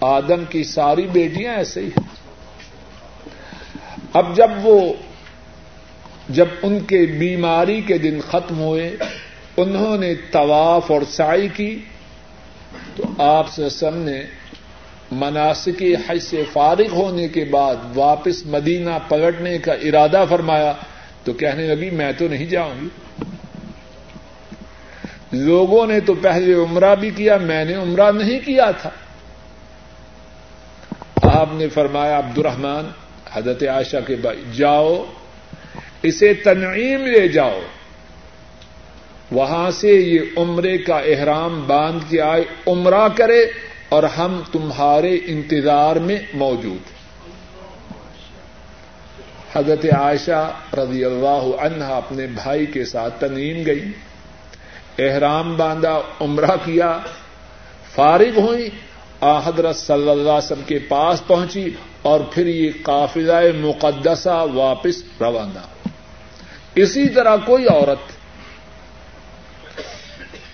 آدم 0.00 0.44
کی 0.44 0.64
ساری 0.64 1.02
بیٹیاں 1.02 1.54
ایسے 1.54 1.80
ہی 1.80 1.86
ہیں۔ 1.86 2.08
اب 4.12 4.36
جب 4.36 4.50
وہ 4.62 4.94
جب 6.28 6.46
ان 6.62 6.80
کے 6.80 7.06
بیماری 7.18 7.80
کے 7.80 7.98
دن 7.98 8.20
ختم 8.28 8.58
ہوئے، 8.58 8.96
انہوں 9.56 9.98
نے 9.98 10.14
طواف 10.14 10.90
اور 10.90 11.02
سائی 11.10 11.48
کی، 11.48 11.78
تو 12.96 13.22
آپ 13.22 13.48
سے 13.48 13.68
سم 13.68 13.96
نے 13.96 14.22
مناسکی 15.12 15.94
حج 15.94 16.18
سے 16.18 16.42
فارغ 16.52 16.92
ہونے 16.92 17.28
کے 17.28 17.44
بعد 17.44 17.76
واپس 17.94 18.46
مدینہ 18.46 18.90
پلٹنے 19.08 19.58
کا 19.58 19.72
ارادہ 19.72 20.24
فرمایا۔ 20.28 20.72
تو 21.24 21.32
کہنے 21.32 21.74
لگی، 21.74 21.90
میں 21.90 22.12
تو 22.18 22.28
نہیں 22.28 22.46
جاؤں 22.46 22.74
گی۔ 22.82 22.88
لوگوں 25.32 25.86
نے 25.86 26.00
تو 26.00 26.14
پہلے 26.14 26.54
عمرہ 26.54 26.94
بھی 26.94 27.10
کیا، 27.10 27.36
میں 27.36 27.64
نے 27.64 27.74
عمرہ 27.74 28.12
نہیں 28.12 28.40
کیا 28.40 28.70
تھا۔ 28.70 28.90
آپ 31.36 31.48
نے 31.52 31.68
فرمایا 31.68 32.18
عبد 32.18 32.38
الرحمان 32.38 32.88
حضرت 33.32 33.62
عائشہ 33.62 33.96
کے 34.06 34.16
بھائی، 34.16 34.42
جاؤ، 34.52 35.04
اسے 36.02 36.34
تنعیم 36.34 37.06
لے 37.06 37.28
جاؤ۔ 37.28 37.60
وہاں 39.30 39.70
سے 39.70 39.88
یہ 39.88 40.20
عمرے 40.36 40.78
کا 40.78 40.98
احرام 40.98 41.64
باندھ 41.66 42.10
کے 42.10 42.20
آئے، 42.20 42.42
عمرہ 42.66 43.08
کرے 43.08 43.46
اور 43.88 44.02
ہم 44.02 44.42
تمہارے 44.52 45.18
انتظار 45.26 45.96
میں 45.96 46.18
موجود۔ 46.34 46.90
حضرت 49.56 49.86
عائشہ 49.98 50.52
رضی 50.72 51.04
اللہ 51.04 51.46
عنہ 51.60 51.84
اپنے 51.84 52.26
بھائی 52.26 52.66
کے 52.66 52.84
ساتھ 52.84 53.20
تنیم 53.20 53.66
گئی۔ 53.66 53.84
احرام 54.98 55.56
باندھا، 55.56 56.00
عمرہ 56.20 56.56
کیا، 56.64 56.98
فارغ 57.94 58.40
ہوئی 58.40 58.68
حضرت 59.20 59.76
صلی 59.76 60.10
اللہ 60.10 60.12
علیہ 60.12 60.32
وسلم 60.32 60.62
کے 60.66 60.78
پاس 60.78 61.26
پہنچی 61.26 61.70
اور 62.02 62.20
پھر 62.20 62.46
یہ 62.46 62.70
قافلہ 62.82 63.58
مقدسہ 63.60 64.46
واپس 64.54 65.02
روانہ۔ 65.20 65.88
اسی 66.74 67.08
طرح 67.08 67.36
کوئی 67.36 67.66
عورت 67.66 68.12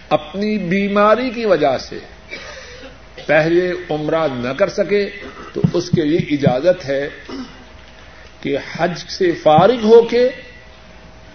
اپنی 0.08 0.58
بیماری 0.58 1.30
کی 1.30 1.44
وجہ 1.44 1.78
سے 1.78 1.98
پہلے 3.26 3.72
عمرہ 3.90 4.28
نہ 4.34 4.48
کر 4.48 4.68
سکے 4.68 5.10
تو 5.52 5.60
اس 5.72 5.90
کے 5.90 6.02
لیے 6.02 6.18
اجازت 6.18 6.84
ہے 6.84 7.08
کہ 8.40 8.56
حج 8.76 8.98
سے 9.08 9.32
فارغ 9.32 9.84
ہو 9.84 10.02
کے 10.02 10.28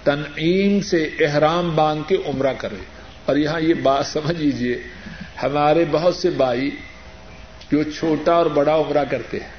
تنعیم 0.03 0.81
سے 0.81 1.09
احرام 1.19 1.75
باندھ 1.75 2.09
کے 2.09 2.15
عمرہ 2.15 2.53
کرے۔ 2.57 2.83
اور 3.25 3.35
یہاں 3.35 3.61
یہ 3.61 3.73
بات 3.73 4.05
سمجھ 4.05 4.41
لیجیے 4.41 4.77
ہمارے 5.43 5.85
بہت 5.91 6.15
سے 6.15 6.29
بھائی 6.29 6.69
جو 7.71 7.83
چھوٹا 7.83 8.33
اور 8.33 8.45
بڑا 8.45 8.75
عمرہ 8.75 9.03
کرتے 9.03 9.39
ہیں۔ 9.39 9.57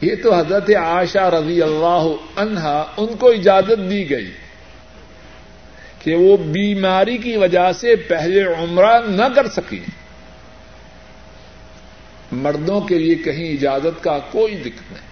یہ 0.00 0.14
تو 0.22 0.34
حضرت 0.34 0.70
عائشہ 0.70 1.18
رضی 1.18 1.62
اللہ 1.62 2.04
عنہا 2.36 2.84
ان 2.96 3.06
کو 3.06 3.30
اجازت 3.30 3.90
دی 3.90 4.10
گئی 4.10 4.30
کہ 5.98 6.14
وہ 6.14 6.36
بیماری 6.36 7.16
کی 7.16 7.36
وجہ 7.36 7.72
سے 7.72 7.96
پہلے 7.96 8.42
عمرہ 8.42 9.00
نہ 9.08 9.24
کر 9.34 9.46
سکی 9.46 9.80
مردوں 12.32 12.80
کے 12.80 12.98
لیے 12.98 13.14
کہیں 13.14 13.52
اجازت 13.52 14.04
کا 14.04 14.18
کوئی 14.18 14.56
دقت 14.56 14.92
نہیں۔ 14.92 15.10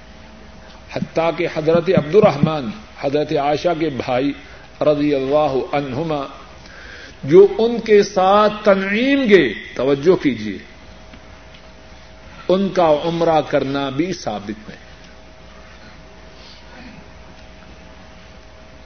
حتیٰ 0.92 1.30
کہ 1.36 1.46
حضرت 1.54 1.90
عبد 1.98 2.14
الرحمان 2.14 2.70
حضرت 3.00 3.32
عائشہ 3.32 3.68
کے 3.80 3.88
بھائی 3.88 4.32
رضی 4.80 5.14
اللہ 5.14 5.54
عنہما 5.72 6.26
جو 7.24 7.46
ان 7.58 7.80
کے 7.80 8.02
ساتھ 8.02 8.52
تنعیم 8.64 9.22
گے 9.28 9.52
توجہ 9.74 10.22
کیجیے 10.22 10.58
ان 12.49 12.68
کا 12.68 12.88
عمرہ 13.05 13.40
کرنا 13.40 13.88
بھی 13.90 14.12
ثابت 14.12 14.68
نہیں۔ 14.68 14.86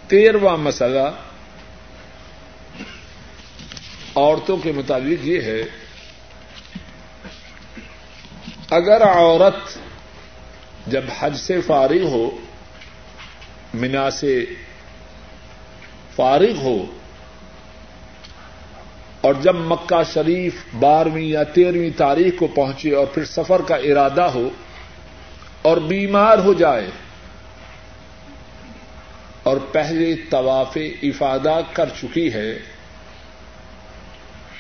تیرواں 0.07 0.57
مسئلہ 0.57 1.09
عورتوں 4.17 4.57
کے 4.57 4.73
مطابق 4.73 5.27
یہ 5.27 5.41
ہے، 5.41 5.63
اگر 8.71 9.03
عورت 9.03 9.79
جب 10.87 11.05
حج 11.19 11.37
سے 11.37 11.61
فارغ 11.61 12.03
ہو 12.03 12.31
منا 13.75 14.11
سے 14.11 14.45
فارغ 16.17 16.57
ہو 16.57 16.85
اور 19.23 19.35
جب 19.41 19.57
مکہ 19.57 20.03
شریف 20.13 20.55
بارہویں 20.79 21.23
یا 21.23 21.43
تیرہویں 21.43 21.91
تاریخ 21.97 22.39
کو 22.39 22.47
پہنچے 22.47 22.95
اور 22.95 23.07
پھر 23.07 23.25
سفر 23.25 23.63
کا 23.63 23.75
ارادہ 23.75 24.23
ہو 24.23 24.49
اور 25.63 25.77
بیمار 25.77 26.39
ہو 26.39 26.53
جائے 26.53 26.89
اور 29.43 29.57
پہلے 29.73 30.15
طواف 30.31 30.79
افادہ 31.03 31.61
کر 31.73 31.89
چکی 32.01 32.33
ہے، 32.33 32.59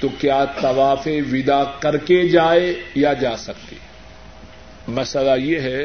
تو 0.01 0.09
کیا 0.19 0.45
طواف 0.61 1.09
ودا 1.33 1.65
کر 1.65 1.97
کے 1.97 2.29
جائے 2.29 2.73
یا 2.95 3.13
جا 3.13 3.37
سکتی؟ 3.37 3.77
مسئلہ 4.89 5.37
یہ 5.39 5.61
ہے، 5.61 5.83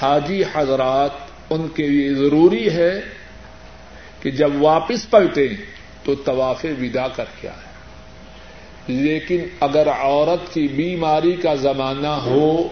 حاجی 0.00 0.42
حضرات 0.54 1.12
ان 1.50 1.68
کے 1.68 1.88
لیے 1.88 2.14
ضروری 2.14 2.68
ہے 2.70 2.92
کہ 4.22 4.30
جب 4.30 4.62
واپس 4.62 5.10
پلٹیں 5.10 5.73
تو 6.04 6.14
طواف 6.14 6.66
ودا 6.80 7.08
کر 7.08 7.24
کے 7.40 7.48
آئے۔ 7.48 7.74
لیکن 8.86 9.40
اگر 9.60 9.88
عورت 9.88 10.54
کی 10.54 10.68
بیماری 10.68 11.32
کا 11.32 11.54
زمانہ 11.54 12.06
ہو 12.06 12.68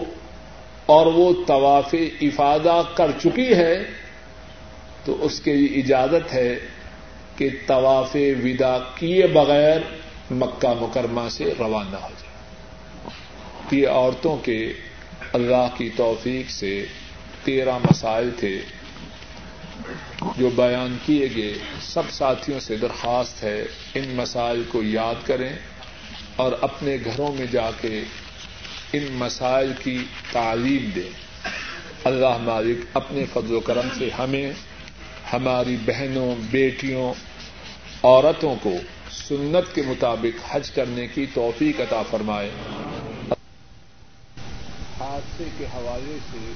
اور 0.85 1.05
وہ 1.05 1.33
طواف 1.47 1.95
افادہ 2.21 2.81
کر 2.95 3.11
چکی 3.23 3.53
ہے، 3.53 3.83
تو 5.05 5.25
اس 5.25 5.39
کے 5.39 5.53
لیے 5.53 5.79
اجازت 5.79 6.33
ہے 6.33 6.55
کہ 7.37 7.49
طواف 7.67 8.15
ودا 8.43 8.77
کیے 8.95 9.27
بغیر 9.27 9.81
مکہ 10.31 10.73
مکرمہ 10.79 11.29
سے 11.29 11.53
روانہ 11.59 11.95
ہو 11.95 12.09
جائے۔ 12.09 12.33
یہ 13.71 13.87
عورتوں 13.87 14.37
کے 14.37 14.73
اللہ 15.33 15.67
کی 15.77 15.89
توفیق 15.95 16.49
سے 16.49 16.85
تیرہ 17.43 17.77
مسائل 17.77 18.29
تھے۔ 18.37 18.59
جو 20.37 20.49
بیان 20.49 20.97
کیے 21.05 21.29
گئے 21.35 21.53
سب 21.81 22.03
ساتھیوں 22.09 22.59
سے 22.59 22.77
درخواست 22.77 23.43
ہے 23.43 23.65
ان 23.93 24.09
مسائل 24.15 24.63
کو 24.67 24.83
یاد 24.83 25.27
کریں 25.27 25.53
اور 26.35 26.51
اپنے 26.61 26.97
گھروں 27.05 27.33
میں 27.33 27.45
جا 27.45 27.71
کے 27.81 28.03
ان 28.93 29.07
مسائل 29.11 29.73
کی 29.83 29.97
تعلیم 30.31 30.89
دیں۔ 30.95 31.09
اللہ 32.03 32.37
مالک 32.37 32.85
اپنے 32.93 33.25
فضل 33.33 33.55
و 33.55 33.59
کرم 33.59 33.87
سے 33.97 34.09
ہمیں، 34.19 34.51
ہماری 35.33 35.77
بہنوں، 35.85 36.35
بیٹیوں، 36.51 37.13
عورتوں 38.03 38.55
کو 38.61 38.73
سنت 39.11 39.75
کے 39.75 39.81
مطابق 39.81 40.55
حج 40.55 40.71
کرنے 40.71 41.07
کی 41.07 41.25
توفیق 41.33 41.81
عطا 41.81 42.01
فرمائے۔ 42.01 42.49
حادثے 44.99 45.43
کے 45.57 45.65
حوالے 45.65 46.17
سے 46.31 46.51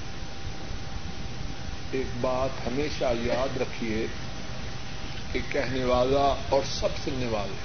ایک 1.91 2.05
بات 2.21 2.67
ہمیشہ 2.67 3.05
یاد 3.19 3.57
رکھیے 3.57 4.07
کہ 5.31 5.39
کہنے 5.49 5.83
والا 5.83 6.35
اور 6.49 6.61
سب 6.65 6.87
سننے 7.03 7.25
والے 7.25 7.55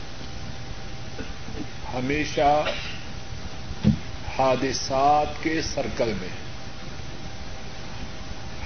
ہمیشہ 1.95 2.65
حادثات 4.39 5.43
کے 5.43 5.63
سرکل 5.63 6.13
میں 6.21 6.29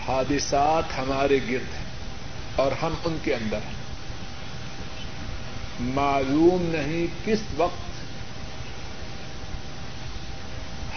حادثات 0.07 0.99
ہمارے 0.99 1.39
گرد 1.51 1.75
ہیں 1.75 1.87
اور 2.57 2.73
ہم 2.73 2.95
ان 3.05 3.17
کے 3.25 3.35
اندر 3.35 3.57
ہیں۔ 3.57 3.77
معلوم 5.81 6.63
نہیں 6.63 7.07
کس 7.25 7.39
وقت 7.57 7.87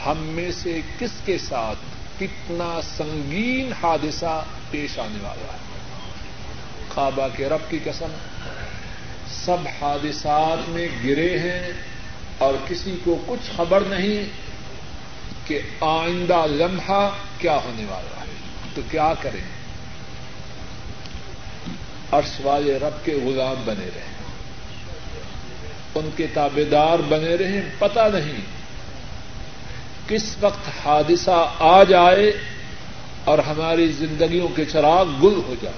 ہم 0.08 0.18
میں 0.18 0.52
سے 0.52 0.82
کس 1.00 1.12
کے 1.26 1.38
ساتھ 1.38 1.99
کتنا 2.20 2.80
سنگین 2.98 3.74
حادثہ 3.74 4.44
پیش 4.72 5.00
آنے 5.00 5.18
والا 5.22 5.54
ہے۔ 5.54 5.58
کعبہ 6.96 7.28
کے 7.38 7.50
رب 7.50 7.72
کی 7.72 7.80
قسم، 7.84 8.12
سب 9.28 9.58
حادثات 9.82 10.70
میں 10.70 10.88
گرے 11.04 11.40
ہیں 11.40 11.72
اور 12.38 12.54
کسی 12.68 12.98
کو 13.04 13.24
کچھ 13.28 13.52
خبر 13.56 13.82
نہیں 13.82 14.30
کہ 15.48 15.60
آئندہ 15.82 16.46
لمحہ 16.50 17.10
کیا 17.38 17.56
ہونے 17.56 17.86
والا 17.86 18.22
ہے۔ 18.22 18.30
تو 18.76 18.82
کیا 18.92 19.14
کریں؟ 19.22 19.60
عرش 22.12 22.42
والے 22.44 22.80
رب 22.80 23.06
کے 23.06 23.14
غلام 23.14 23.62
بنے 23.66 23.90
رہیں 23.96 24.20
ان 25.96 26.10
کے 26.18 26.28
تابے 26.34 26.64
دار 26.64 27.00
بنے 27.00 27.36
رہیں 27.36 27.62
پتہ 27.80 28.00
نہیں 28.14 28.59
کس 30.10 30.38
وقت 30.42 30.86
حادثہ 30.86 31.52
آ 31.60 31.84
جائے 31.84 32.38
اور 33.24 33.40
ہماری 33.40 33.88
زندگیوں 33.88 34.48
کے 34.48 34.66
چراغ 34.66 35.06
گل 35.06 35.42
ہو 35.48 35.56
جائے۔ 35.62 35.76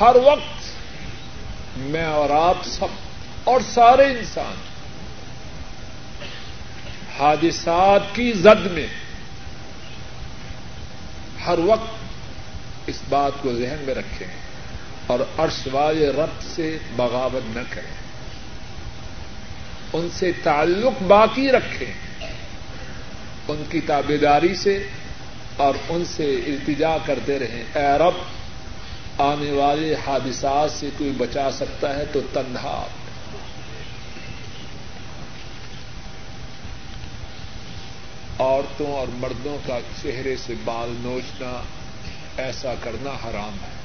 ہر 0.00 0.16
وقت 0.24 0.62
میں 1.76 2.04
اور 2.04 2.30
آپ 2.30 2.56
سب 2.64 2.86
اور 3.44 3.60
سارے 3.60 4.04
انسان 4.04 4.54
حادثات 7.18 8.00
کی 8.12 8.32
زد 8.32 8.66
میں 8.66 8.86
ہر 11.46 11.58
وقت 11.58 11.94
اس 12.86 13.00
بات 13.08 13.32
کو 13.42 13.52
ذہن 13.52 13.82
میں 13.86 13.94
رکھیں 13.94 14.28
اور 15.06 15.18
عرش 15.38 15.68
والے 15.72 16.10
رب 16.10 16.42
سے 16.42 16.78
بغاوت 16.96 17.56
نہ 17.56 17.60
کریں۔ 17.70 18.00
ان 19.92 20.08
سے 20.12 20.32
تعلق 20.42 21.02
باقی 21.02 21.52
رکھیں۔ 21.52 22.09
ان 23.50 23.62
کی 23.70 23.80
تابے 23.80 24.16
داری 24.16 24.54
سے 24.54 24.86
اور 25.56 25.74
ان 25.88 26.04
سے 26.04 26.24
التجا 26.24 26.96
کرتے 27.06 27.38
رہیں 27.38 27.64
اے 27.74 27.98
رب، 27.98 28.14
آنے 29.20 29.50
والے 29.50 29.94
حادثات 30.06 30.70
سے 30.70 30.88
کوئی 30.98 31.10
بچا 31.10 31.50
سکتا 31.50 31.96
ہے 31.96 32.04
تو 32.12 32.20
تنہا۔ 32.32 32.86
عورتوں 38.38 38.92
اور 38.92 39.06
مردوں 39.14 39.56
کا 39.66 39.78
چہرے 40.02 40.36
سے 40.36 40.54
بال 40.64 40.94
نوچنا 40.98 41.62
ایسا 42.36 42.74
کرنا 42.80 43.10
حرام 43.10 43.54
ہے۔ 43.62 43.80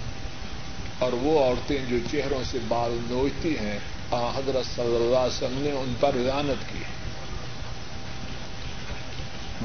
اور 1.00 1.14
وہ 1.14 1.40
عورتیں 1.40 1.78
جو 1.90 1.98
چہروں 2.12 2.44
سے 2.52 2.58
بال 2.68 2.98
نوچتی 3.10 3.60
ہیں 3.60 3.80
حضرت 4.12 4.76
صلی 4.76 4.96
اللہ 4.96 5.18
علیہ 5.18 5.38
وسلم 5.38 5.62
نے 5.62 5.72
ان 5.72 5.94
پر 6.00 6.14
رانت 6.14 6.74
کی۔ 6.74 6.80
ہے 6.80 7.05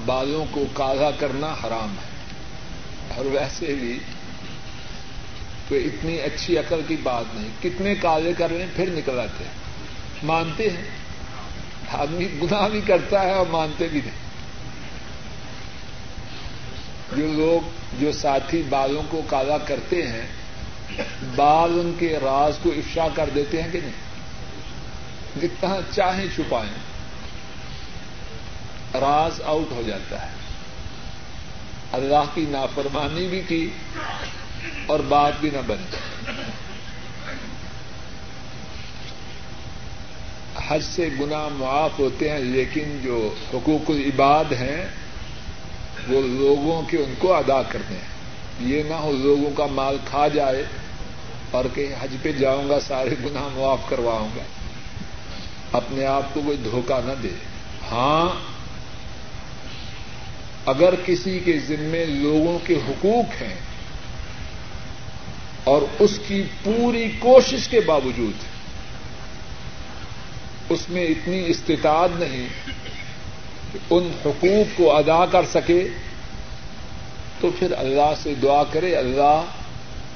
بالوں 0.07 0.45
کو 0.51 0.65
کالا 0.73 1.11
کرنا 1.11 1.47
حرام 1.47 1.91
ہے۔ 1.91 2.11
اور 3.17 3.25
ویسے 3.25 3.75
بھی 3.81 3.99
کوئی 5.69 5.85
اتنی 5.87 6.21
اچھی 6.21 6.59
عقل 6.59 6.81
کی 6.89 6.97
بات 7.03 7.25
نہیں۔ 7.35 7.49
کتنے 7.63 7.95
کالے 7.95 8.33
کر 8.39 8.51
رہے 8.51 8.59
ہیں، 8.59 8.71
پھر 8.77 8.89
نکل 8.91 9.21
آتے 9.21 9.45
ہیں۔ 9.45 9.53
مانتے 10.23 10.71
ہیں۔ 10.71 10.85
آدمی 11.93 12.29
گناہ 12.43 12.69
بھی 12.69 12.81
کرتا 12.81 13.23
ہے 13.23 13.31
اور 13.31 13.47
مانتے 13.47 13.89
بھی 13.89 14.01
نہیں۔ 14.05 14.31
جو 17.17 17.33
لوگ، 17.33 17.71
جو 18.01 18.13
ساتھی 18.13 18.63
بالوں 18.69 19.03
کو 19.09 19.23
کالا 19.27 19.59
کرتے 19.59 20.07
ہیں 20.07 20.27
بال 21.37 21.71
ان 21.71 21.93
کے 21.99 22.19
راز 22.23 22.59
کو 22.63 22.71
افشا 22.71 23.09
کر 23.15 23.31
دیتے 23.35 23.63
ہیں 23.63 23.69
کہ 23.73 23.81
نہیں؟ 23.81 24.11
جتنا 25.41 25.77
چاہیں 25.91 26.27
چھپائیں۔ 26.37 26.90
راز 28.95 29.41
آؤٹ 29.45 29.73
ہو 29.73 29.83
جاتا 29.87 30.27
ہے۔ 30.27 30.31
اللہ 31.93 32.25
کی 32.35 32.47
نافرمانی 32.49 33.29
بھی 33.29 33.43
کی 33.49 33.71
اور 34.87 35.01
بات 35.09 35.33
بھی 35.41 35.51
نہ 35.53 35.59
بن۔ 35.67 35.77
حج 40.69 40.83
سے 40.83 41.09
گنا 41.21 41.49
معاف 41.53 41.91
ہوتے 41.99 42.31
ہیں، 42.31 42.39
لیکن 42.39 43.01
جو 43.03 43.35
حقوق 43.55 43.91
العباد 43.91 44.45
ہیں، 44.45 44.87
وہ 46.09 46.23
لوگوں 46.23 46.83
کے 46.83 46.97
ان 46.97 47.15
کو 47.19 47.35
ادا 47.35 47.63
کرنے 47.63 47.97
ہیں۔ 47.97 48.11
یہ 48.61 48.83
نہ 48.83 48.95
ہو 48.95 49.13
لوگوں 49.13 49.51
کا 49.57 49.67
مال 49.67 49.97
کھا 50.05 50.29
جائے 50.29 50.65
اور 51.51 51.65
کہ 51.75 51.95
حج 52.01 52.17
پہ 52.23 52.33
جاؤں 52.33 52.69
گا، 52.69 52.81
سارے 52.81 53.11
گنا 53.11 53.49
معاف 53.53 53.79
کرواؤں 53.89 54.29
گا۔ 54.37 54.43
اپنے 55.73 56.07
آپ 56.07 56.35
کو 56.35 56.41
کوئی 56.45 56.57
دھوکہ 56.57 57.07
نہ 57.07 57.13
دے۔ 57.23 57.31
ہاں 57.91 58.60
اگر 60.67 60.95
کسی 61.05 61.41
کے 61.45 61.59
ذمے 61.59 62.05
لوگوں 62.05 62.59
کے 62.67 62.75
حقوق 62.75 63.43
ہیں 63.43 63.55
اور 65.65 65.83
اس 65.99 66.19
کی 66.29 66.43
پوری 66.63 67.11
کوشش 67.19 67.69
کے 67.69 67.81
باوجود 67.81 68.33
اس 70.69 70.89
میں 70.89 71.05
اتنی 71.05 71.45
استطاعت 71.47 72.09
نہیں 72.19 72.47
کہ 73.73 73.79
ان 73.91 74.11
حقوق 74.27 74.79
کو 74.79 74.97
ادا 74.97 75.27
کر 75.27 75.43
سکے، 75.53 75.89
تو 77.41 77.51
پھر 77.59 77.73
اللہ 77.79 78.15
سے 78.23 78.35
دعا 78.43 78.63
کرے، 78.73 78.97
اللہ 78.97 79.43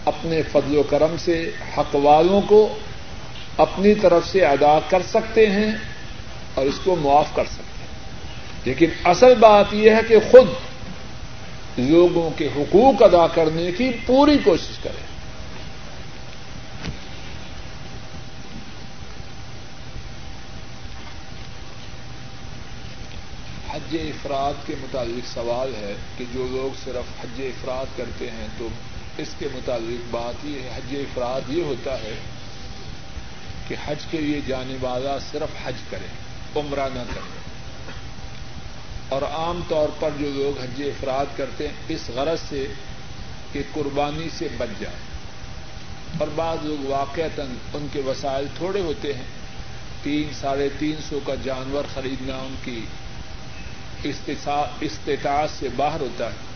اپنے 0.05 0.43
فضل 0.43 0.77
و 0.77 0.83
کرم 0.83 1.17
سے 1.19 1.51
حق 1.79 1.97
والوں 1.97 2.41
کو 2.47 2.79
اپنی 3.57 3.95
طرف 3.95 4.29
سے 4.29 4.45
ادا 4.45 4.79
کر 4.89 5.03
سکتے 5.09 5.47
ہیں 5.47 5.71
اور 6.55 6.67
اس 6.67 6.81
کو 6.85 6.97
معاف 6.97 7.27
کر 7.35 7.45
سکتے 7.45 7.63
ہیں۔ 7.63 7.74
لیکن 8.65 8.87
اصل 9.05 9.35
بات 9.35 9.65
یہ 9.73 9.91
ہے 9.91 10.01
کہ 10.09 10.17
خود 10.31 10.49
لوگوں 11.79 12.31
کے 12.31 12.49
حقوق 12.57 13.03
ادا 13.03 13.27
کرنے 13.27 13.73
کی 13.73 13.91
پوری 14.07 14.39
کوشش 14.45 14.79
کرے 14.83 15.15
حج 23.71 23.97
افراد 24.01 24.67
کے 24.67 24.75
متعلق 24.81 25.35
سوال 25.35 25.75
ہے 25.75 25.95
کہ 26.19 26.25
جو 26.33 26.47
لوگ 26.51 26.85
صرف 26.85 27.25
حج 27.25 27.41
افراد 27.41 27.99
کرتے 27.99 28.31
ہیں 28.31 28.47
تو 28.59 28.69
اس 29.19 29.29
کے 29.39 29.49
متعلق 29.55 30.07
بات 30.11 30.47
یہ 30.47 30.61
ہے، 30.61 30.69
حج 30.77 30.95
افراد 30.95 31.41
یہ 31.49 31.63
ہوتا 31.63 31.99
ہے 31.99 32.15
کہ 33.69 33.77
حج 33.87 34.05
کے 34.11 34.19
لیے 34.19 34.41
جانے 34.47 34.77
والا 34.81 35.19
صرف 35.33 35.67
حج 35.67 35.75
کرے، 35.91 36.07
عمرہ 36.61 36.89
نہ 36.95 37.03
کرے۔ 37.15 37.44
اور 39.09 39.23
عام 39.23 39.61
طور 39.69 39.89
پر 40.01 40.11
جو 40.19 40.31
لوگ 40.35 40.61
حج 40.63 40.83
افراد 40.83 41.37
کرتے 41.37 41.69
ہیں، 41.69 41.75
اس 41.89 42.11
غرض 42.15 42.39
سے 42.49 42.67
کہ 43.53 43.63
قربانی 43.73 44.29
سے 44.39 44.49
بچ 44.57 44.81
جائے 44.81 44.97
اور 46.19 46.29
بعض 46.35 46.59
لوگ 46.63 46.91
واقع 46.91 47.21
ان 47.75 47.87
کے 47.93 48.01
وسائل 48.01 48.47
تھوڑے 48.57 48.81
ہوتے 48.81 49.13
ہیں، 49.15 49.27
تین، 50.03 50.33
ساڑھے 50.41 50.69
تین 50.79 50.97
سو 51.09 51.21
کا 51.27 51.35
جانور 51.45 51.85
خریدنا 51.95 52.37
ان 52.37 52.55
کی 52.65 52.81
استطاعت 54.81 55.51
سے 55.59 55.69
باہر 55.77 56.01
ہوتا 56.01 56.27
ہے۔ 56.27 56.53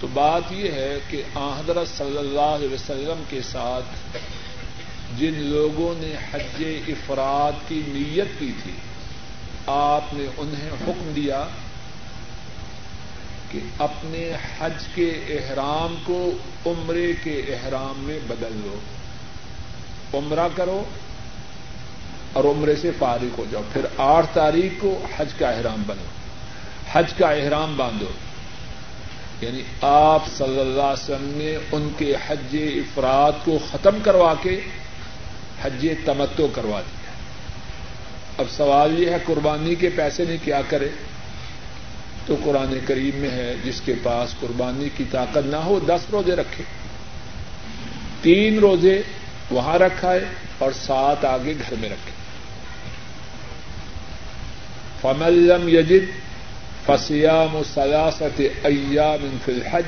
تو 0.00 0.06
بات 0.12 0.52
یہ 0.52 0.70
ہے 0.70 0.98
کہ 1.10 1.22
حضرت 1.34 1.88
صلی 1.88 2.18
اللہ 2.18 2.54
علیہ 2.54 2.68
وسلم 2.68 3.22
کے 3.30 3.42
ساتھ 3.42 4.16
جن 5.18 5.34
لوگوں 5.38 5.94
نے 5.98 6.14
حج 6.32 6.62
افراد 6.88 7.68
کی 7.68 7.82
نیت 7.86 8.38
کی 8.38 8.52
تھی 8.62 8.72
آپ 9.66 10.14
نے 10.14 10.26
انہیں 10.36 10.70
حکم 10.70 11.12
دیا 11.16 11.44
کہ 13.50 13.58
اپنے 13.78 14.32
حج 14.58 14.72
کے 14.94 15.10
احرام 15.10 15.94
کو 16.04 16.30
عمرے 16.66 17.12
کے 17.22 17.42
احرام 17.48 17.94
میں 17.96 18.18
بدل 18.28 18.60
لو 18.64 18.78
عمرہ 20.18 20.48
کرو 20.56 20.84
اور 22.32 22.44
عمرے 22.44 22.76
سے 22.76 22.90
فارغ 22.98 23.26
ہو 23.38 23.44
جاؤ۔ 23.50 23.62
پھر 23.72 23.80
آٹھ 23.96 24.26
تاریخ 24.32 24.72
کو 24.80 25.06
حج 25.16 25.34
کا 25.38 25.50
احرام 25.50 25.82
بنو۔ 25.86 26.02
حج 26.92 27.14
کا 27.18 27.30
احرام 27.30 27.76
باندھو۔ 27.76 28.06
یعنی 29.40 29.62
آپ 29.82 30.22
صلی 30.36 30.60
اللہ 30.60 30.82
علیہ 30.82 31.04
وسلم 31.04 31.32
نے 31.34 31.56
ان 31.72 31.88
کے 31.98 32.14
حج 32.28 32.56
افراد 32.76 33.32
کو 33.44 33.58
ختم 33.70 33.96
کروا 34.02 34.34
کے 34.42 34.60
حج 35.62 35.86
تمتو 36.04 36.46
کروا 36.54 36.80
دیا 36.80 37.01
اب 38.38 38.44
سوال 38.50 38.98
یہ 38.98 39.10
ہے، 39.10 39.16
قربانی 39.26 39.74
کے 39.74 39.88
پیسے 39.96 40.24
نے 40.28 40.36
کیا 40.44 40.60
کرے؟ 40.68 40.88
تو 42.26 42.36
قرآن 42.44 42.78
کریم 42.86 43.10
میں 43.14 43.30
ہے، 43.30 43.54
جس 43.64 43.80
کے 43.80 43.94
پاس 44.02 44.34
قربانی 44.40 44.88
کی 44.96 45.04
طاقت 45.10 45.46
نہ 45.46 45.56
ہو، 45.56 45.78
دس 45.78 46.00
روزے 46.12 46.36
رکھے۔ 46.36 46.64
تین 48.22 48.58
روزے 48.58 49.02
وہاں 49.50 49.78
رکھا 49.78 50.12
ہے 50.14 50.24
اور 50.58 50.70
سات 50.72 51.24
آگے 51.24 51.52
گھر 51.52 51.74
میں 51.80 51.88
رکھے۔ 51.88 52.12
فملم 55.00 55.68
یجد 55.68 56.22
فسیام 56.86 57.56
و 57.56 57.62
سلاست 57.74 58.42
ایام 58.62 59.36
فی 59.44 59.52
الحج 59.52 59.84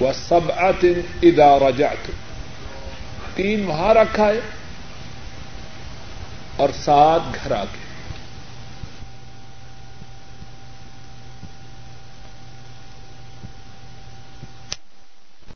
و 0.00 0.10
سب 0.28 0.52
ادا 1.22 1.58
رجعت۔ 1.58 2.10
تین 3.34 3.66
وہاں 3.66 3.94
رکھا 3.94 4.28
ہے 4.28 4.40
اور 6.56 6.68
سات 6.74 7.34
گھر 7.34 7.52
آ 7.52 7.64
کے 7.64 7.85